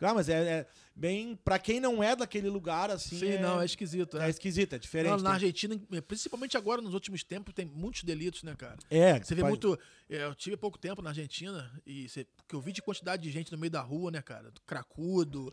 [0.00, 1.34] Ah, mas é, é bem.
[1.44, 3.18] Pra quem não é daquele lugar, assim.
[3.18, 4.18] Sim, é, não, é esquisito.
[4.18, 4.30] é É.
[4.30, 5.10] esquisito, é diferente.
[5.12, 8.76] Não, na tem- Argentina, principalmente agora, nos últimos tempos, tem muitos delitos, né, cara?
[8.90, 9.78] É, Você vê faz- muito.
[10.10, 13.30] é, Eu tive pouco tempo na Argentina e você, que eu vi de quantidade de
[13.30, 14.52] gente no meio da rua, né, cara?
[14.66, 15.52] Cracudo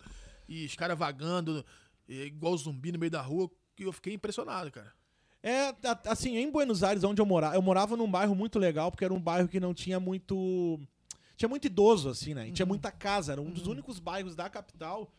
[0.49, 1.65] e os caras vagando
[2.10, 4.91] igual zumbi no meio da rua, que eu fiquei impressionado, cara.
[5.43, 5.73] É,
[6.05, 9.13] assim, em Buenos Aires, onde eu morava, eu morava num bairro muito legal, porque era
[9.13, 10.80] um bairro que não tinha muito.
[11.35, 12.47] Tinha muito idoso, assim, né?
[12.47, 13.31] E tinha muita casa.
[13.31, 15.11] Era um dos únicos bairros da capital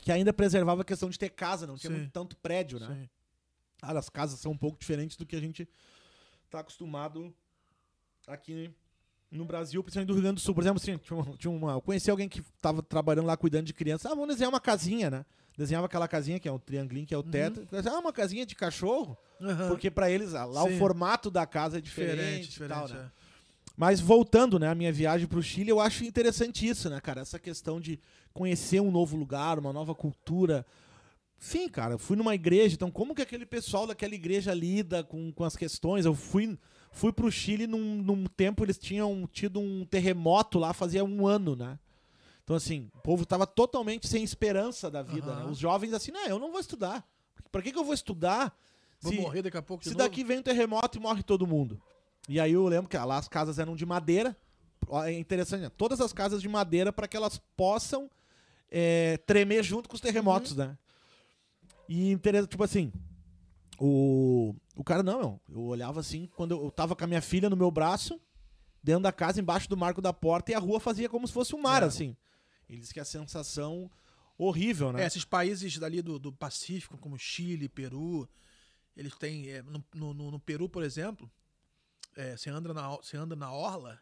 [0.00, 2.88] que ainda preservava a questão de ter casa, não tinha muito tanto prédio, né?
[2.88, 3.08] Sim.
[3.80, 5.68] Ah, as casas são um pouco diferentes do que a gente
[6.50, 7.32] tá acostumado
[8.26, 8.70] aqui
[9.32, 10.54] no Brasil, principalmente do Rio Grande do Sul.
[10.54, 13.64] Por exemplo, assim, tinha uma, tinha uma- eu conheci alguém que tava trabalhando lá cuidando
[13.66, 14.06] de crianças.
[14.06, 15.24] Ah, vamos desenhar uma casinha, né?
[15.56, 17.66] Desenhava aquela casinha que é o triangulinho, que é o teto.
[17.90, 19.16] Ah, uma casinha de cachorro.
[19.40, 19.68] Aham.
[19.68, 20.76] Porque pra eles ah, lá Sim.
[20.76, 22.78] o formato da casa é diferente, diferente, diferente.
[22.78, 23.10] tal, né?
[23.18, 23.22] é.
[23.76, 27.22] Mas voltando, né, a minha viagem pro Chile, eu acho interessante isso, né, cara?
[27.22, 27.98] Essa questão de
[28.32, 30.64] conhecer um novo lugar, uma nova cultura.
[31.38, 35.32] Sim, cara, eu fui numa igreja, então como que aquele pessoal daquela igreja lida com,
[35.32, 36.04] com as questões?
[36.04, 36.56] Eu fui,
[36.92, 41.56] fui pro Chile num, num tempo, eles tinham tido um terremoto lá fazia um ano,
[41.56, 41.78] né?
[42.44, 45.44] Então, assim, o povo tava totalmente sem esperança da vida, Aham.
[45.44, 45.50] né?
[45.50, 47.04] Os jovens, assim, não, eu não vou estudar.
[47.50, 48.56] Pra que, que eu vou estudar?
[49.00, 49.98] Vou se- morrer daqui a pouco se novo.
[49.98, 51.80] daqui vem um terremoto e morre todo mundo.
[52.28, 54.36] E aí eu lembro que lá as casas eram de madeira.
[55.04, 55.70] É interessante, né?
[55.76, 58.10] todas as casas de madeira para que elas possam
[58.70, 60.76] é, tremer junto com os terremotos, né?
[61.88, 62.92] E interessante, tipo assim,
[63.78, 67.22] o, o cara não, meu, eu olhava assim, quando eu, eu tava com a minha
[67.22, 68.20] filha no meu braço,
[68.82, 71.54] dentro da casa, embaixo do marco da porta, e a rua fazia como se fosse
[71.54, 71.86] um mar, É.
[71.86, 72.16] assim.
[72.68, 73.90] Ele disse que a sensação
[74.38, 75.02] horrível, né?
[75.02, 78.28] É, esses países dali do, do Pacífico, como Chile, Peru,
[78.96, 79.48] eles têm.
[79.48, 81.30] é, no, no- no- Peru, por exemplo,
[82.16, 83.98] é, você, anda na, você anda na orla,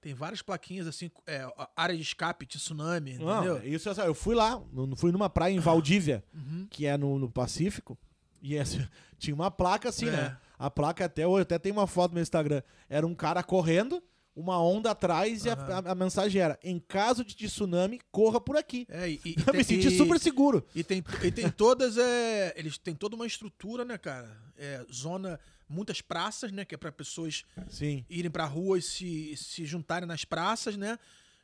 [0.00, 1.46] tem várias plaquinhas assim, é,
[1.76, 3.56] área de escape de tsunami, Não, entendeu?
[3.58, 4.62] é isso eu fui lá,
[4.96, 6.66] fui numa praia em Valdívia, Uhum.
[6.70, 7.98] que é no, no Pacífico,
[8.44, 8.88] e essa-
[9.18, 10.12] tinha uma placa assim, É.
[10.12, 10.36] né?
[10.58, 12.62] A placa até hoje, até tem uma foto no meu Instagram.
[12.88, 14.02] Era um cara correndo,
[14.36, 18.56] uma onda atrás, e a, a- a mensagem era: em caso de tsunami, corra por
[18.56, 18.86] aqui.
[18.88, 20.64] É, e, e, Eu me senti e- super seguro.
[20.74, 24.36] E tem, e tem todas, é, eles têm toda uma estrutura, né, cara?
[24.56, 28.04] É, zona, muitas praças, né, que é para pessoas Sim.
[28.08, 30.98] irem pra rua e se, se juntarem nas praças, né?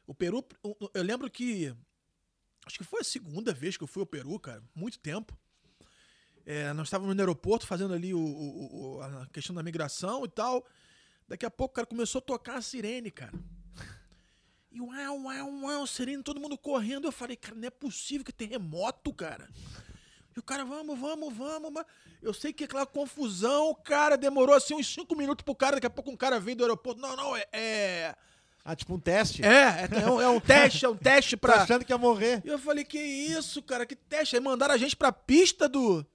[0.07, 0.45] O Peru,
[0.95, 1.75] eu lembro que
[2.67, 5.37] acho que foi a segunda vez que eu fui ao Peru, cara, muito tempo.
[6.53, 10.29] É, nós estávamos no aeroporto fazendo ali o, o- o- a questão da migração e
[10.29, 10.67] tal.
[11.29, 13.33] Daqui a pouco, cara, começou a tocar a sirene, cara.
[14.73, 17.07] E uau, uau, uau, sirene, todo mundo correndo.
[17.07, 19.49] Eu falei, cara, não é possível que terremoto, cara.
[20.37, 21.71] E o cara, vamos, vamos, vamos.
[21.73, 21.85] mas
[22.23, 25.77] Eu sei que aquela confusão, cara, demorou assim uns cinco minutos pro cara.
[25.77, 27.01] Daqui a pouco um cara veio do aeroporto.
[27.01, 27.45] Não, não, é.
[27.53, 28.15] É,
[28.65, 29.45] Ah, tipo um teste.
[29.45, 31.63] é, é, um, é um teste, é um teste Tá pra.
[31.63, 32.43] achando que ia morrer.
[32.45, 34.37] E eu falei, que isso, cara, que teste.
[34.37, 36.07] Aí mandaram a gente pra pista do,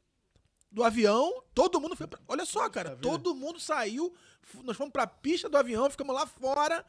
[0.76, 1.42] do avião.
[1.54, 2.20] Todo mundo foi pra...
[2.28, 4.14] Olha só, cara, todo mundo saiu.
[4.64, 6.86] Nós fomos pra pista do avião, ficamos lá fora.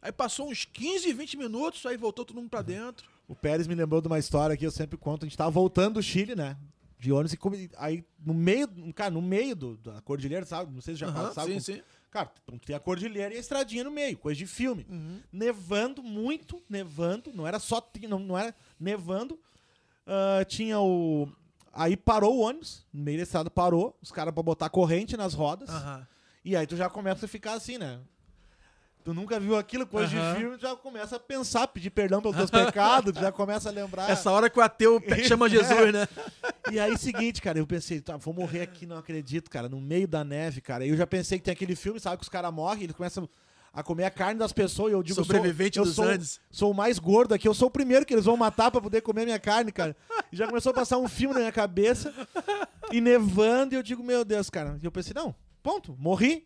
[0.00, 3.08] Aí passou uns 15, 20 minutos, aí voltou todo mundo pra dentro.
[3.26, 5.24] O Pérez me lembrou de uma história que eu sempre conto.
[5.24, 6.56] A gente tava voltando do Chile, né?
[6.98, 10.72] De ônibus e aí no meio, cara, no meio do, da cordilheira, sabe?
[10.72, 11.48] Não sei se já Aham, passaram.
[11.52, 11.82] sim, sim.
[12.10, 12.30] Cara,
[12.64, 14.86] tem a cordilheira e a estradinha no meio, coisa de filme.
[15.32, 19.38] Nevando muito, nevando, não era só, não, não era nevando.
[20.08, 21.28] Ah, tinha o.
[21.80, 25.32] Aí parou o ônibus, no meio da estrada parou, os caras pra botar corrente nas
[25.32, 25.68] rodas.
[25.70, 26.06] Aham.
[26.44, 28.00] E aí tu já começa a ficar assim, né?
[29.04, 30.32] Tu nunca viu aquilo, coisa Aham.
[30.34, 33.68] de filme, tu já começa a pensar, pedir perdão pelos teus pecados, tu já começa
[33.68, 34.10] a lembrar.
[34.10, 36.08] Essa hora que o ateu pe- chama Jesus, né?
[36.70, 40.08] E aí, seguinte, cara, eu pensei, tá, vou morrer aqui, não acredito, cara, no meio
[40.08, 40.84] da neve, cara.
[40.84, 43.24] E eu já pensei que tem aquele filme, sabe, que os caras morrem, eles começam
[43.24, 43.28] a
[43.84, 46.40] comer a carne das pessoas, e eu digo, eu sou- Sobrevivente eu dos sou, Andes.
[46.50, 49.00] Sou o mais gordo aqui, eu sou o primeiro que eles vão matar pra poder
[49.02, 49.96] comer minha carne, cara.
[50.32, 52.12] E já começou a passar um filme na minha cabeça,
[52.90, 54.78] e nevando, e eu digo, meu Deus, cara.
[54.82, 56.44] E eu pensei, não, ponto, morri.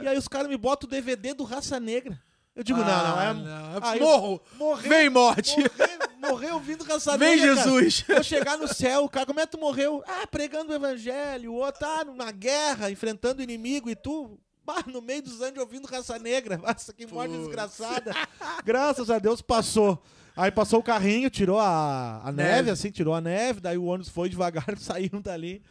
[0.00, 2.20] E aí os caras me botam o DVD do Raça Negra.
[2.54, 3.26] Eu digo, não, não, é.
[3.26, 3.88] Ah, não.
[3.88, 4.40] Aí, Morro.
[4.56, 5.54] morrer- Vem morte.
[5.58, 7.68] Morrer, morrer ouvindo Raça Vem, Negra, cara.
[7.70, 8.04] Jesus.
[8.08, 10.02] Vou chegar no céu, o cara, como é que tu morreu?
[10.06, 14.84] Ah, pregando o evangelho, o outro, ah, numa guerra, enfrentando o inimigo, e tu, bah,
[14.86, 16.58] no meio dos anos ouvindo raça negra.
[16.62, 17.44] Nossa, que morte Putz.
[17.46, 18.12] desgraçada.
[18.64, 20.02] Graças a Deus passou.
[20.36, 22.70] Aí passou o carrinho, tirou a, a neve, Neve.
[22.70, 25.62] assim, tirou a neve, daí o ônibus foi devagar, saíram dali.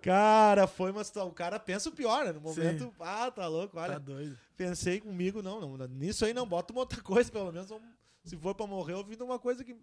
[0.00, 1.28] Cara, foi uma situação.
[1.30, 2.32] O cara pensa o pior, né?
[2.32, 2.92] No momento, Sim.
[3.00, 3.94] ah, tá louco, olha.
[3.94, 4.38] Tá doido.
[4.56, 7.68] Pensei comigo, não, não, nisso aí não, bota uma outra coisa, pelo menos.
[7.68, 7.84] vamos-
[8.30, 9.76] se for pra morrer, ouvindo uma coisa que.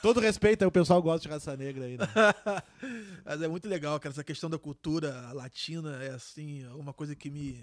[0.00, 2.06] Todo respeito, aí o pessoal gosta de raça negra aí, né?
[3.24, 4.12] Mas é muito legal, cara.
[4.12, 7.58] Essa questão da cultura latina é assim, uma coisa que me,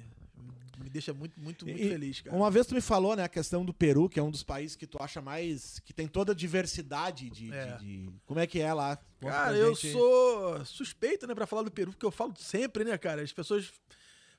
[0.78, 2.36] me deixa muito, muito, muito E- feliz, cara.
[2.36, 4.76] Uma vez tu me falou, né, a questão do Peru, que é um dos países
[4.76, 5.80] que tu acha mais.
[5.80, 7.46] que tem toda a diversidade de.
[7.48, 7.78] de- É.
[7.78, 8.98] de- como é que é lá?
[9.22, 12.98] Conta Cara, eu sou suspeito, né, pra falar do Peru, porque eu falo sempre, né,
[12.98, 13.22] cara?
[13.22, 13.72] As pessoas.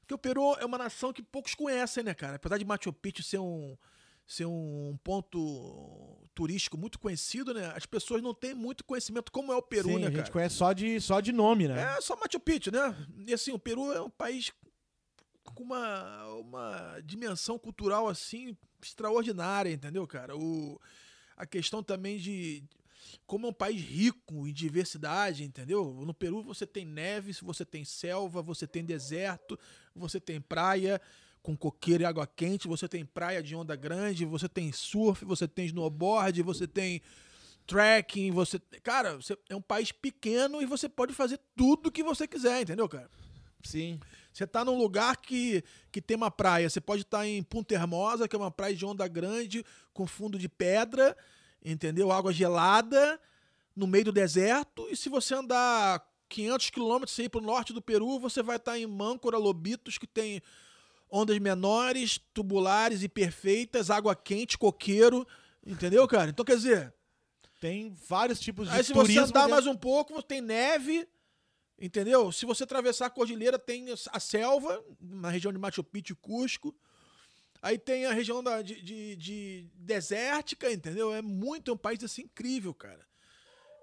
[0.01, 2.37] Porque o Peru é uma nação que poucos conhecem, né, cara?
[2.37, 3.75] Apesar de Machu Picchu ser um,
[4.27, 7.73] ser um ponto turístico muito conhecido, né?
[7.77, 10.33] As pessoas não têm muito conhecimento como é o Peru, Sim, né, a gente cara?
[10.33, 11.97] conhece só de, só de nome, né?
[11.97, 12.97] É só Machu Picchu, né?
[13.27, 14.51] E assim, o Peru é um país
[15.45, 20.37] com uma, uma dimensão cultural assim extraordinária, entendeu, cara?
[20.37, 20.81] O,
[21.37, 22.65] a questão também de
[23.27, 26.03] como é um país rico em diversidade, entendeu?
[26.05, 29.59] No Peru você tem neve, você tem selva, você tem deserto,
[29.95, 31.01] você tem praia
[31.45, 35.47] com coqueiro e água quente, você tem praia de onda grande, você tem surf, você
[35.47, 37.03] tem snowboard, você tem
[37.67, 38.59] trekking, você.
[38.83, 42.89] Cara, você é um país pequeno e você pode fazer tudo que você quiser, entendeu,
[42.89, 43.11] cara?
[43.63, 44.01] Sim.
[44.33, 45.63] Você tá num lugar que,
[45.93, 46.69] que tem uma praia.
[46.69, 49.63] Você pode estar tá em Punta Hermosa, que é uma praia de onda grande,
[49.93, 51.15] com fundo de pedra,
[51.63, 52.11] entendeu?
[52.11, 53.21] Água gelada,
[53.77, 54.89] no meio do deserto.
[54.91, 58.79] E se você andar 500 quilômetros ir pro norte do Peru, você vai estar tá
[58.79, 60.41] em Mâncora, Lobitos, que tem
[61.15, 65.27] ondas menores, tubulares e perfeitas, água quente, coqueiro,
[65.65, 66.31] entendeu, cara?
[66.31, 66.93] Então, quer dizer...
[67.61, 71.09] Tem vários tipos de Aí se você andar mais um pouco, tem neve,
[71.81, 72.31] entendeu?
[72.31, 76.75] Se você atravessar a cordilheira, tem a selva, na região de Machu Picchu e Cusco.
[77.63, 81.11] Aí tem a região da, de, de, de desértica, entendeu?
[81.15, 83.07] É muito, é um país assim incrível, cara.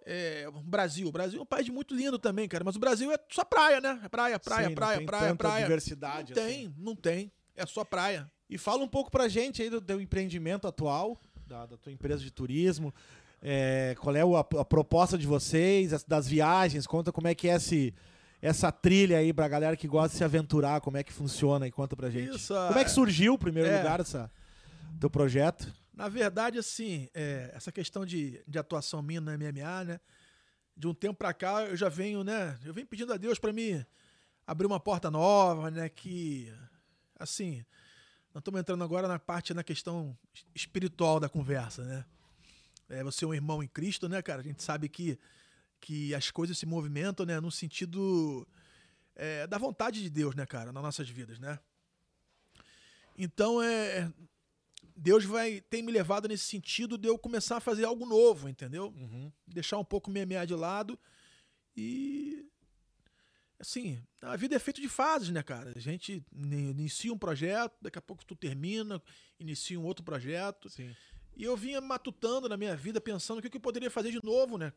[0.06, 1.08] É, Brasil.
[1.08, 2.64] O Brasil é um país muito lindo também, cara.
[2.64, 4.00] Mas o Brasil é só praia, né?
[4.04, 5.64] É praia, praia, Sim, praia, tem praia, praia.
[5.64, 6.34] diversidade.
[6.34, 6.76] Não tem, assim.
[6.78, 7.32] não tem.
[7.56, 8.30] É só praia.
[8.50, 12.24] E fala um pouco pra gente aí do teu empreendimento atual, da, da tua empresa
[12.24, 12.94] de turismo.
[13.42, 16.86] É, qual é a, a, proposta de vocês, das viagens?
[16.86, 17.94] Conta como é que é esse,
[18.42, 21.72] essa trilha aí pra galera que gosta de se aventurar, como é que funciona e
[21.72, 22.36] conta pra gente.
[22.36, 24.30] Isso, como é que surgiu, em primeiro é, lugar, essa,
[25.00, 25.74] teu projeto?
[25.94, 30.00] Na verdade, assim, é, essa questão de, de atuação minha no MMA, né?
[30.76, 32.58] De um tempo pra cá, eu já venho, né?
[32.64, 33.86] Eu venho pedindo a Deus para me
[34.48, 35.90] abrir uma porta nova, né?
[35.90, 36.52] Que,
[37.20, 37.66] assim,
[38.34, 40.18] nós estamos entrando agora na parte, na questão
[40.56, 42.06] espiritual da conversa, né?
[42.92, 44.42] é, você é um irmão em Cristo, né, cara?
[44.42, 45.18] A gente sabe que,
[45.80, 48.48] que as coisas se movimentam, né, no sentido
[49.16, 51.58] é, da vontade de Deus, né, cara, nas nossas vidas, né?
[53.18, 54.12] Então, é,
[55.02, 58.94] Deus vai tem me levado nesse sentido de eu começar a fazer algo novo, entendeu?
[58.96, 59.32] Uhum.
[59.48, 60.98] Deixar um pouco o MMA de lado
[61.76, 62.46] e
[63.60, 65.74] assim, a vida é feita de fases, né, cara?
[65.76, 69.02] A gente inicia um projeto, daqui a pouco tu termina,
[69.40, 70.70] inicia um outro projeto.
[70.70, 70.96] Sim.
[71.36, 74.56] E eu vinha matutando na minha vida, pensando o que eu poderia fazer de novo,
[74.56, 74.72] né?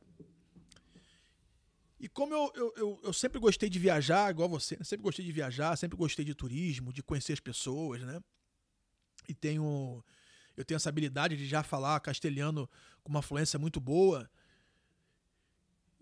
[2.00, 4.84] E como eu, eu, eu, eu, sempre gostei de viajar, igual você, né?
[4.84, 8.20] sempre gostei de viajar, sempre gostei de turismo, de conhecer as pessoas, né?
[9.28, 10.04] E tenho.
[10.56, 12.68] Eu tenho essa habilidade de já falar castelhano
[13.02, 14.30] com uma fluência muito boa.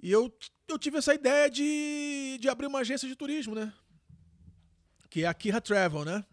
[0.03, 0.37] E eu,
[0.69, 3.73] eu tive essa ideia de, de abrir uma agência de turismo, né?
[5.09, 6.25] Que é a Kira Travel, né?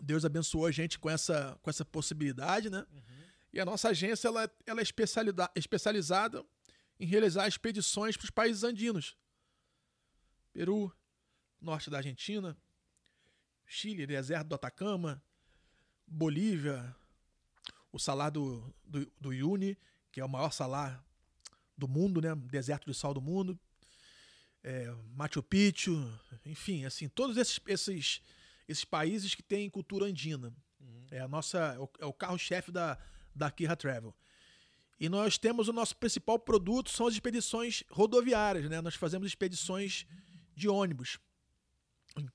[0.00, 2.86] Deus abençoou a gente com essa, com essa possibilidade, né?
[2.90, 3.22] Uhum.
[3.52, 4.84] E a nossa agência ela, ela é
[5.54, 6.44] especializada
[6.98, 9.16] em realizar expedições para os países andinos.
[10.52, 10.94] Peru,
[11.60, 12.56] norte da Argentina,
[13.66, 15.22] Chile, deserto do Atacama,
[16.06, 16.94] Bolívia,
[17.92, 19.76] o salar do, do, do Uyuni,
[20.10, 21.04] que é o maior salar
[21.76, 22.34] do mundo, né?
[22.34, 23.58] Deserto de sal do mundo.
[24.64, 25.92] É, Machu Picchu,
[26.46, 28.20] enfim, assim, todos esses, esses
[28.68, 30.54] esses países que têm cultura andina.
[30.80, 31.06] Uhum.
[31.10, 32.96] É a nossa é o, é carro-chefe da
[33.34, 34.14] da Kira Travel.
[35.00, 38.80] E nós temos o nosso principal produto são as expedições rodoviárias, né?
[38.80, 40.06] Nós fazemos expedições
[40.54, 41.18] de ônibus.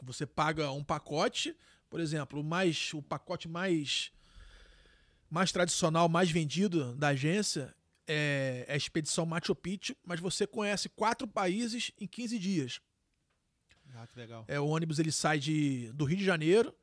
[0.02, 1.56] Você paga um pacote,
[1.90, 4.12] por exemplo, mais o pacote mais
[5.30, 7.76] mais tradicional, mais vendido da agência
[8.08, 12.82] é, é a expedição Machu Picchu, mas você conhece quatro países em 15 dias.
[13.95, 14.45] Ah, que legal.
[14.48, 16.74] É, o ônibus ele sai de, do Rio de Janeiro,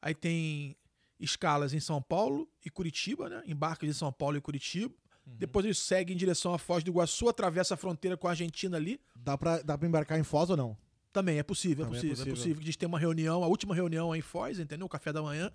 [0.00, 0.76] aí tem
[1.18, 3.42] escalas em São Paulo e Curitiba, né?
[3.46, 4.94] Embarca de São Paulo e Curitiba.
[5.26, 5.36] Uhum.
[5.36, 8.76] Depois ele segue em direção à Foz do Iguaçu, atravessa a fronteira com a Argentina
[8.76, 9.00] ali.
[9.14, 10.76] Dá pra, dá pra embarcar em Foz ou não?
[11.12, 12.32] Também é possível, é Também é possível, é possível.
[12.32, 12.62] É possível.
[12.62, 14.86] A gente tem uma reunião, a última reunião aí em Foz, entendeu?
[14.86, 15.52] O café da manhã.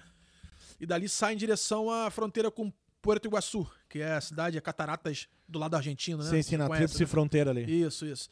[0.79, 2.71] E dali sai em direção à fronteira com
[3.01, 6.29] Puerto Iguaçu, que é a cidade, a Cataratas do lado argentino, né?
[6.29, 7.07] Sim, sim, na tríplice né?
[7.07, 7.63] fronteira ali.
[7.81, 8.29] Isso, isso.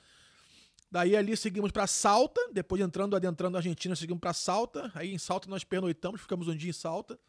[0.91, 4.91] Daí ali seguimos para Salta, depois entrando, adentrando a Argentina, seguimos para Salta.
[4.93, 7.19] Aí em Salta nós pernoitamos, ficamos um dia em Salta.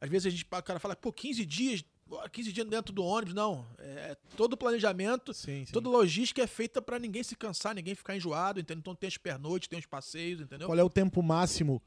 [0.00, 1.84] Às vezes a gente, o cara fala, pô, 15 dias,
[2.32, 3.34] 15 dias dentro do ônibus.
[3.34, 5.72] Não, é todo o planejamento, sim, sim.
[5.72, 8.80] toda logística é feita para ninguém se cansar, ninguém ficar enjoado, entendeu?
[8.80, 10.66] Então tem as pernoites, tem os passeios, entendeu?
[10.66, 11.82] Qual é o tempo máximo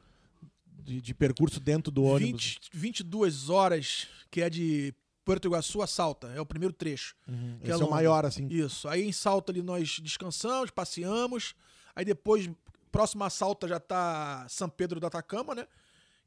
[0.83, 2.57] de, de percurso dentro do ônibus?
[2.61, 4.93] 20, 22 horas, que é de
[5.23, 7.15] Porto Iguaçu a Salta, é o primeiro trecho.
[7.27, 7.57] Uhum.
[7.61, 8.47] Esse é, é, o maior, assim.
[8.47, 8.87] Isso.
[8.87, 11.53] Aí em Salta ali nós descansamos, passeamos.
[11.95, 12.49] Aí depois,
[12.91, 15.67] próximo a Salta já tá São Pedro do Atacama, né?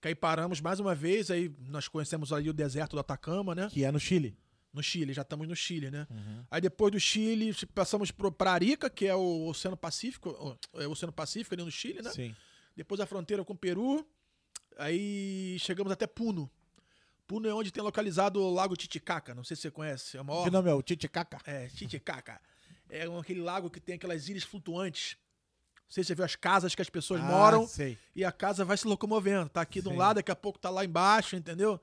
[0.01, 3.69] Que aí paramos mais uma vez, aí nós conhecemos ali o deserto do Atacama, né?
[3.71, 4.37] Que é no Chile.
[4.73, 6.07] No Chile, já estamos no Chile, né?
[6.11, 6.45] Uhum.
[6.51, 11.13] Aí depois do Chile, passamos para Arica, que é o Oceano Pacífico, é o Oceano
[11.13, 12.11] Pacífico ali no Chile, né?
[12.11, 12.35] Sim.
[12.77, 14.07] Depois a fronteira com o Peru.
[14.79, 16.51] Aí chegamos até Puno.
[17.27, 19.35] Puno é onde tem localizado o Lago Titicaca.
[19.35, 20.17] Não sei se você conhece.
[20.17, 20.45] É o maior.
[20.45, 21.39] Que nome é o Titicaca?
[21.47, 22.41] É, Titicaca.
[22.89, 25.17] É aquele lago que tem aquelas ilhas flutuantes.
[25.85, 27.97] Não sei se você viu as casas que as pessoas Ah, moram sei.
[28.15, 29.49] e a casa vai se locomovendo.
[29.49, 31.81] Tá aqui de um lado, daqui a pouco tá lá embaixo, entendeu?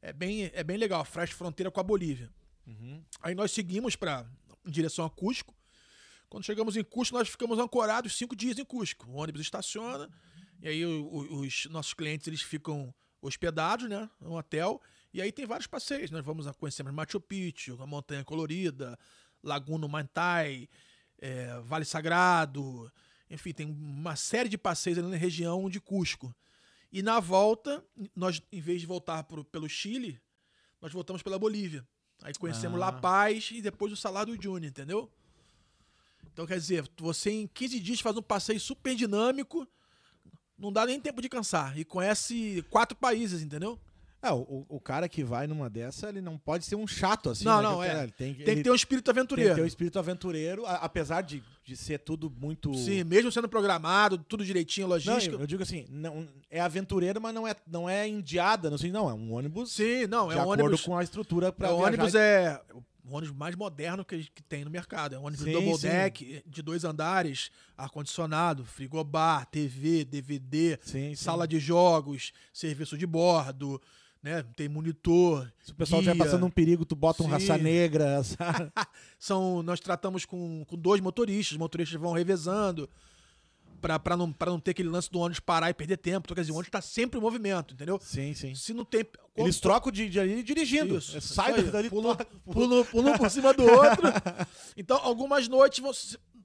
[0.00, 1.04] É bem, é bem legal.
[1.04, 2.30] Faz fronteira com a Bolívia.
[2.66, 3.02] Uhum.
[3.20, 4.26] Aí nós seguimos para
[4.66, 5.54] em direção a Cusco.
[6.28, 9.06] Quando chegamos em Cusco, nós ficamos ancorados cinco dias em Cusco.
[9.10, 10.08] O ônibus estaciona
[10.62, 14.80] e aí o- o- os nossos clientes eles ficam hospedados, né, no hotel.
[15.12, 16.10] E aí tem vários passeios.
[16.10, 18.98] Nós vamos a conhecer Machu Picchu, a Montanha Colorida,
[19.42, 20.68] Laguna Mantai,
[21.18, 22.92] é, Vale Sagrado.
[23.30, 26.34] Enfim, tem uma série de passeios ali na região de Cusco.
[26.92, 30.20] E na volta, nós, em vez de voltar pro, pelo Chile,
[30.80, 31.86] nós voltamos pela Bolívia.
[32.22, 32.86] Aí conhecemos Ah.
[32.86, 35.10] La Paz e depois o Salar do Uyuni, entendeu?
[36.32, 39.66] Então, quer dizer, você em 15 dias faz um passeio super dinâmico,
[40.58, 41.78] não dá nem tempo de cansar.
[41.78, 43.78] E conhece quatro países, entendeu?
[44.20, 47.44] É, o, o- cara que vai numa dessa, ele não pode ser um chato assim.
[47.44, 47.62] Não, né?
[47.62, 48.08] não, é.
[48.08, 49.50] Tem, Tem que ter um espírito tem aventureiro.
[49.50, 52.74] que ter um espírito aventureiro, a- apesar de, de ser tudo muito.
[52.74, 55.36] Sim, mesmo sendo programado, tudo direitinho, Não, logística.
[55.36, 58.90] eu, eu digo assim, não, é aventureiro, mas não é, não é indiada, não sei,
[58.90, 60.82] não, é um ônibus Sim, não, de é um acordo ônibus.
[60.82, 62.60] com a estrutura para É, o ônibus é
[63.08, 65.14] o ônibus mais moderno que, que tem no mercado.
[65.14, 65.88] É um ônibus Sim, double sim.
[65.88, 73.80] deck, de dois andares, ar-condicionado, frigobar, TV, DVD, Sim, sala de jogos, serviço de bordo,
[74.22, 74.44] né?
[74.54, 75.50] Tem monitor.
[75.64, 78.20] Se o pessoal estiver passando um perigo, tu bota um raça negra?
[79.18, 82.88] São, nós tratamos com, com dois motoristas, os motoristas vão revezando
[83.80, 86.26] pra, pra, não, pra não ter aquele lance do ônibus parar e perder tempo.
[86.26, 87.98] Então, quer dizer, o ônibus tá sempre em movimento, entendeu?
[88.02, 88.54] sim, sim.
[88.54, 89.06] Se não tem.
[89.36, 90.98] Eles trocam de, de ali dirigindo.
[90.98, 91.62] Isso, É, isso sai aí.
[91.70, 94.08] dali, um por cima do outro.
[94.76, 95.92] Então, algumas noites vão.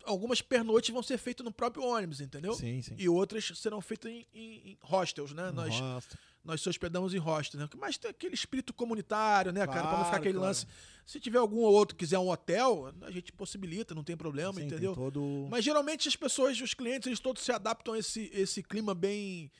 [0.06, 2.54] Algumas pernoites vão ser feitas no próprio ônibus, entendeu?
[2.54, 2.94] Sim, sim.
[2.98, 5.50] E outras serão feitas em, em- em hostels, né?
[5.52, 6.10] Nós, Nossa.
[6.44, 7.70] Nós se hospedamos em hostels, né?
[7.78, 9.82] Mas tem aquele espírito comunitário, né, cara?
[9.82, 10.48] Pra não ficar Claro, aquele claro.
[10.48, 10.68] lance.
[11.06, 14.54] Se tiver algum ou outro que quiser um hotel, a gente possibilita, não tem problema,
[14.54, 14.94] Sim, tem entendeu?
[14.94, 15.48] todo...
[15.50, 19.52] Mas geralmente as pessoas, os clientes, eles todos se adaptam a esse, esse clima bem.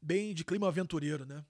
[0.00, 1.44] bem de clima aventureiro, né?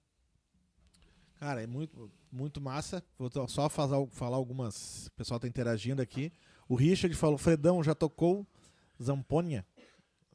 [1.39, 3.03] Cara, é muito, muito massa.
[3.17, 5.07] Vou só falar, falar algumas.
[5.07, 6.31] O pessoal tá interagindo aqui.
[6.67, 8.45] O Richard falou: Fredão já tocou
[9.01, 9.65] Zamponia.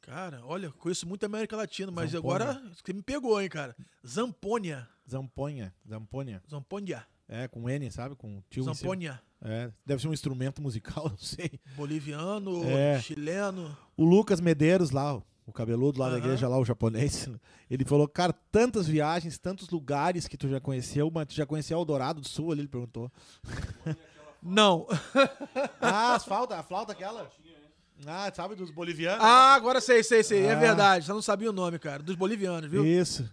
[0.03, 2.35] Cara, olha, conheço muito a América Latina, mas Zamponia.
[2.49, 3.75] agora você me pegou, hein, cara.
[4.05, 4.87] Zampônia.
[5.09, 5.73] Zamponia.
[5.87, 6.41] Zamponia.
[6.49, 7.07] Zampônia.
[7.27, 8.15] É, com N, sabe?
[8.15, 8.63] Com tio.
[8.63, 9.21] Zampônia.
[9.41, 11.51] É, deve ser um instrumento musical, não sei.
[11.75, 12.99] Boliviano, É.
[13.01, 13.75] chileno.
[13.95, 16.25] O Lucas Medeiros lá, o- o cabeludo lá da Aham.
[16.25, 17.29] igreja lá, o japonês,
[17.71, 21.77] ele falou, cara, tantas viagens, tantos lugares que tu já conheceu, mas tu já conheceu
[21.77, 23.09] Eldorado do Sul ali, ele perguntou.
[24.41, 24.85] Não.
[25.79, 27.29] Ah, as flauta, a flauta aquela?
[28.05, 29.23] Ah, sabe, dos bolivianos?
[29.23, 30.45] ah, agora sei, sei, sei.
[30.45, 30.59] É Ah.
[30.59, 31.05] verdade.
[31.05, 32.01] Só não sabia o nome, cara.
[32.03, 32.85] Dos bolivianos, viu?
[32.85, 33.29] Isso.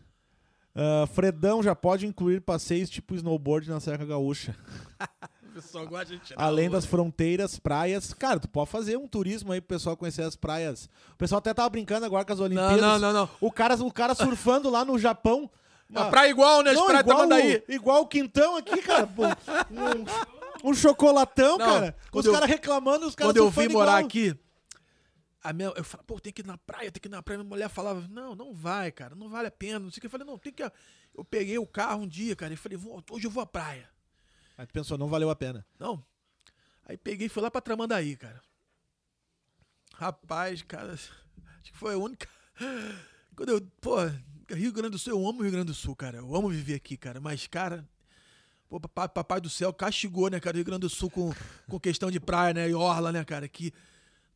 [0.74, 4.54] Ah, Fredão já pode incluir passeios tipo snowboard na Serra Gaúcha.
[5.50, 8.14] O pessoal gosta de tirar Além das fronteiras, praias.
[8.14, 10.88] Cara, tu pode fazer um turismo aí pro pessoal conhecer as praias.
[11.12, 12.80] O pessoal até tava brincando agora com as Não, Olimpíadas.
[12.80, 13.28] não, não, não.
[13.40, 15.50] O cara, o cara surfando lá no Japão.
[15.92, 16.70] A praia igual, né?
[16.70, 17.64] As Não, praias igual, Tamandaí.
[17.68, 19.08] o, igual o Quintão aqui, cara.
[20.64, 21.96] um, um chocolatão, Não, cara.
[22.12, 24.04] Os caras reclamando, os caras Quando eu vim morar igual.
[24.06, 24.36] aqui,
[25.42, 27.38] a minha, eu falava, pô, tem que ir na praia, tem que ir na praia.
[27.38, 29.78] Minha mulher falava, não, não vai, cara, não vale a pena.
[29.80, 30.06] Não sei o que.
[30.06, 30.62] Eu falei, não, tem que.
[30.62, 33.88] Eu peguei o carro um dia, cara, e falei, vou- hoje eu vou à praia.
[34.58, 35.66] Aí tu pensou, não valeu a pena.
[35.78, 36.04] Não.
[36.84, 38.40] Aí peguei e fui lá pra Tramandaí, cara.
[39.94, 41.10] Rapaz, cara, acho
[41.62, 42.26] que foi a única.
[43.36, 43.96] Quando eu, pô,
[44.50, 46.18] Rio Grande do Sul, eu amo o Rio Grande do Sul, cara.
[46.18, 47.20] Eu amo viver aqui, cara.
[47.20, 47.86] Mas, cara,
[48.68, 51.32] pô, papai, papai do céu castigou, né, cara, o Rio Grande do Sul com,
[51.68, 53.72] com questão de praia, né, e orla, né, cara, que...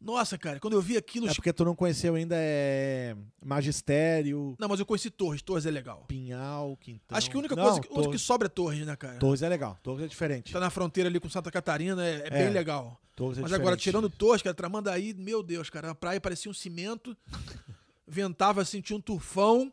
[0.01, 1.29] Nossa, cara, quando eu vi aquilo...
[1.29, 5.71] É porque tu não conheceu ainda é Magistério, Não, mas eu conheci Torres, Torres é
[5.71, 6.05] legal.
[6.07, 7.17] Pinhal, Quintão.
[7.17, 9.19] Acho que a única Não, coisa que, onde que Torres, sobra é Torres, né, cara?
[9.19, 9.79] Torres é legal.
[9.83, 10.53] Torres é diferente.
[10.53, 12.31] Tá na fronteira ali com Santa Catarina, é, é É.
[12.45, 13.01] bem legal.
[13.17, 13.61] Torres é Mas diferente.
[13.63, 17.17] agora, tirando Torres, cara, Tramandaí, meu Deus, cara, a praia parecia um cimento,
[18.07, 19.73] ventava assim, tinha um tufão,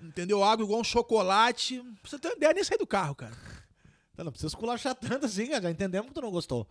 [0.00, 0.44] entendeu?
[0.44, 1.78] Água igual um chocolate.
[2.00, 3.32] Pra você ter uma ideia, nem sair do carro, cara.
[4.16, 5.62] Não, não precisa esculachar tanto assim, cara.
[5.62, 6.68] Já entendemos que tu não gostou.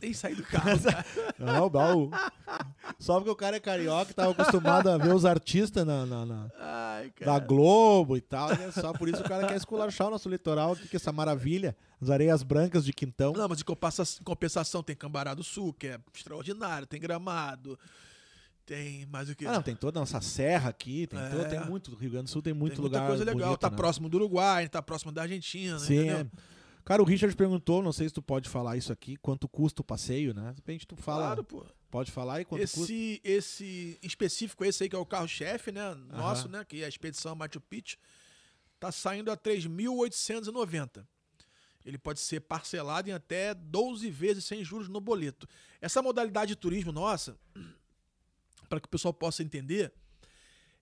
[0.00, 0.70] Nem sair do carro.
[1.38, 2.10] Não, não.
[2.98, 6.26] Só porque o cara é carioca e tava acostumado a ver os artistas na, na-
[6.26, 7.38] na- Ai, da.
[7.38, 8.70] Globo e tal, né?
[8.72, 11.76] Só por isso o cara quer esculachar o nosso litoral aqui, que é essa maravilha.
[12.00, 13.32] As areias brancas de Quintão.
[13.34, 17.78] Não, mas em compensa- em compensação tem Cambará do Sul, que é extraordinário, tem Gramado,
[18.66, 19.46] tem mais o que?
[19.46, 21.28] Ah, não, tem toda a nossa serra aqui, tem, É.
[21.28, 23.48] todo- tem muito, o Rio Grande do Sul tem muito tem muita lugar coisa legal.
[23.48, 23.76] bonito, tá né?
[23.76, 26.16] próximo do Uruguai, tá próximo da Argentina, Sim, entendeu?
[26.18, 26.26] é.
[26.84, 29.84] Cara, o Richard perguntou, não sei se tu pode falar isso aqui, quanto custa o
[29.84, 30.50] passeio, né?
[30.50, 31.64] De repente tu fala, Claro, pô.
[31.90, 32.80] pode falar e quanto custa.
[32.80, 35.94] Esse, esse em específico, esse aí que é o carro-chefe, né?
[35.94, 36.64] Nosso, né?
[36.64, 37.96] Que é a expedição Machu Picchu.
[38.78, 41.06] tá saindo a 3.890.
[41.84, 45.48] Ele pode ser parcelado em até 12 vezes sem juros no boleto.
[45.80, 47.38] Essa modalidade de turismo nossa,
[48.68, 49.92] para que o pessoal possa entender,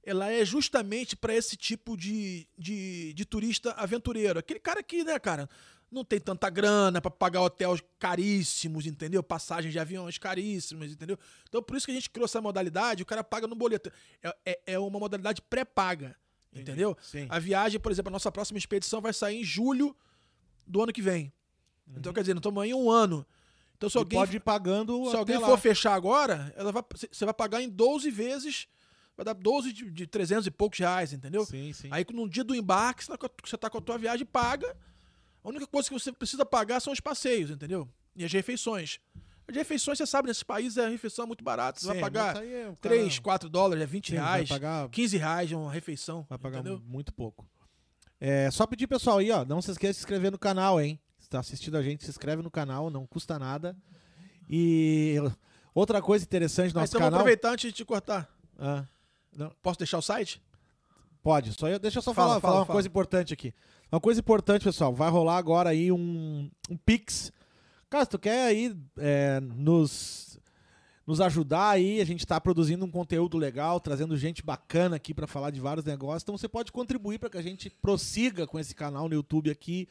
[0.03, 4.39] ela é justamente para esse tipo de, de, de, turista aventureiro.
[4.39, 5.49] Aquele cara que, né, cara,
[5.91, 9.23] não tem tanta grana para pagar hotéis caríssimos, entendeu?
[9.23, 11.19] Passagens de aviões caríssimas, entendeu?
[11.49, 13.91] Então, por isso que a gente criou essa modalidade, o cara paga no boleto.
[14.23, 16.15] É, é, é uma modalidade pré-paga,
[16.53, 16.97] entendeu?
[17.01, 17.27] Sim.
[17.31, 19.97] A viagem, por exemplo, a nossa próxima expedição vai sair em julho
[20.67, 21.33] do ano que vem.
[21.87, 21.95] Uhum.
[21.97, 23.25] Então, quer dizer, não estamos aí um ano.
[23.77, 25.59] Então, se E alguém, pode ir pagando se alguém até for lá.
[25.59, 28.67] fechar agora, ela vai, você vai pagar em 12 vezes,
[29.17, 31.47] vai dar 12 de, de 300 e poucos reais, entendeu?
[31.47, 31.89] Sim, sim.
[31.91, 34.27] Aí no dia do embarque, você tá com a- você tá com a tua viagem,
[34.27, 34.77] paga.
[35.49, 37.89] A única coisa que você precisa pagar são os passeios, entendeu?
[38.15, 39.01] E as refeições.
[39.49, 41.81] As refeições, você sabe, nesses países a refeição é muito barata.
[41.81, 44.17] Você vai Sim, pagar mas aí é o cara- 3, 4 dólares, é 20 Sim,
[44.17, 46.27] vai reais, pagar- 15 reais é uma refeição.
[46.29, 46.83] Vai pagar entendeu?
[46.87, 47.49] muito pouco.
[48.21, 51.01] É, só pedir, pessoal, aí, ó, não se esqueça de se inscrever no canal, hein?
[51.19, 53.75] Se tá assistindo a gente, se inscreve no canal, não custa nada.
[54.51, 55.17] E
[55.75, 57.21] outra coisa interessante do Aí, nosso então, canal...
[57.21, 58.29] aproveitar antes de te cortar.
[58.59, 58.85] Ah,
[59.35, 60.43] não, Posso deixar o site?
[61.23, 62.75] pode, só eu- deixa eu só Fala, falar, fala, falar uma fala.
[62.77, 63.53] coisa importante aqui.
[63.91, 67.33] Uma coisa importante, pessoal, vai rolar agora aí um, um Pix.
[67.89, 70.39] Cara, se tu quer aí é, nos,
[71.07, 75.27] nos ajudar aí, a gente tá produzindo um conteúdo legal, trazendo gente bacana aqui para
[75.27, 78.75] falar de vários negócios, então você pode contribuir para que a gente prossiga com esse
[78.75, 79.89] canal no YouTube aqui.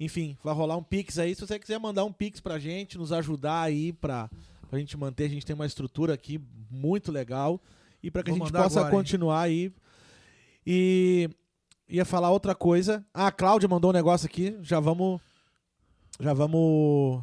[0.00, 1.34] Enfim, vai rolar um Pix aí.
[1.34, 4.30] Se você quiser mandar um Pix pra gente, nos ajudar aí pra,
[4.70, 6.40] pra gente manter, a gente tem uma estrutura aqui
[6.70, 7.60] muito legal.
[8.02, 8.98] E pra que Vou a gente possa agora, hein?
[8.98, 9.72] continuar aí.
[10.64, 11.28] E
[11.88, 13.04] ia falar outra coisa.
[13.12, 14.56] Ah, a Cláudia mandou um negócio aqui.
[14.62, 15.20] Já vamos.
[16.20, 17.22] Já vamos.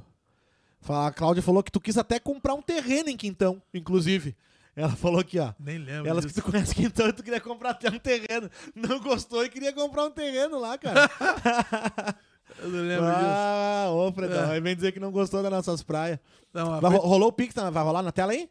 [0.82, 1.08] Falar.
[1.08, 4.36] A Cláudia falou que tu quis até comprar um terreno em Quintão, inclusive.
[4.76, 5.54] Ela falou aqui, ó.
[5.60, 6.10] Nem lembro.
[6.10, 8.50] Elas que tu conhece Quintão e tu queria comprar até um terreno.
[8.76, 11.10] Não gostou e queria comprar um terreno lá, cara.
[12.60, 13.26] Eu não lembro disso.
[13.26, 14.44] Ah, ô, Fredão.
[14.52, 14.54] É.
[14.54, 16.20] Aí vem dizer que não gostou das nossas praias.
[16.54, 17.54] Não, Vai, ro- rolou o Pix?
[17.54, 18.50] tá- vai rolar na tela aí?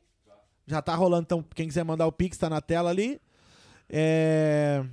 [0.66, 3.20] Já tá rolando, então quem quiser mandar o Pix tá na tela ali.
[3.88, 4.84] É...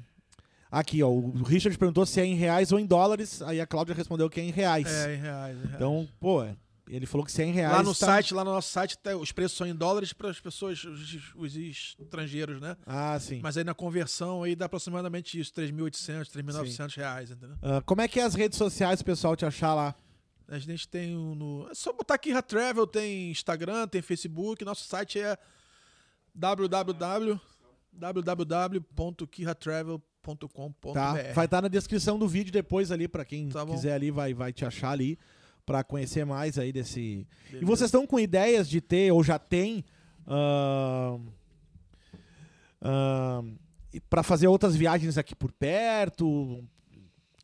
[0.72, 1.10] Aqui, ó.
[1.10, 3.42] O Richard perguntou se é em reais ou em dólares.
[3.42, 4.88] Aí a Cláudia respondeu que é em reais.
[4.88, 5.58] É, em reais.
[5.58, 5.76] em reais.
[5.76, 6.56] Então, pô, é,
[6.88, 7.74] ele falou que se é em reais.
[7.76, 10.30] lá no tá- site, lá no nosso site, tá- os preços são em dólares para
[10.30, 12.78] as pessoas, os, os estrangeiros, né?
[12.86, 13.42] Ah, sim.
[13.44, 17.58] Mas aí na conversão aí dá aproximadamente isso, 3.800, 3.900 reais, entendeu?
[17.62, 19.94] Ah, como é que é as redes sociais, o pessoal te achar lá?
[20.48, 21.68] A gente tem um no.
[21.70, 24.64] É só botar aqui Travel, tem Instagram, tem Facebook.
[24.64, 25.38] Nosso site é
[26.34, 27.40] www
[30.94, 31.14] Tá?
[31.34, 34.54] Vai estar na descrição do vídeo depois ali, pra quem Tá quiser ali, vai, vai
[34.54, 35.18] te achar ali.
[35.66, 37.00] Pra conhecer mais aí desse.
[37.00, 37.66] E Beleza.
[37.68, 39.84] vocês estão com ideias de ter, ou já tem.
[42.82, 43.56] ahn,
[43.94, 46.64] e pra fazer outras viagens aqui por perto?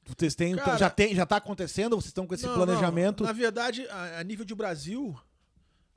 [0.05, 1.95] Vocês têm, Cara- já, tem, já tá acontecendo?
[1.97, 3.21] Vocês estão com esse Não, planejamento?
[3.23, 3.27] não.
[3.27, 5.13] Na verdade, a, a nível de Brasil,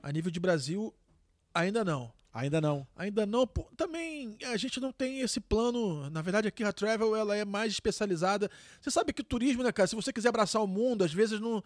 [0.03, 0.93] a nível de Brasil,
[1.53, 2.11] ainda não.
[2.33, 2.87] Ainda não.
[2.95, 3.45] Ainda não.
[3.45, 6.09] pô, Também a gente não tem esse plano.
[6.09, 8.49] Na verdade, aqui a Travel ela é mais especializada.
[8.79, 9.87] Você sabe que o turismo, né, cara?
[9.87, 11.61] Se você quiser abraçar o mundo, às vezes não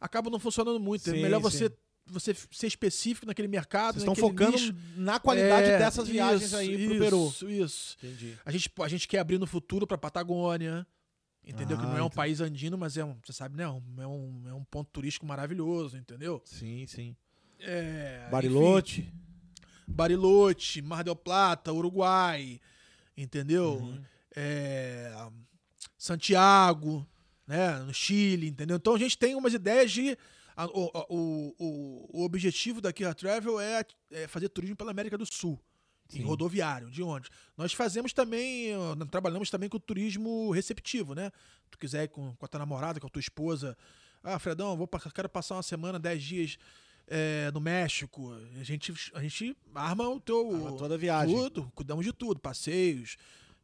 [0.00, 1.04] acaba não funcionando muito.
[1.04, 1.42] Sim, é melhor sim.
[1.44, 1.72] você
[2.06, 3.94] você ser específico naquele mercado.
[3.94, 4.74] Vocês estão focando nicho.
[4.96, 7.26] na qualidade É, dessas viagens isso, aí pro isso, Peru.
[7.28, 7.96] Isso, isso.
[8.02, 8.38] Entendi.
[8.44, 10.86] A gente, a gente quer abrir no futuro pra Patagônia.
[11.46, 11.76] Entendeu?
[11.78, 12.16] que Ah, não é um entendi.
[12.16, 13.66] país andino, mas é um, você sabe, né?
[13.68, 16.42] um- É um, é um ponto turístico maravilhoso, entendeu?
[16.44, 17.16] Sim, sim.
[17.60, 19.00] É, Barilote.
[19.02, 19.12] enfim,
[19.86, 22.60] Bariloche, Mar del Plata, Uruguai,
[23.16, 23.74] entendeu?
[23.74, 24.02] Uhum.
[24.36, 25.12] É,
[25.96, 27.06] Santiago,
[27.46, 27.78] né?
[27.80, 28.76] No Chile, entendeu?
[28.76, 30.16] Então a gente tem umas ideias de.
[30.56, 35.16] a- o, o, o, o objetivo da Kira Travel é, é fazer turismo pela América
[35.18, 35.60] do Sul.
[36.12, 36.22] Em Sim.
[36.24, 37.30] rodoviário, de onde?
[37.56, 38.68] Nós fazemos também,
[39.10, 41.32] trabalhamos também com turismo receptivo, né?
[41.70, 43.74] Tu quiser ir com, com a tua namorada, com a tua esposa.
[44.22, 46.58] Ah, Fredão, vou, quero passar uma semana, 10 dias
[47.08, 48.32] é, no México.
[48.58, 50.54] A gente, a gente arma o teu.
[50.54, 51.34] Arma toda a viagem.
[51.36, 52.40] Tudo, cuidamos de tudo.
[52.40, 53.16] Passeios,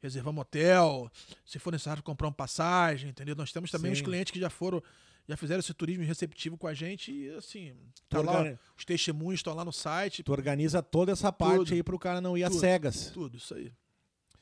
[0.02, 1.10] reservamos hotel,
[1.44, 3.34] se for necessário comprar uma passagem, entendeu?
[3.36, 4.00] Nós temos também Sim.
[4.00, 4.82] os clientes que já foram,
[5.28, 7.74] já fizeram esse turismo receptivo com a gente e assim,
[8.08, 11.74] tá lá, os testemunhos estão lá no site, Tu organiza toda essa parte Tudo.
[11.74, 12.60] aí pro cara não ir às Tudo.
[12.60, 13.10] cegas.
[13.10, 13.72] tudo isso aí.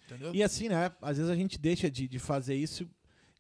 [0.06, 0.34] Entendeu?
[0.34, 0.90] E assim, né?
[1.02, 2.88] Às vezes a gente deixa de, de fazer isso.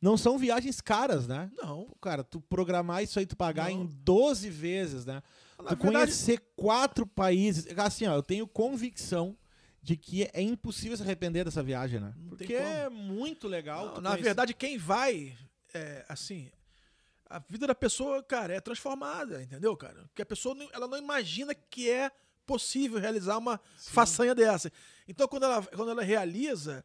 [0.02, 1.50] Não são viagens caras, né?
[1.56, 3.82] Não, Pô, Cara, tu programar isso aí, tu pagar Não.
[3.82, 5.22] em 12 vezes, né?
[5.58, 5.78] Na verdade-
[6.12, 7.66] conhecer quatro países.
[7.78, 9.36] Assim, ó, eu tenho convicção
[9.82, 12.12] de que é impossível se arrepender dessa viagem, né?
[12.16, 13.86] Não Porque é muito legal.
[13.86, 15.36] Não, na conhecer- verdade, quem vai,
[15.74, 16.50] é, assim,
[17.28, 20.02] a vida da pessoa, cara, é transformada, entendeu, cara?
[20.08, 22.10] Porque a pessoa não- ela não imagina que é
[22.46, 24.72] possível realizar uma façanha dessa.
[25.06, 26.82] Então, quando ela, quando ela realiza,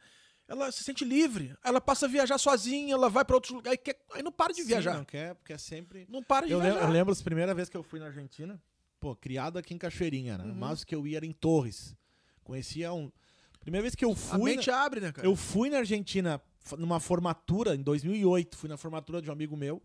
[0.47, 1.55] ela se sente livre.
[1.63, 3.79] Ela passa a viajar sozinha, ela vai pra outros lugares.
[3.83, 4.91] Quer, aí não para de Sim, viajar.
[4.93, 6.07] Não Não, quer, porque é sempre.
[6.27, 6.81] para de Eu, viajar.
[6.81, 8.61] eu lembro as primeiras vezes que eu fui na Argentina,
[8.99, 10.45] pô, criado aqui em Cachoeirinha, Uhum.
[10.47, 10.53] né?
[10.55, 11.95] Mas que eu ia era em Torres.
[12.43, 13.11] Conhecia um.
[13.59, 14.55] Primeira vez que eu A fui.
[14.55, 15.25] mente abre, né, cara?
[15.27, 16.41] Eu fui na Argentina
[16.77, 19.81] numa formatura, em 2008, fui na formatura de um amigo meu.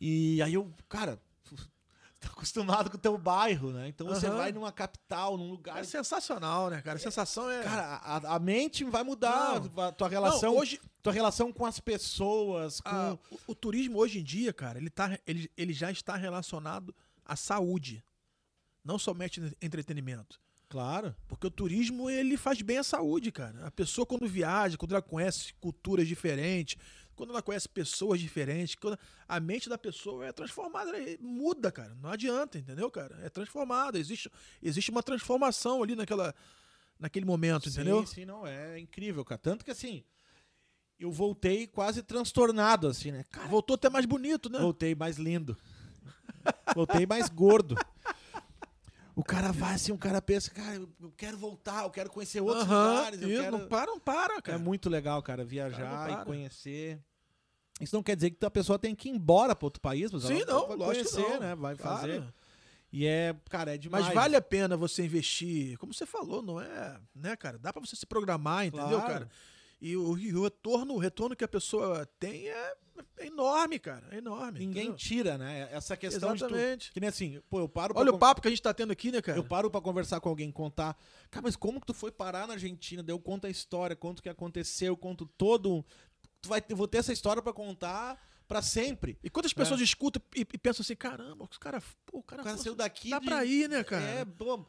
[0.00, 1.20] E aí eu, cara,
[2.20, 3.88] tá acostumado com o teu bairro, né?
[3.88, 4.36] Então você Aham.
[4.36, 5.78] vai numa capital, num lugar.
[5.78, 6.96] É sensacional, né, cara?
[6.96, 7.62] A sensação é.
[7.62, 9.84] Cara, a, a mente vai mudar, Não.
[9.84, 13.98] a tua relação, Não, hoje, tua relação com as pessoas, com a- o, o turismo
[13.98, 16.94] hoje em dia, cara, ele, tá, ele, ele já está relacionado
[17.24, 18.04] à saúde.
[18.84, 20.40] Não somente entretenimento.
[20.68, 21.14] Claro.
[21.26, 23.66] Porque o turismo, ele faz bem à saúde, cara.
[23.66, 26.76] A pessoa, quando viaja, quando ela conhece culturas diferentes,
[27.20, 28.98] quando ela conhece pessoas diferentes, quando
[29.28, 31.94] a mente da pessoa é transformada, ela muda, cara.
[32.00, 33.20] Não adianta, entendeu, cara?
[33.22, 33.98] É transformada.
[33.98, 34.30] Existe,
[34.62, 36.34] existe uma transformação ali naquela,
[36.98, 38.06] naquele momento, entendeu?
[38.06, 39.38] Sim, sim, não, é incrível, cara.
[39.38, 40.02] Tanto que assim,
[40.98, 43.26] eu voltei quase transtornado, assim, né?
[43.30, 44.58] Cara, Voltou até mais bonito, né?
[44.58, 45.54] voltei mais lindo.
[46.74, 47.76] voltei mais gordo.
[49.14, 52.64] O cara vai assim, o cara pensa, cara, eu quero voltar, eu quero conhecer outros
[52.64, 53.20] Aham, lugares.
[53.20, 53.58] Eu isso, quero...
[53.58, 54.58] Não para, não para, É cara.
[54.58, 56.98] muito legal, cara, Cara, viajar não e conhecer.
[57.80, 60.22] Isso não quer dizer que a pessoa tem que ir embora para outro país, mas
[60.24, 61.40] Sim, não, vai lógico conhecer, não.
[61.40, 61.54] né?
[61.54, 62.22] Vai fazer.
[62.92, 64.04] E é, cara, é demais.
[64.06, 67.56] Mas vale a pena você investir, como você falou, não é, né, cara?
[67.58, 69.06] Dá pra você se programar, entendeu, Claro.
[69.12, 69.30] cara?
[69.80, 72.74] E o, e o retorno, o retorno que a pessoa tem é,
[73.16, 74.08] é enorme, cara.
[74.10, 74.58] É enorme.
[74.58, 74.96] Ninguém entendeu?
[74.98, 75.68] tira, né?
[75.72, 76.90] Essa questão de Exatamente.
[76.90, 78.60] tu, que nem assim, pô, eu paro pra Olha con- o papo que a gente
[78.60, 79.38] tá tendo aqui, né, cara?
[79.38, 80.94] Eu paro pra conversar com alguém, contar.
[81.30, 83.02] Cara, mas como que tu foi parar na Argentina?
[83.02, 85.82] Daí eu conto a história, conto o que aconteceu, conto todo.
[86.42, 88.18] Tu vai vou ter essa história pra contar
[88.48, 89.18] pra sempre.
[89.22, 92.44] E quantas pessoas escutam e, e pensam assim, caramba, os cara, pô, o cara, O
[92.44, 93.10] cara pô, saiu daqui.
[93.10, 94.04] Dá de- pra ir, né, cara?
[94.04, 94.64] É, pô.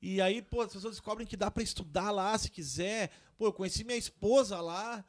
[0.00, 3.10] E aí, pô, as pessoas descobrem que dá pra estudar lá se quiser.
[3.38, 5.04] Pô, eu conheci minha esposa lá.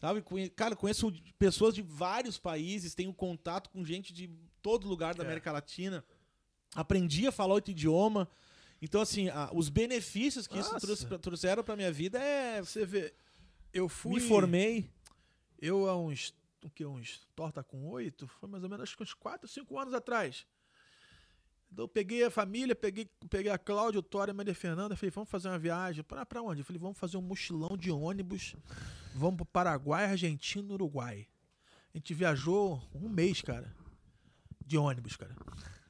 [0.00, 0.24] Sabe?
[0.56, 4.30] Cara, conheço pessoas de vários países, tenho contato com gente de
[4.62, 5.26] todo lugar da É.
[5.26, 6.04] América Latina.
[6.74, 8.28] Aprendi a falar outro idioma.
[8.80, 10.86] Então, assim, os benefícios que isso Nossa.
[10.86, 12.60] trouxe pra- trouxeram pra minha vida é.
[12.60, 13.12] Você vê,
[13.72, 14.14] eu fui...
[14.14, 14.88] Me formei.
[15.60, 19.02] Eu há uns, o que, uns, torta com oito, foi mais ou menos acho que
[19.02, 20.46] uns quatro, cinco anos atrás.
[21.70, 25.10] Então eu peguei a família, peguei, peguei a Cláudia, o Tória, a Maria Fernanda, falei,
[25.10, 26.02] vamos fazer uma viagem.
[26.02, 26.60] Pra, pra onde?
[26.60, 28.54] Eu falei, vamos fazer um mochilão de ônibus,
[29.14, 31.26] vamos pro Paraguai, Argentina Uruguai.
[31.94, 33.74] A gente viajou um mês, cara,
[34.64, 35.34] de ônibus, cara.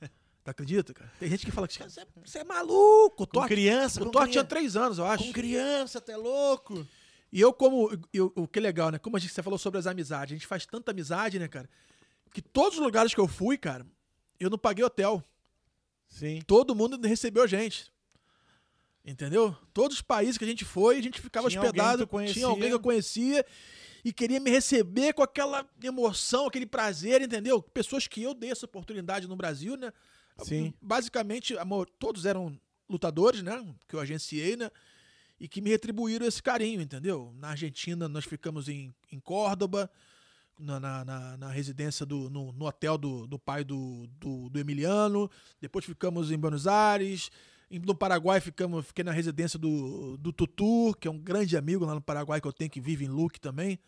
[0.44, 1.12] Tu acredita, cara?
[1.20, 3.24] Tem gente que fala que você é, você é maluco.
[3.24, 5.24] O Torte, criança, o Torte tinha três anos, eu acho.
[5.24, 6.86] com criança, até louco.
[7.32, 7.90] E eu, como.
[8.12, 8.98] Eu, o que é legal, né?
[8.98, 10.32] Como a gente, você falou sobre as amizades.
[10.32, 11.68] A gente faz tanta amizade, né, cara?
[12.32, 13.86] Que todos os lugares que eu fui, cara,
[14.38, 15.22] eu não paguei hotel.
[16.08, 16.40] Sim.
[16.46, 17.92] Todo mundo recebeu a gente.
[19.04, 19.56] Entendeu?
[19.72, 22.06] Todos os países que a gente foi, a gente ficava Tinha alguém hospedado.
[22.06, 22.34] conhecia.
[22.34, 23.44] Tinha alguém que eu conhecia
[24.04, 27.62] e queria me receber com aquela emoção, aquele prazer, entendeu?
[27.62, 29.92] Pessoas que eu dei essa oportunidade no Brasil, né?
[30.42, 30.72] Sim.
[30.80, 33.64] Basicamente, amor, todos eram lutadores, né?
[33.86, 34.70] Que eu agenciei, né?
[35.40, 37.32] E que me retribuíram esse carinho, entendeu?
[37.38, 39.88] Na Argentina, nós ficamos em, em Córdoba,
[40.58, 42.28] na, na, na- residência do.
[42.28, 45.30] no, no hotel do, do pai do, do, do Emiliano.
[45.60, 47.30] Depois ficamos em Buenos Aires.
[47.70, 51.94] No Paraguai ficamos, fiquei na residência do, do Tutu, que é um grande amigo lá
[51.94, 53.78] no Paraguai que eu tenho que vive em Luque também.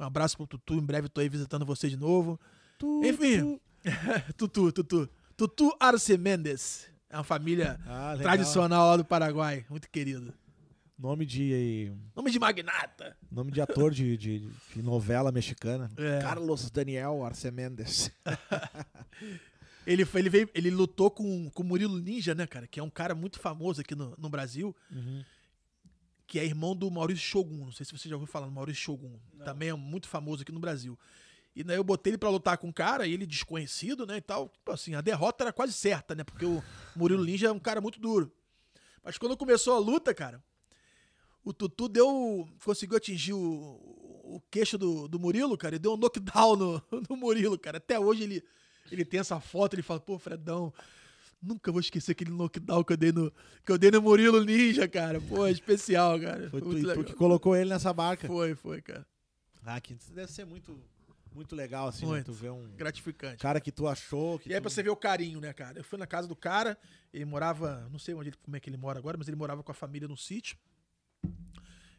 [0.00, 2.40] Um abraço pro Tutu, em breve tô aí visitando você de novo.
[2.78, 3.40] Tu, Enfim.
[3.40, 3.60] tu.
[4.48, 5.08] Tutu, Tutu.
[5.36, 6.88] Tutu Arce Mendes.
[7.10, 9.66] É uma família Ah, tradicional lá do Paraguai.
[9.68, 10.32] Muito querido.
[10.96, 11.92] Nome de.
[12.14, 13.16] Nome de magnata.
[13.30, 15.90] Nome de ator de, de- de novela mexicana.
[15.96, 16.20] É.
[16.20, 18.10] Carlos Daniel Arce Mendes.
[19.86, 22.66] Ele, foi- ele, veio, ele lutou com com o Murilo Ninja, né, cara?
[22.66, 24.74] Que é um cara muito famoso aqui no, no Brasil.
[26.26, 27.66] Que é irmão do Maurício Shogun.
[27.66, 29.18] Não sei se você já ouviu falar do Maurício Shogun.
[29.44, 30.98] Também é muito famoso aqui no Brasil.
[31.54, 34.20] E daí eu botei ele pra lutar com o cara, e ele desconhecido, né, e
[34.22, 34.48] tal.
[34.48, 36.24] Tipo assim, a derrota era quase certa, né?
[36.24, 36.62] Porque o
[36.96, 38.32] Murilo Ninja é um cara muito duro.
[39.04, 40.42] Mas quando começou a luta, cara,
[41.44, 42.48] o Tutu deu.
[42.64, 47.16] conseguiu atingir o, o queixo do, do Murilo, cara, e deu um knockdown no, no
[47.16, 47.78] Murilo, cara.
[47.78, 48.42] Até hoje ele,
[48.90, 50.72] ele tem essa foto, ele fala, pô, Fredão,
[51.42, 53.30] nunca vou esquecer aquele knockdown que eu dei no,
[53.64, 55.20] que eu dei no Murilo Ninja, cara.
[55.20, 56.48] Pô, é especial, cara.
[56.50, 57.04] Foi tu, e tu legal.
[57.04, 58.26] que colocou ele nessa barca.
[58.26, 59.06] Foi, foi, cara.
[59.66, 60.78] Ah, que isso deve ser muito,
[61.34, 62.12] muito legal, assim, né?
[62.12, 62.26] Muito.
[62.26, 63.38] Tu ver um Gratificante.
[63.38, 64.38] cara que tu achou.
[64.38, 64.62] Que E aí tu...
[64.62, 65.78] pra você ver o carinho, né, cara?
[65.78, 66.76] Eu fui na casa do cara,
[67.12, 69.62] ele morava, não sei onde ele, como é que ele mora agora, mas ele morava
[69.62, 70.56] com a família no sítio.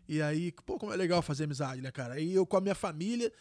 [0.08, 2.16] E aí, pô, como é legal fazer amizade, né, cara?
[2.16, 3.32] Aí eu com a minha família,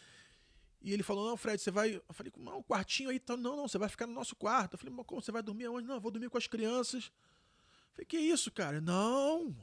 [0.81, 1.95] e ele falou, não, Fred, você vai...
[1.95, 3.35] Eu falei, não, um quartinho aí, tá?
[3.35, 4.73] não, não, você vai ficar no nosso quarto.
[4.73, 5.87] Eu falei, mas como, você vai dormir aonde?
[5.87, 7.05] Não, eu vou dormir com as crianças.
[7.05, 8.79] Eu falei, que isso, cara?
[8.79, 9.55] Não,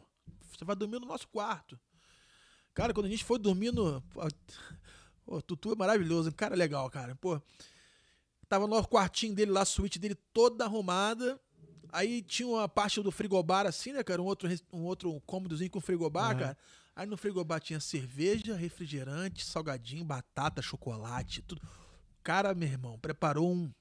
[0.52, 1.78] você vai dormir no nosso quarto.
[2.74, 4.00] Cara, quando a gente foi dormir no.
[4.02, 4.20] Pô,
[5.26, 7.14] o Tutu é maravilhoso, um cara legal, cara.
[7.16, 7.40] Pô,
[8.48, 11.40] tava no quartinho dele lá, a suíte dele toda arrumada.
[11.90, 14.22] Aí tinha uma parte do frigobar assim, né, cara?
[14.22, 16.38] Um outro, um outro cômodozinho com frigobar, Aham.
[16.38, 16.58] cara.
[16.94, 21.62] Aí no frigobar tinha cerveja, refrigerante, salgadinho, batata, chocolate, tudo.
[21.62, 23.72] O cara, meu irmão, preparou um.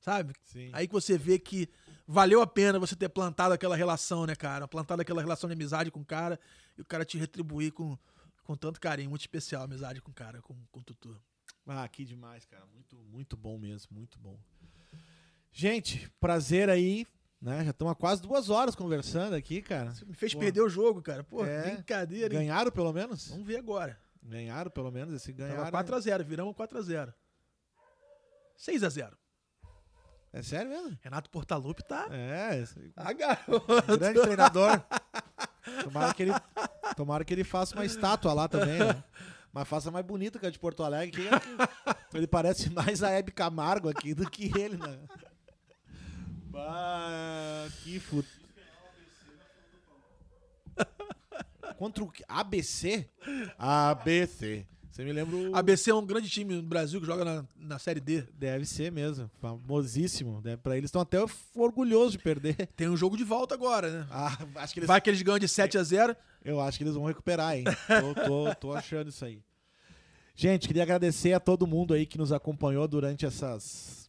[0.00, 0.34] Sabe?
[0.42, 0.70] Sim.
[0.72, 1.68] Aí que você vê que
[2.06, 4.66] valeu a pena você ter plantado aquela relação, né, cara?
[4.66, 6.38] Plantado aquela relação de amizade com o cara
[6.76, 7.96] e o cara te retribuir com,
[8.42, 11.18] com tanto carinho, muito especial a amizade com o cara, com, com o Tutu.
[11.66, 12.66] Ah, que demais, cara.
[12.66, 14.38] Muito, muito bom mesmo, muito bom.
[15.52, 17.06] Gente, prazer aí,
[17.44, 17.62] né?
[17.64, 19.90] Já estamos há quase duas horas conversando aqui, cara.
[19.94, 20.40] Você me fez Pô.
[20.40, 21.22] perder o jogo, cara.
[21.22, 21.72] Pô, É.
[21.74, 22.40] brincadeira, hein?
[22.40, 23.28] Ganharam pelo menos?
[23.28, 23.98] Vamos ver agora.
[24.22, 25.70] Ganharam pelo menos esse Tava ganharam.
[25.70, 27.12] 4x0, viramos 4x0.
[28.58, 29.12] 6x0.
[30.32, 30.98] É sério mesmo?
[31.00, 32.08] Renato Portaluppi tá.
[32.10, 33.96] É, esse Ah, garoto.
[33.98, 34.82] grande treinador.
[35.84, 36.32] Tomara que ele,
[36.96, 39.04] tomara que ele faça uma estátua lá também, né?
[39.52, 41.28] Mas faça mais bonita que a de Porto Alegre.
[42.10, 44.98] que ele parece mais a Hebe Camargo aqui do que ele, né?
[46.54, 48.24] Bah, que fut...
[51.76, 52.22] Contra o que?
[52.28, 53.08] ABC?
[53.58, 54.64] ABC.
[54.88, 55.56] Você me lembra o...
[55.56, 58.22] ABC é um grande time no Brasil que joga na, na Série D.
[58.38, 59.28] Deve ser mesmo.
[59.40, 60.40] Famosíssimo.
[60.40, 61.18] Deve, pra eles estão até
[61.56, 62.68] orgulhosos de perder.
[62.76, 64.06] Tem um jogo de volta agora, né?
[64.08, 66.16] Ah, acho que eles Vai que eles ganham de 7x0.
[66.44, 67.64] Eu acho que eles vão recuperar, hein?
[67.64, 69.42] Tô, tô, tô achando isso aí.
[70.36, 74.03] Gente, queria agradecer a todo mundo aí que nos acompanhou durante essas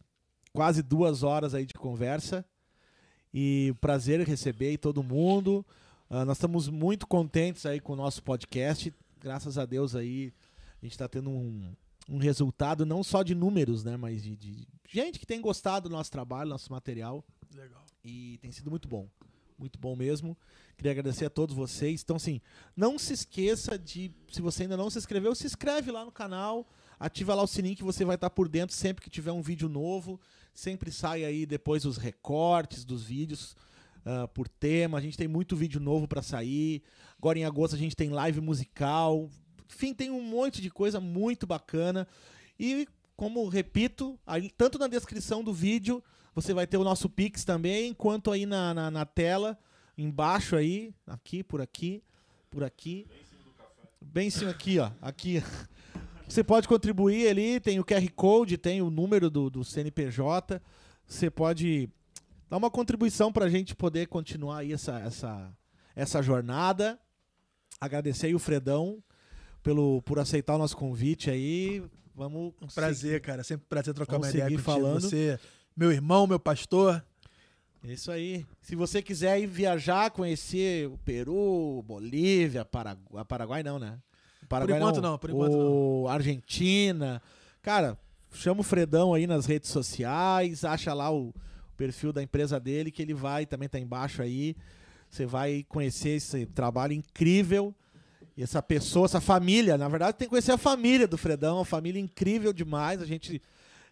[0.56, 2.44] quase duas horas aí de conversa.
[3.32, 5.64] E prazer em receber aí todo mundo.
[6.08, 8.92] Ah, nós estamos muito contentes aí com o nosso podcast.
[9.20, 10.32] Graças a Deus aí
[10.80, 11.74] a gente está tendo um,
[12.08, 13.98] um resultado não só de números, né?
[13.98, 17.22] Mas de, de gente que tem gostado do nosso trabalho, nosso material.
[17.54, 17.84] Legal.
[18.02, 19.06] E tem sido muito bom.
[19.58, 20.36] Muito bom mesmo.
[20.76, 22.02] Queria agradecer a todos vocês.
[22.02, 22.40] Então, assim,
[22.74, 24.10] não se esqueça de.
[24.32, 26.66] Se você ainda não se inscreveu, se inscreve lá no canal.
[26.98, 29.68] Ativa lá o sininho que você vai estar por dentro sempre que tiver um vídeo
[29.68, 30.18] novo.
[30.56, 33.54] Sempre sai aí depois os recortes dos vídeos
[34.06, 34.96] ah, por tema.
[34.96, 36.82] A gente tem muito vídeo novo para sair.
[37.18, 39.28] Agora em agosto a gente tem live musical.
[39.68, 42.08] Enfim, tem um monte de coisa muito bacana.
[42.58, 46.02] E, como repito, aí, tanto na descrição do vídeo
[46.34, 49.58] você vai ter o nosso Pix também, quanto aí na, na, na tela,
[49.96, 52.02] embaixo aí, aqui, por aqui,
[52.50, 53.06] por aqui.
[54.00, 54.90] Bem em cima aqui, ó.
[55.02, 55.42] Aqui.
[56.28, 60.60] Você pode contribuir ali, tem o QR Code, tem o número do, do CNPJ.
[61.06, 61.88] Você pode
[62.50, 65.52] dar uma contribuição pra gente poder continuar aí essa, essa,
[65.94, 66.98] essa jornada.
[67.80, 69.02] Agradecer aí o Fredão
[69.62, 71.82] pelo, por aceitar o nosso convite aí.
[72.14, 72.54] Vamos.
[72.60, 73.44] Um prazer, cara.
[73.44, 74.84] Sempre um prazer trocar uma Vamos ideia seguir contigo.
[74.84, 75.02] falando.
[75.02, 75.38] Você,
[75.76, 77.04] meu irmão, meu pastor.
[77.84, 78.44] Isso aí.
[78.60, 84.00] Se você quiser ir viajar, conhecer o Peru, Bolívia, Paraguai, Paraguai não, né?
[84.46, 87.20] Paraguai enquanto não, por enquanto o Argentina.
[87.62, 87.98] Cara,
[88.32, 91.34] chama o Fredão aí nas redes sociais, acha lá o
[91.76, 94.56] perfil da empresa dele que ele vai, também tá embaixo aí.
[95.10, 97.74] Você vai conhecer esse trabalho incrível.
[98.36, 101.64] E essa pessoa, essa família, na verdade tem que conhecer a família do Fredão, uma
[101.64, 103.00] família incrível demais.
[103.00, 103.40] A gente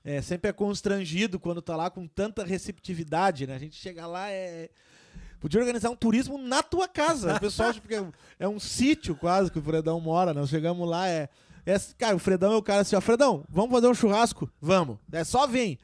[0.04, 3.54] é, sempre é constrangido quando tá lá com tanta receptividade, né?
[3.54, 4.68] A gente chega lá, é.
[5.44, 7.34] Podia organizar um turismo na tua casa.
[7.36, 8.02] O pessoal acha que é,
[8.40, 10.32] é um sítio quase que o Fredão mora.
[10.32, 11.28] Nós chegamos lá, é.
[11.66, 14.50] é- cara, o Fredão é o cara assim, ó, Fredão, vamos fazer um churrasco?
[14.58, 14.96] Vamos.
[15.12, 15.78] É só vir.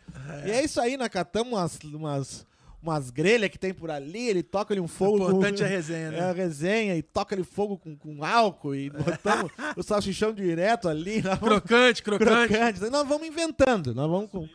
[0.47, 2.47] E é isso aí, nós catamos umas, umas,
[2.83, 5.19] umas grelhas que tem por ali, ele toca ali um O fogo.
[5.19, 6.21] com- importante é a resenha, é né?
[6.21, 11.21] a resenha e toca ali fogo com, com álcool e botamos o salsichão direto ali.
[11.21, 12.49] Vamos Crocante, crocante.
[12.55, 12.81] crocante.
[12.89, 13.95] Nós vamos inventando.
[13.95, 14.49] Nós vamos com.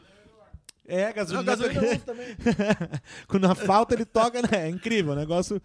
[0.87, 1.43] É, Não, gasolina.
[1.43, 2.27] gasolina eu uso também.
[3.27, 4.67] Quando a falta ele toca, né?
[4.67, 5.13] É incrível.
[5.13, 5.61] O negócio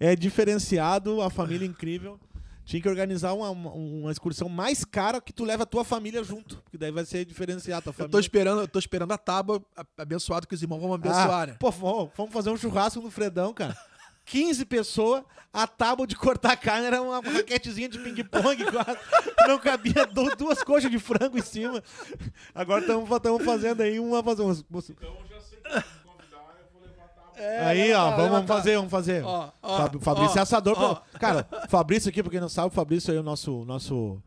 [0.00, 2.18] é diferenciado, a família é incrível.
[2.64, 6.62] Tinha que organizar uma, uma, excursão mais cara que tu leva a tua família junto.
[6.62, 7.82] Porque daí vai ser diferenciado.
[7.82, 8.10] Tua Eu família.
[8.12, 9.62] tô esperando, eu tô esperando a tábua
[9.98, 11.56] abençoado que os irmãos vão abençoar, Ah, né?
[11.60, 13.76] Pô, vamos fazer um churrasco no Fredão, cara.
[14.24, 15.22] 15 pessoas,
[15.52, 18.98] a tábua de cortar carne era uma raquetezinha de ping-pong quase.
[19.46, 21.82] Não cabia du- duas coxas de frango em cima.
[22.54, 24.20] Agora estamos fazendo aí uma.
[24.20, 27.32] Umas, Então eu já sei que se convidar, eu vou levar a tábua.
[27.36, 29.24] É, Aí, ó, vamos, vamos fazer, vamos fazer.
[29.24, 30.76] Ó, ó, Fab- o Fabrício ó, é assador.
[30.80, 30.94] ó.
[30.96, 33.64] pra- Cara, o Fabrício aqui, pra quem não sabe, o Fabrício aí é o nosso.
[33.64, 34.20] nosso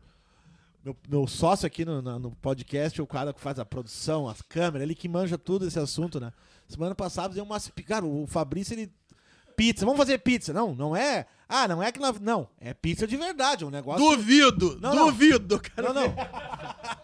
[0.84, 4.82] meu, meu sócio aqui no, no podcast, o cara que faz a produção, as câmeras,
[4.82, 6.32] ele que manja tudo esse assunto, né?
[6.68, 7.58] Semana passada deu uma.
[7.86, 8.90] Cara, o Fabrício, ele.
[9.58, 10.52] Pizza, vamos fazer pizza.
[10.52, 11.26] Não, não é.
[11.48, 12.20] Ah, não é que nós.
[12.20, 14.08] Não, é pizza de verdade, é um negócio.
[14.08, 15.06] Duvido, Não, não.
[15.06, 15.92] duvido, cara.
[15.92, 16.14] Não, não.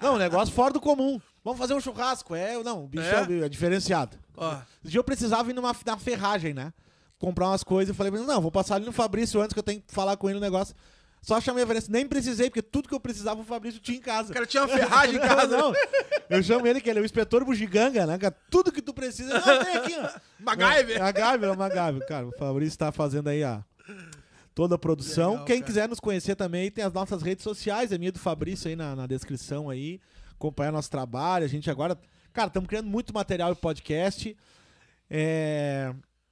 [0.00, 1.20] Não, um negócio fora do comum.
[1.42, 2.32] Vamos fazer um churrasco.
[2.32, 4.16] É, não, o bicho é, é diferenciado.
[4.36, 4.52] Ó,
[4.82, 6.72] Esse dia eu precisava ir numa na ferragem, né?
[7.18, 7.88] Comprar umas coisas.
[7.88, 10.28] Eu falei, não, vou passar ali no Fabrício antes que eu tenho que falar com
[10.30, 10.76] ele no negócio.
[11.24, 11.90] Só chamei a Vanessa.
[11.90, 14.30] Nem precisei, porque tudo que eu precisava o Fabrício tinha em casa.
[14.30, 15.56] O cara tinha uma ferragem em casa.
[15.56, 15.72] Não,
[16.28, 18.18] eu chamo ele que ele é o inspetor bugiganga, né?
[18.18, 18.36] cara?
[18.50, 19.32] Tudo que tu precisa.
[19.32, 20.20] Não, tem aqui, ó.
[20.44, 20.98] MacGyver.
[20.98, 22.28] É, MacGyver, é o MacGyver, cara.
[22.28, 23.64] O Fabrício tá fazendo aí a
[24.54, 25.30] toda a produção.
[25.30, 25.66] Legal, Quem cara.
[25.66, 28.94] quiser nos conhecer também, tem as nossas redes sociais, a minha do Fabrício aí na,
[28.94, 30.02] na descrição aí.
[30.34, 31.46] Acompanhar nosso trabalho.
[31.46, 31.98] A gente agora.
[32.34, 34.36] Cara, estamos criando muito material e podcast.
[35.08, 35.90] É,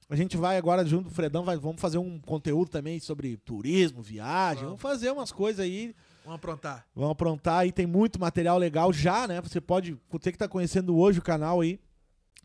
[0.09, 3.37] A gente vai agora, junto com o Fredão, vai- vamos fazer um conteúdo também sobre
[3.37, 4.63] turismo, viagem.
[4.65, 4.79] Vamos.
[4.79, 5.95] Vamos fazer umas coisas aí.
[6.23, 6.87] Vamos aprontar.
[6.95, 9.41] Vamos aprontar aí, tem muito material legal já, né?
[9.41, 11.79] Você pode, você que tá conhecendo hoje o canal aí,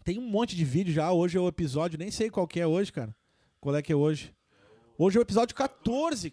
[0.04, 1.12] tem um monte de vídeo já.
[1.12, 3.14] Hoje é o episódio, nem sei qual que é hoje, cara.
[3.60, 4.34] Qual é que é hoje?
[4.96, 6.32] Hoje é o episódio 14.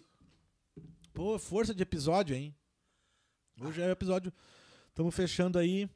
[1.12, 2.54] Pô, força de episódio, hein?
[3.60, 4.32] Hoje é o episódio.
[4.88, 5.88] Estamos fechando aí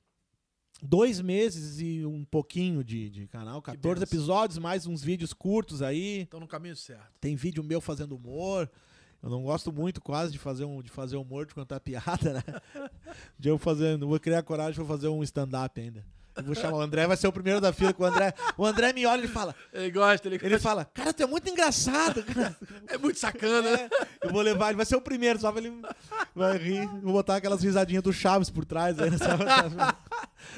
[0.82, 3.60] dois meses e um pouquinho de, de canal.
[3.60, 4.02] 14 benção.
[4.02, 6.22] episódios, mais uns vídeos curtos aí.
[6.22, 7.12] Estão no caminho certo.
[7.20, 8.70] Tem vídeo meu fazendo humor.
[9.22, 12.90] Eu não gosto muito quase de fazer, um, de fazer humor, de contar piada, né?
[13.38, 16.04] De eu fazer, não vou criar coragem, vou fazer um stand-up ainda.
[16.36, 17.92] Eu vou chamar o André, vai ser o primeiro da fila.
[17.92, 20.84] que O André, o André me olha e ele fala, Ele gosta, ele, ele fala,
[20.86, 22.22] cara, tu é muito engraçado.
[22.22, 23.90] cara." É muito sacana, né?
[24.22, 25.72] É, eu vou levar, ele vai ser o primeiro, só pra ele
[26.34, 26.86] vai rir.
[27.02, 28.98] Vou botar aquelas risadinhas do Chaves por trás.
[28.98, 29.44] Aí, sabe?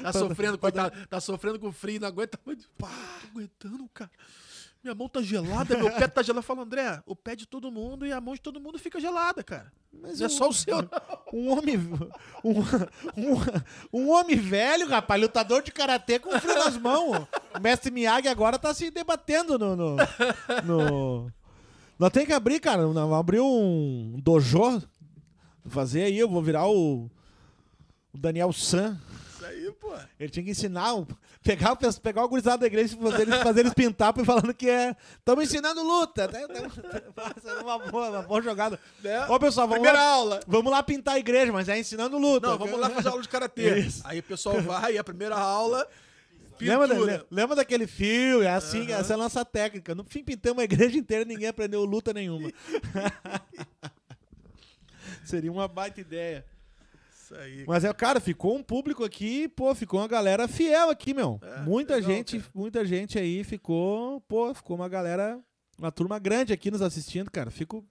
[0.01, 1.07] Tá sofrendo, coitado.
[1.07, 2.37] Tá sofrendo com frio, não aguenta.
[2.77, 2.89] Pá,
[3.21, 4.11] tô aguentando, cara.
[4.83, 6.45] Minha mão tá gelada, meu pé tá gelado.
[6.45, 9.41] Fala, André, o pé de todo mundo e a mão de todo mundo fica gelada,
[9.41, 9.71] cara.
[9.93, 10.89] Mas não é eu- só o seu, não.
[11.33, 11.77] Um homem.
[12.43, 12.59] Um,
[13.15, 17.25] um, um homem velho, rapaz, lutador de karatê com frio nas mãos.
[17.55, 19.75] O mestre Miyagi agora tá se debatendo no.
[19.75, 19.95] no,
[20.65, 21.31] no-
[21.97, 22.85] Nós tem que abrir, cara.
[22.85, 24.83] Vamos abrir um dojo.
[25.69, 27.09] Fazer aí, eu vou virar o.
[28.13, 28.99] O Daniel San.
[29.79, 29.93] Pô.
[30.19, 30.93] Ele tinha que ensinar,
[31.43, 34.95] pegar, pegar o gurizado da igreja e fazer eles, fazer eles pintar falando que é.
[35.17, 36.27] Estamos ensinando luta.
[36.27, 36.43] Né?
[36.43, 36.47] É
[37.61, 38.79] uma boa, uma boa jogada.
[39.03, 39.25] Né?
[39.27, 40.39] Ô, pessoal, vamos Primeira lá, aula.
[40.47, 42.47] vamos lá pintar a igreja, mas é ensinando luta.
[42.47, 43.85] Não, vamos lá fazer aula de karatê.
[44.03, 45.87] Aí o pessoal vai, a primeira aula.
[46.61, 48.41] Lembra, da- lembra daquele fio?
[48.43, 49.93] É assim, essa é a nossa técnica.
[49.93, 52.49] No fim, pintamos a igreja inteira e ninguém aprendeu luta nenhuma.
[55.25, 56.45] Seria uma baita ideia.
[57.33, 57.65] Isso aí.
[57.67, 61.39] Mas é, cara, ficou um público aqui, pô, ficou uma galera fiel aqui, meu.
[61.41, 62.51] É, muita legal, gente, cara.
[62.53, 65.39] muita gente aí ficou, pô, ficou uma galera,
[65.77, 67.49] uma turma grande aqui nos assistindo, cara.
[67.49, 67.85] Fico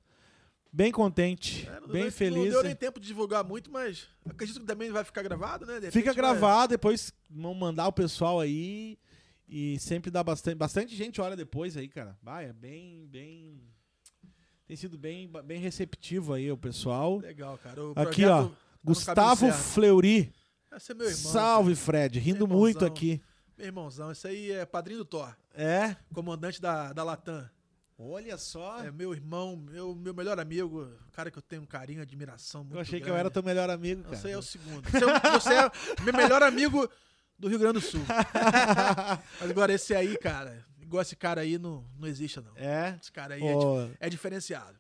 [0.73, 2.45] bem contente, É, bem feliz.
[2.45, 5.75] Não deu nem tempo de divulgar muito, mas acredito que também vai ficar gravado, né?
[5.75, 8.99] Repente Fica gravado, depois vão mandar o pessoal aí.
[9.49, 10.55] E sempre dá bastante.
[10.55, 12.17] Bastante gente olha depois aí, cara.
[12.23, 13.61] Vai, é bem, bem.
[14.67, 17.19] Tem sido bem, bem receptivo aí o pessoal.
[17.19, 17.85] Legal, cara.
[17.85, 18.72] O Aqui, projeto ó.
[18.85, 19.53] Gustavo.
[19.53, 20.33] Fleury.
[20.75, 21.33] Esse é meu irmão.
[21.33, 22.19] Salve, Fred.
[22.19, 23.21] Rindo muito aqui.
[23.57, 25.95] Meu irmãozão, esse aí é padrinho do Thor, É?
[26.13, 27.49] comandante da, da Latam.
[27.99, 28.83] Olha só.
[28.83, 32.75] É meu irmão, meu, meu melhor amigo, cara que eu tenho um carinho, admiração muito
[32.77, 33.21] eu achei que eu grande.
[33.21, 34.17] era teu melhor amigo, cara.
[34.17, 34.83] Você é o segundo.
[34.91, 36.89] Você é, você é meu melhor amigo
[37.39, 38.01] do Rio Grande do Sul.
[39.41, 42.57] Mas agora esse aí, cara, igual esse cara aí, não, não existe, não.
[42.57, 42.99] É?
[43.01, 44.77] Esse cara aí é, é diferenciado.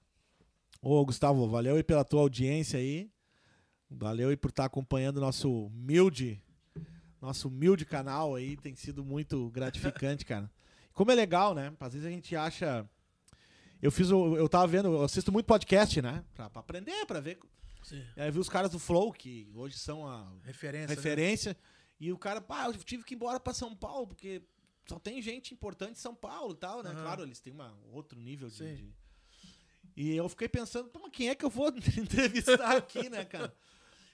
[0.81, 3.11] ô, Gustavo, valeu aí pela tua audiência aí.
[3.98, 6.43] Valeu aí por estar acompanhando nosso humilde,
[7.20, 8.56] nosso humilde canal aí.
[8.56, 10.51] Tem sido muito gratificante, cara.
[10.93, 11.73] Como é legal, né?
[11.81, 12.89] Às vezes a gente acha.
[13.81, 14.36] Eu fiz o.
[14.36, 16.24] Eu tava vendo, eu assisto muito podcast, né?
[16.35, 17.39] Pra, pra aprender, pra ver.
[17.82, 18.05] Sim.
[18.16, 20.89] Aí eu vi os caras do Flow, que hoje são a Referência.
[20.89, 20.94] né?
[20.94, 21.56] referência.
[21.98, 24.43] E o cara, pá, eu tive que ir embora pra São Paulo, porque
[24.89, 26.90] só tem gente importante em São Paulo e tal, né?
[26.90, 27.02] Aham.
[27.02, 28.94] Claro, eles têm uma, outro nível de, de-
[29.97, 33.52] E eu fiquei pensando, quem é que eu vou entrevistar aqui, né, cara?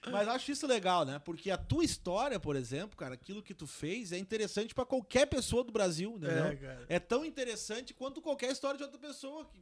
[0.07, 1.19] Mas eu acho isso legal, né?
[1.19, 5.25] Porque a tua história, por exemplo, cara, aquilo que tu fez é interessante pra qualquer
[5.25, 6.45] pessoa do Brasil, entendeu?
[6.45, 6.85] É, cara.
[6.87, 9.43] É tão interessante quanto qualquer história de outra pessoa.
[9.45, 9.59] que-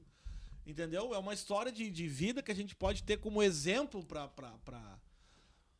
[0.66, 1.14] entendeu?
[1.14, 4.28] É uma história de, de vida que a gente pode ter como exemplo pra.
[4.28, 5.00] pra, pra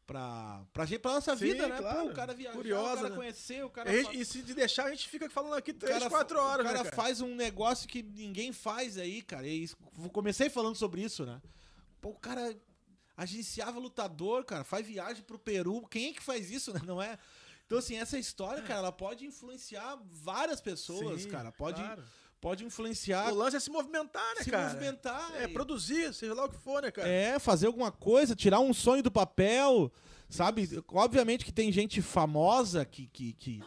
[0.08, 1.80] Pra, pra, gente, pra nossa Sim, vida, né?
[1.80, 2.06] claro.
[2.06, 3.16] Pô, o cara viajar, Curiosa, o cara né?
[3.18, 3.92] conhecer, o cara.
[4.06, 6.70] Fa- e se de deixar, a gente fica falando aqui três, cara, quatro horas, o
[6.70, 6.96] cara, né, cara?
[6.96, 9.46] faz um negócio que ninguém faz aí, cara.
[9.46, 9.68] E
[10.14, 11.42] comecei falando sobre isso, né?
[12.00, 12.56] Pô, o cara
[13.18, 15.86] agenciava lutador, cara, faz viagem pro Peru.
[15.90, 16.80] Quem é que faz isso, né?
[16.86, 17.18] Não é?
[17.66, 21.52] Então, assim, essa história, cara, ela pode influenciar várias pessoas, Sim, cara.
[21.52, 22.04] Pode, claro.
[22.40, 24.70] pode influenciar, O lance é se movimentar, né, se cara?
[24.70, 25.36] movimentar.
[25.36, 27.10] É, e- produzir, seja lá o que for, né, cara?
[27.10, 29.92] É, fazer alguma coisa, tirar um sonho do papel,
[30.30, 30.82] sabe?
[30.90, 33.62] Obviamente que tem gente famosa que, que, que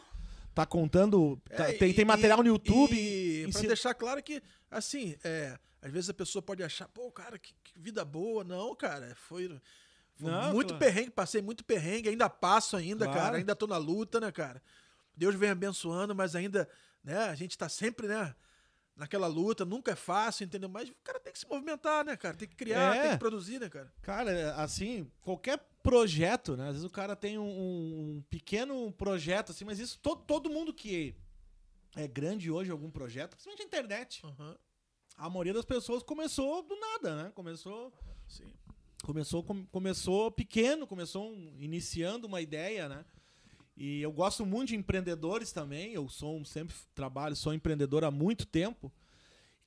[0.54, 1.36] tá contando.
[1.54, 2.94] tá- É, tem, e- tem material no YouTube.
[2.96, 4.40] E, pra ensina- deixar claro que,
[4.70, 8.44] assim, é, às vezes a pessoa pode achar, pô, cara, que vida boa.
[8.44, 9.48] Não, cara, foi,
[10.14, 10.78] foi Não, muito claro.
[10.84, 13.20] perrengue, passei muito perrengue, ainda passo ainda, Claro.
[13.20, 14.62] cara, ainda tô na luta, né, cara?
[15.16, 16.68] Deus vem abençoando, mas ainda,
[17.02, 18.34] né, a gente tá sempre, né,
[18.96, 20.68] naquela luta, nunca é fácil, entendeu?
[20.68, 22.36] Mas o cara tem que se movimentar, né, cara?
[22.36, 23.02] Tem que criar, É.
[23.02, 23.92] tem que produzir, né, cara?
[24.02, 26.64] Cara, assim, qualquer projeto, né?
[26.68, 27.42] Às vezes o cara tem um,
[28.18, 31.14] um pequeno projeto, assim, mas isso todo, todo mundo que
[31.96, 34.56] é grande hoje, algum projeto, principalmente a internet, Aham.
[35.20, 37.32] A maioria das pessoas começou do nada, né?
[37.34, 37.92] Começou,
[38.26, 38.46] Sim.
[39.02, 43.04] começou, com- começou pequeno, começou um- iniciando uma ideia, né?
[43.76, 45.92] E eu gosto muito de empreendedores também.
[45.92, 48.92] Eu sou um, sempre trabalho, sou empreendedor há muito tempo.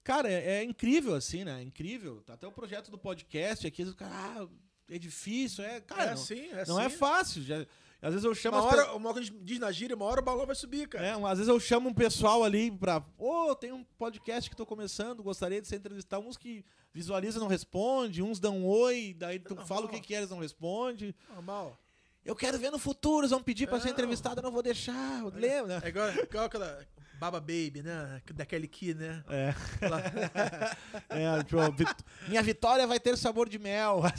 [0.03, 1.59] Cara, é, é incrível assim, né?
[1.59, 2.21] É incrível.
[2.27, 4.47] Até o projeto do podcast aqui, os caras, ah,
[4.89, 6.85] é difícil, é, cara, é não, assim, é não assim.
[6.85, 7.41] é fácil.
[7.43, 7.65] Já,
[8.03, 9.71] às vezes eu chamo Uma as pe- hora, uma hora que a gente diz na
[9.71, 11.05] gíria, uma hora o balão vai subir, cara.
[11.05, 13.03] é, às vezes eu chamo um pessoal ali pra.
[13.17, 16.25] Ô, tem um podcast que tô começando, gostaria de ser entrevistado.
[16.27, 16.63] Uns que
[16.93, 19.67] visualizam e não responde, uns dão um oi, daí tu normal.
[19.67, 21.15] fala o que que é, eles não respondem.
[21.33, 21.77] Normal.
[22.25, 23.93] Eu quero ver no futuro, eles vão pedir pra ser Não.
[23.93, 25.23] entrevistado, eu não vou deixar.
[25.33, 25.81] Lembra?
[25.83, 26.79] É igual, igual aquela
[27.19, 28.21] Baba Baby, né?
[28.33, 29.23] Da Kelly Key, né?
[29.29, 29.53] É.
[31.09, 34.01] É, tipo, vit- minha vitória vai ter sabor de mel.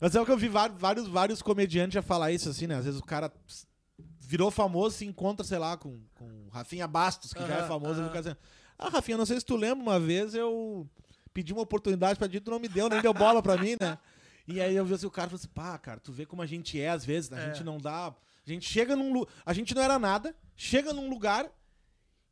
[0.00, 2.76] Mas é o que eu vi vários, vários, comediantes já falar isso, assim, né?
[2.76, 3.30] Às vezes o cara
[4.20, 8.02] virou famoso se encontra, sei lá, com, com Rafinha Bastos, que já é famoso, e
[8.04, 8.08] aham.
[8.08, 8.38] cara dizendo,
[8.78, 10.88] ah, Rafinha, não sei se tu lembra, uma vez eu
[11.34, 13.98] pedi uma oportunidade pra ti, tu não me deu, nem deu bola pra mim, né?
[14.48, 16.46] E aí eu vi assim, o cara falou assim, pá, cara, tu vê como a
[16.46, 17.38] gente é às vezes, né?
[17.38, 17.52] A É.
[17.54, 18.06] gente não dá...
[18.08, 18.14] A
[18.52, 19.12] gente chega num...
[19.12, 21.46] lu- A gente não era nada, chega num lugar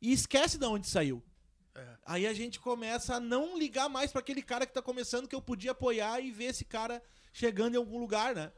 [0.01, 1.23] e esquece de onde saiu.
[1.75, 1.85] É.
[2.05, 5.35] Aí a gente começa a não ligar mais pra aquele cara que tá começando, que
[5.35, 7.01] eu podia apoiar e ver esse cara
[7.31, 8.51] chegando em algum lugar, né?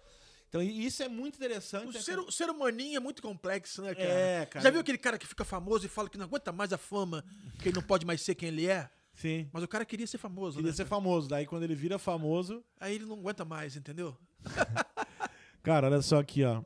[0.49, 1.88] Então isso é muito interessante.
[1.88, 4.10] O né, ser, o ser humaninho é muito complexo, né, cara?
[4.10, 4.64] É, cara.
[4.64, 7.23] Já viu aquele cara que fica famoso e fala que não aguenta mais a fama,
[7.60, 8.89] que ele não pode mais ser quem ele é?
[9.14, 9.49] Sim.
[9.53, 10.76] Mas o cara queria ser famoso, Queria né?
[10.76, 11.30] ser famoso.
[11.30, 12.64] Daí quando ele vira famoso.
[12.80, 14.18] Aí ele não aguenta mais, entendeu?
[15.64, 16.64] Cara, olha só aqui, ó.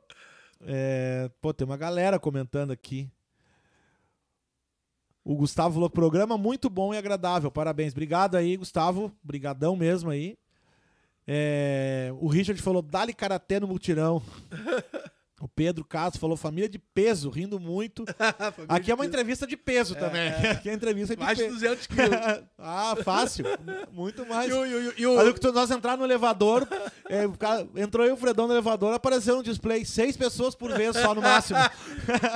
[0.62, 3.10] É, Pô, tem uma galera comentando aqui.
[5.22, 7.50] O Gustavo falou: programa muito bom e agradável.
[7.50, 7.92] Parabéns.
[7.92, 9.12] Obrigado aí, Gustavo.
[9.22, 10.38] Brigadão mesmo aí.
[11.26, 14.22] É, O Richard falou: dá-lhe karatê no mutirão.
[15.38, 18.04] O Pedro Castro falou: família de peso, rindo muito.
[18.68, 20.28] Aqui é uma entrevista de peso também.
[20.50, 21.54] Aqui é entrevista de Mais de peso.
[21.56, 22.10] 200 quilos.
[22.58, 23.44] ah, fácil.
[23.92, 24.48] Muito mais.
[24.50, 26.66] E o- e o- que nós entrar no elevador,
[27.10, 27.24] é,
[27.80, 31.14] entrou eu e o Fredão no elevador, apareceu no display seis pessoas por vez só
[31.14, 31.58] no máximo.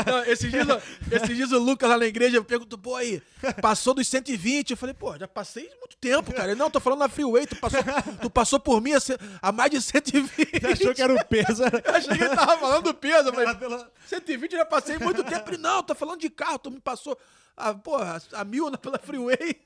[0.06, 0.66] Não, esses, dias,
[1.10, 3.22] esses dias o Lucas lá na igreja perguntou, pô, aí,
[3.62, 4.72] passou dos 120.
[4.72, 6.50] Eu falei, pô, já passei muito tempo, cara.
[6.52, 7.80] Ele, não, tô falando na freeway, tu passou,
[8.20, 8.98] tu passou por mim a,
[9.40, 10.66] a mais de 120.
[10.66, 11.62] Achou que era o peso.
[11.64, 13.28] Eu achei que ele tava falando do peso.
[13.40, 15.56] Era pela- 120 eu já passei muito tempo.
[15.58, 17.16] Não, tô falando de carro, tu me passou
[17.56, 19.56] a, porra, a mil na- pela freeway.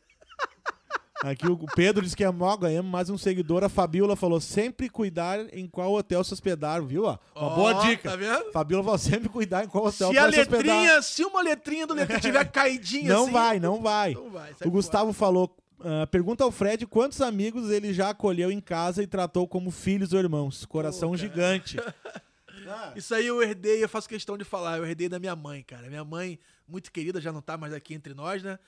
[1.23, 3.65] Aqui o Pedro disse que é mó, ganhamos mais um seguidor.
[3.65, 7.05] A Fabiola falou: sempre cuidar em qual hotel se hospedar, viu?
[7.05, 8.11] Uma Ó, boa dica.
[8.11, 8.52] Tá vendo?
[8.52, 10.77] Fabiola falou: sempre cuidar em qual hotel Se a vai se hospedar.
[10.77, 13.32] letrinha, se uma letrinha do letrinha tiver caidinha Não assim...
[13.32, 14.12] vai, não vai.
[14.15, 18.61] Não vai, O Gustavo falou: ah, pergunta ao Fred quantos amigos ele já acolheu em
[18.61, 20.66] casa e tratou como filhos ou irmãos.
[20.66, 21.94] Coração cara.
[22.69, 22.99] gigante.
[22.99, 25.89] Isso aí eu herdei, eu faço questão de falar, eu herdei da minha mãe, cara.
[25.89, 28.59] Minha mãe, muito querida, já não tá mais aqui entre nós, né?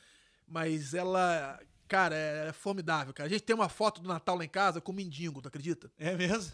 [0.47, 3.27] Mas ela, cara, é formidável, cara.
[3.27, 5.91] A gente tem uma foto do Natal lá em casa com o mendigo, tu acredita?
[5.99, 6.53] É mesmo?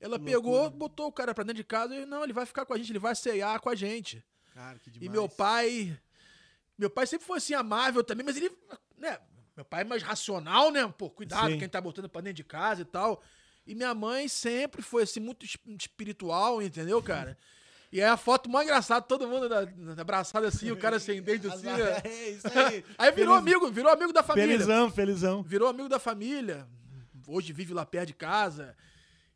[0.00, 0.70] Ela Que pegou, loucura.
[0.70, 2.92] botou o cara pra dentro de casa e, não, ele vai ficar com a gente,
[2.92, 4.24] ele vai ceiar com a gente.
[4.54, 5.98] Cara, que E meu pai.
[6.76, 8.50] Meu pai sempre foi assim, amável também, mas ele.
[8.96, 9.18] Né,
[9.56, 10.86] meu pai é mais racional, né?
[10.96, 11.58] Pô, cuidado Sim.
[11.58, 13.20] quem tá botando pra dentro de casa e tal.
[13.68, 17.36] E minha mãe sempre foi assim, muito es- espiritual, entendeu, cara?
[17.92, 19.46] E é a foto mais engraçada, todo mundo
[20.00, 21.66] abraçado assim, o cara sem dente assim.
[21.66, 22.00] né?
[22.02, 22.84] É, isso aí.
[22.98, 24.48] Aí virou Feliz- amigo, virou amigo da família.
[24.48, 25.42] Felizão, felizão.
[25.42, 26.66] Virou amigo da família.
[27.26, 28.74] Hoje vive lá perto de casa.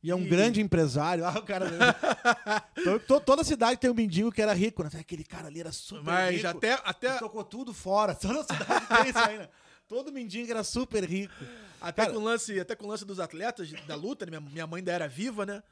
[0.03, 1.25] E é um E- grande empresário.
[1.29, 1.67] Ah, o cara.
[2.83, 4.91] To- to- toda cidade tem um mendigo que era rico, né?
[4.99, 6.49] Aquele cara ali era super Mas rico.
[6.49, 8.15] até, até, Tocou tudo fora.
[8.15, 9.49] Toda cidade tem isso aí, né?
[9.87, 11.35] Todo mendigo era super rico.
[11.83, 14.39] Até, Cara- com o lance, até com o lance dos atletas da luta, né?
[14.39, 15.63] minha, minha mãe ainda era viva, né?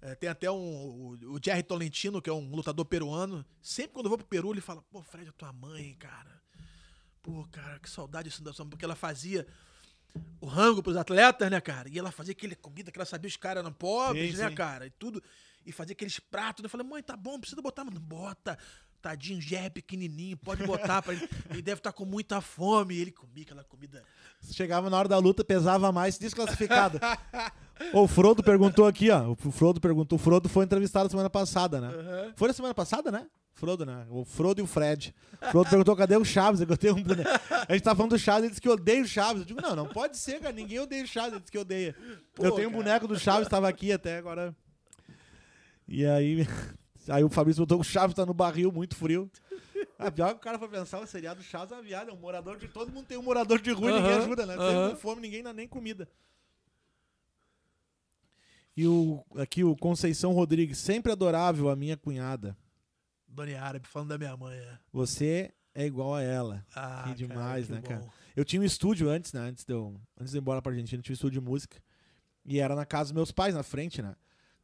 [0.00, 3.44] É, tem até um, o, o Jerry Tolentino, que é um lutador peruano.
[3.60, 6.40] Sempre quando eu vou pro Peru, ele fala: Pô, Fred, a tua mãe, cara.
[7.22, 9.46] Pô, cara, que saudade disso da sua mãe", Porque ela fazia
[10.40, 11.88] o rango pros atletas, né, cara?
[11.88, 14.54] E ela fazia aquele comida que ela sabia os caras eram pobres, Sim, né, sim.
[14.54, 14.86] cara?
[14.86, 15.22] E tudo.
[15.64, 16.62] E fazia aqueles pratos.
[16.62, 16.66] né?
[16.66, 17.98] Eu falei, mãe, tá bom, não precisa botar, mano.
[17.98, 18.56] Bota.
[19.06, 21.28] Tadinho, Jerry pequenininho, pode botar pra ele.
[21.48, 22.98] Ele deve estar com muita fome.
[22.98, 24.02] Ele comia aquela comida.
[24.50, 26.98] Chegava na hora da luta, pesava mais, desclassificado.
[27.92, 29.30] O Frodo perguntou aqui, ó.
[29.30, 30.16] O Frodo perguntou.
[30.16, 31.86] O Frodo foi entrevistado semana passada, né?
[31.86, 32.32] Aham.
[32.34, 33.28] Foi na semana passada, né?
[33.54, 34.04] Frodo, né?
[34.10, 35.14] O Frodo e o Fred.
[35.40, 36.60] O Frodo perguntou cadê o Chaves.
[36.60, 37.30] Eu tenho um boneco.
[37.68, 39.42] A gente tá falando do Chaves, ele disse que odeia o Chaves.
[39.42, 40.52] Eu digo, não, não pode ser, cara.
[40.52, 41.94] Ninguém odeia o Chaves, ele disse que odeia.
[42.34, 42.82] Pô, eu tenho um cara.
[42.82, 44.52] boneco do Chaves, tava aqui até agora.
[45.86, 46.44] E aí.
[47.08, 49.30] Aí o Fabrício botou o Chaves tá no barril, muito frio.
[49.98, 52.68] Ah, pior que o cara foi pensar, o seriado Chaves é é um morador de...
[52.68, 54.54] Todo mundo tem um morador de rua e Aham, ninguém ajuda, né?
[54.54, 54.90] Aham.
[54.90, 56.06] com fome, ninguém dá nem comida.
[58.76, 62.54] E o, aqui o Conceição Rodrigues, sempre adorável a minha cunhada.
[63.26, 64.56] Dona Árabe, falando da minha mãe.
[64.58, 64.78] é.
[64.92, 66.64] Você é igual a ela.
[66.74, 67.88] Ah, Que demais, que né, bom.
[67.88, 68.06] cara?
[68.34, 69.40] Eu tinha um estúdio antes, né?
[69.40, 71.46] Antes de eu, antes de eu ir embora pra Argentina, eu tinha um estúdio de
[71.46, 71.78] música.
[72.44, 74.14] E era na casa dos meus pais, na frente, né?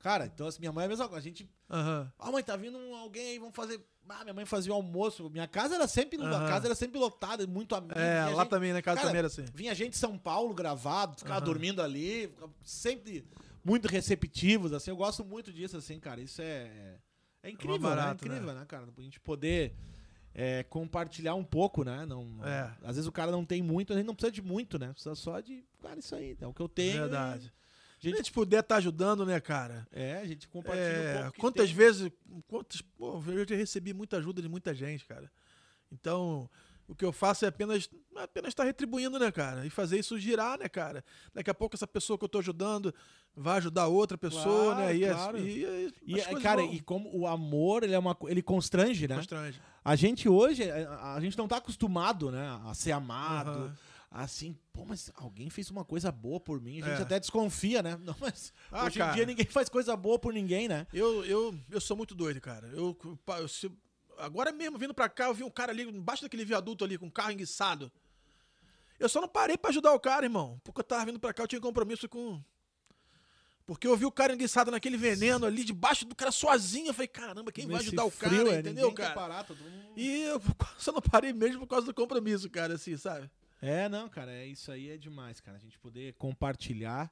[0.03, 1.21] Cara, então assim, minha mãe é a mesma coisa.
[1.21, 1.49] A gente.
[1.71, 2.13] Aham.
[2.19, 3.81] Ah, mãe, tá vindo alguém aí, vamos fazer.
[4.09, 5.31] Ah, minha mãe fazia o almoço.
[5.31, 6.21] Minha casa era sempre.
[6.21, 6.49] A Aham.
[6.49, 7.95] casa era sempre lotada, muito amigo.
[7.97, 8.83] É, vinha lá gente- também, né?
[8.83, 9.45] Casa Cara, também era assim.
[9.55, 11.45] Vinha gente de São Paulo gravado, ficava Aham.
[11.45, 12.35] dormindo ali,
[12.65, 13.25] sempre
[13.65, 14.91] muito receptivos, assim.
[14.91, 16.21] Eu gosto muito disso, assim, cara.
[16.21, 16.97] Isso é.
[17.45, 18.11] É incrível, barato, né?
[18.11, 18.37] É né?
[18.39, 18.89] incrível, né, cara?
[18.97, 19.73] A gente poder
[20.35, 22.05] é, compartilhar um pouco, né?
[22.07, 22.71] Não, É.
[22.83, 24.93] Às vezes o cara não tem muito, a gente não precisa de muito, né?
[24.93, 25.65] Precisa só de.
[25.81, 26.37] Cara, isso aí.
[26.41, 27.01] É o que eu tenho.
[27.03, 27.47] Verdade.
[27.47, 27.62] e
[28.03, 29.87] A gente, gente puder estar ajudando, né, cara?
[29.93, 31.39] é, a gente compartilha É, um pouco.
[31.39, 31.75] quantas tem.
[31.77, 32.11] vezes.
[32.49, 35.31] Quantas, pô, eu já recebi muita ajuda de muita gente, cara.
[35.91, 36.49] Então,
[36.89, 39.65] o que eu faço é apenas apenas estar retribuindo, né, cara?
[39.67, 41.05] E fazer isso girar, né, cara?
[41.33, 42.93] Daqui a pouco essa pessoa que eu tô ajudando
[43.37, 44.97] vai ajudar outra pessoa, Claro, né?
[44.97, 45.39] E, claro.
[45.39, 46.73] e, e, E, cara, vão.
[46.73, 49.17] e como o amor, ele é uma ele constrange, né?
[49.17, 49.61] Constrange.
[49.85, 53.77] A gente hoje, a, a gente não tá acostumado, né, a ser amado, Aham.
[54.15, 57.03] Assim, pô, mas alguém fez uma coisa boa por mim, a gente É.
[57.03, 57.97] até desconfia, né?
[58.05, 59.13] Não, mas Ah, hoje cara.
[59.13, 60.87] em dia ninguém faz coisa boa por ninguém, né?
[60.93, 62.69] Eu, eu, eu sou muito doido, cara.
[62.69, 62.97] Eu,
[63.39, 63.73] eu se-
[64.19, 67.07] agora mesmo, vindo pra cá, eu vi um cara ali embaixo daquele viaduto ali, com
[67.07, 67.91] um carro enguiçado.
[69.01, 70.61] Eu só não parei pra ajudar o cara, irmão.
[70.63, 72.41] Porque eu tava vindo pra cá, eu tinha compromisso com.
[73.67, 76.89] Porque eu vi o cara enguiçado naquele veneno ali, debaixo do cara sozinho.
[76.89, 79.15] Eu falei, caramba, quem vai Nesse ajudar o frio, cara, é, entendeu, cara?
[79.15, 80.41] parar, todo mundo- E eu
[80.79, 83.31] só não parei mesmo por causa do compromisso, cara, assim, sabe?
[83.63, 87.09] É, não, cara, é isso aí é demais, cara, a gente poder compartilhar.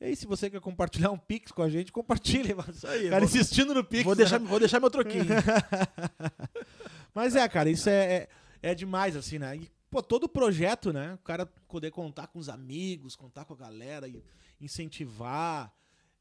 [0.00, 2.56] E aí, se você quer compartilhar um Pix com a gente, compartilha.
[2.68, 4.02] Isso aí, cara, vou- insistindo no Pix.
[4.02, 4.18] Vou né?
[4.18, 5.24] deixar, vou deixar meu troquinho.
[7.14, 8.28] Mas é, cara, isso é, é,
[8.62, 9.56] é demais, assim, né?
[9.56, 11.14] E, pô, todo projeto, né?
[11.14, 14.22] O cara poder contar com os amigos, contar com a galera, e
[14.60, 15.72] incentivar.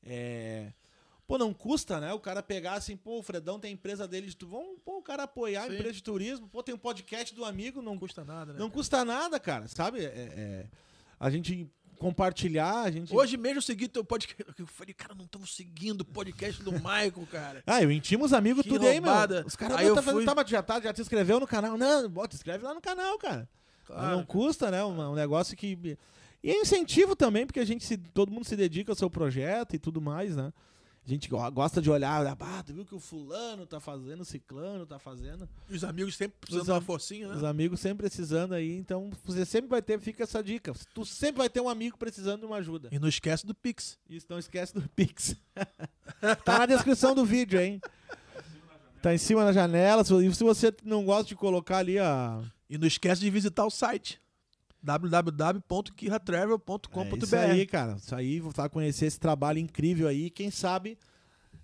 [0.03, 0.71] É...
[1.27, 2.13] Pô, não custa, né?
[2.13, 4.47] O cara pegar assim, pô, o Fredão tem a empresa dele de tu.
[4.47, 5.73] Vamos, pô, o cara apoiar a Sim.
[5.73, 6.47] empresa de turismo.
[6.47, 8.59] Pô, tem um podcast do amigo, não Não custa nada, né?
[8.59, 8.71] Não cara?
[8.77, 9.99] custa nada, cara, sabe?
[10.05, 10.65] É, é-
[11.19, 13.15] a gente compartilhar, a gente.
[13.15, 14.43] Hoje mesmo eu segui teu podcast.
[14.59, 17.63] Eu falei, cara, não estamos seguindo o podcast do Michael, cara.
[17.65, 19.09] Ah, eu intimo os amigos Que tudo aí, meu.
[19.09, 19.43] roubada.
[19.47, 21.77] Os caras eu tá fazendo, fui- tava, já, tá, já te inscreveu no canal.
[21.77, 23.49] Não, bota, inscreve lá no canal, cara.
[23.85, 24.17] Claro.
[24.17, 24.83] Não custa, né?
[24.83, 25.97] Um, um negócio que.
[26.43, 29.75] E é incentivo também, porque a gente se, todo mundo se dedica ao seu projeto
[29.75, 30.53] e tudo mais, né?
[31.05, 34.25] A gente go- gosta de olhar, ah, tu viu que o fulano tá fazendo, o
[34.25, 35.47] ciclano tá fazendo.
[35.69, 37.35] E os amigos sempre precisando Os de uma am- forcinha, né?
[37.35, 40.73] Os amigos sempre precisando aí, então você sempre vai ter, fica essa dica.
[40.95, 42.89] Tu sempre vai ter um amigo precisando de uma ajuda.
[42.91, 43.99] E não esquece do Pix.
[44.09, 45.35] Isso, não esquece do Pix.
[46.43, 47.79] tá na descrição do vídeo, hein?
[49.01, 50.01] Tá em cima da janela.
[50.01, 52.41] E se você não gosta de colocar ali a.
[52.67, 54.19] E não esquece de visitar o site
[54.85, 57.15] www.kirratravel.com.br.
[57.15, 57.95] É isso aí, cara.
[57.95, 60.29] Isso aí, você vai conhecer esse trabalho incrível aí.
[60.29, 60.97] Quem sabe,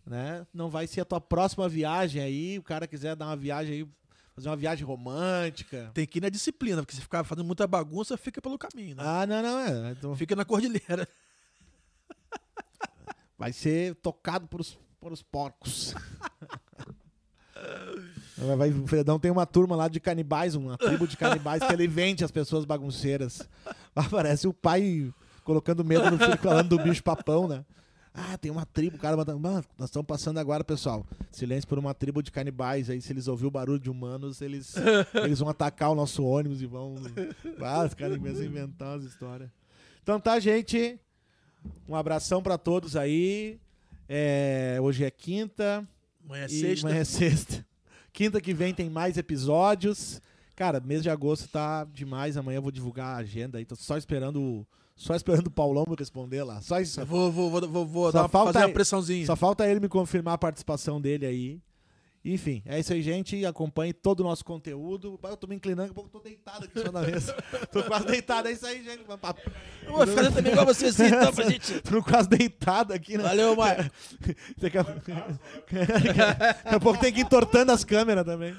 [0.06, 0.45] né?
[0.52, 2.57] Não vai ser a tua próxima viagem aí.
[2.57, 3.88] O cara quiser dar uma viagem aí,
[4.35, 5.91] fazer uma viagem romântica.
[5.93, 9.03] Tem que ir na disciplina, porque se ficar fazendo muita bagunça, fica pelo caminho, né?
[9.06, 9.60] Ah, não, não.
[9.60, 9.91] É.
[9.91, 11.07] Então, Fica na cordilheira.
[13.38, 15.93] vai ser tocado por os, por os porcos.
[18.57, 21.88] Vai- o Fredão tem uma turma lá de canibais, uma tribo de canibais que ele
[21.88, 23.47] vende as pessoas bagunceiras.
[23.95, 25.11] Ah, Parece o pai
[25.43, 27.63] colocando medo no filho, falando do bicho papão, né?
[28.13, 29.39] Ah, tem uma tribo, o cara matando.
[29.39, 31.05] Mano, nós estamos passando agora, pessoal.
[31.31, 32.89] Silêncio por uma tribo de canibais.
[32.89, 34.73] Aí, se eles ouvirem o barulho de humanos, eles,
[35.13, 36.95] eles vão atacar o nosso ônibus e vão.
[37.61, 39.49] Ah, os caras começam a inventar as histórias.
[40.03, 40.99] Então tá, gente.
[41.88, 43.57] Um abração pra todos aí.
[44.09, 45.88] É, hoje é quinta.
[46.26, 46.88] Amanhã é sexta.
[46.88, 47.65] Amanhã é sexta.
[48.14, 50.22] Quinta que vem tem mais episódios.
[50.56, 52.38] Cara, mês de agosto tá demais.
[52.38, 53.66] Amanhã eu vou divulgar a agenda aí.
[53.66, 56.62] Tô só esperando, o- só esperando o Paulão me responder lá.
[56.62, 57.04] Só isso.
[57.06, 59.26] Vou, vou, vou, vou, vou dar fazer uma pressãozinha.
[59.26, 61.60] Só falta ele me confirmar a participação dele aí.
[62.23, 63.45] Enfim, é isso aí, gente.
[63.45, 65.19] Acompanhe todo o nosso conteúdo.
[65.23, 67.35] Eu tô me inclinando, daqui a pouco tô deitado aqui em cima da mesa.
[67.72, 69.02] tô quase deitado, é isso aí, gente.
[69.02, 71.81] Eu vou fazer também igual você assim, então, pra gente.
[71.81, 73.23] Tô quase deitado aqui, né?
[73.23, 73.89] Valeu, Michael.
[74.57, 74.84] Daqui a...
[74.84, 78.56] Daqui a pouco tem que ir entortando as câmeras também.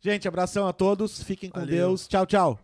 [0.00, 1.22] Gente, abração a todos.
[1.22, 1.88] Fiquem com Valeu.
[1.88, 2.08] Deus.
[2.08, 2.63] Tchau, tchau.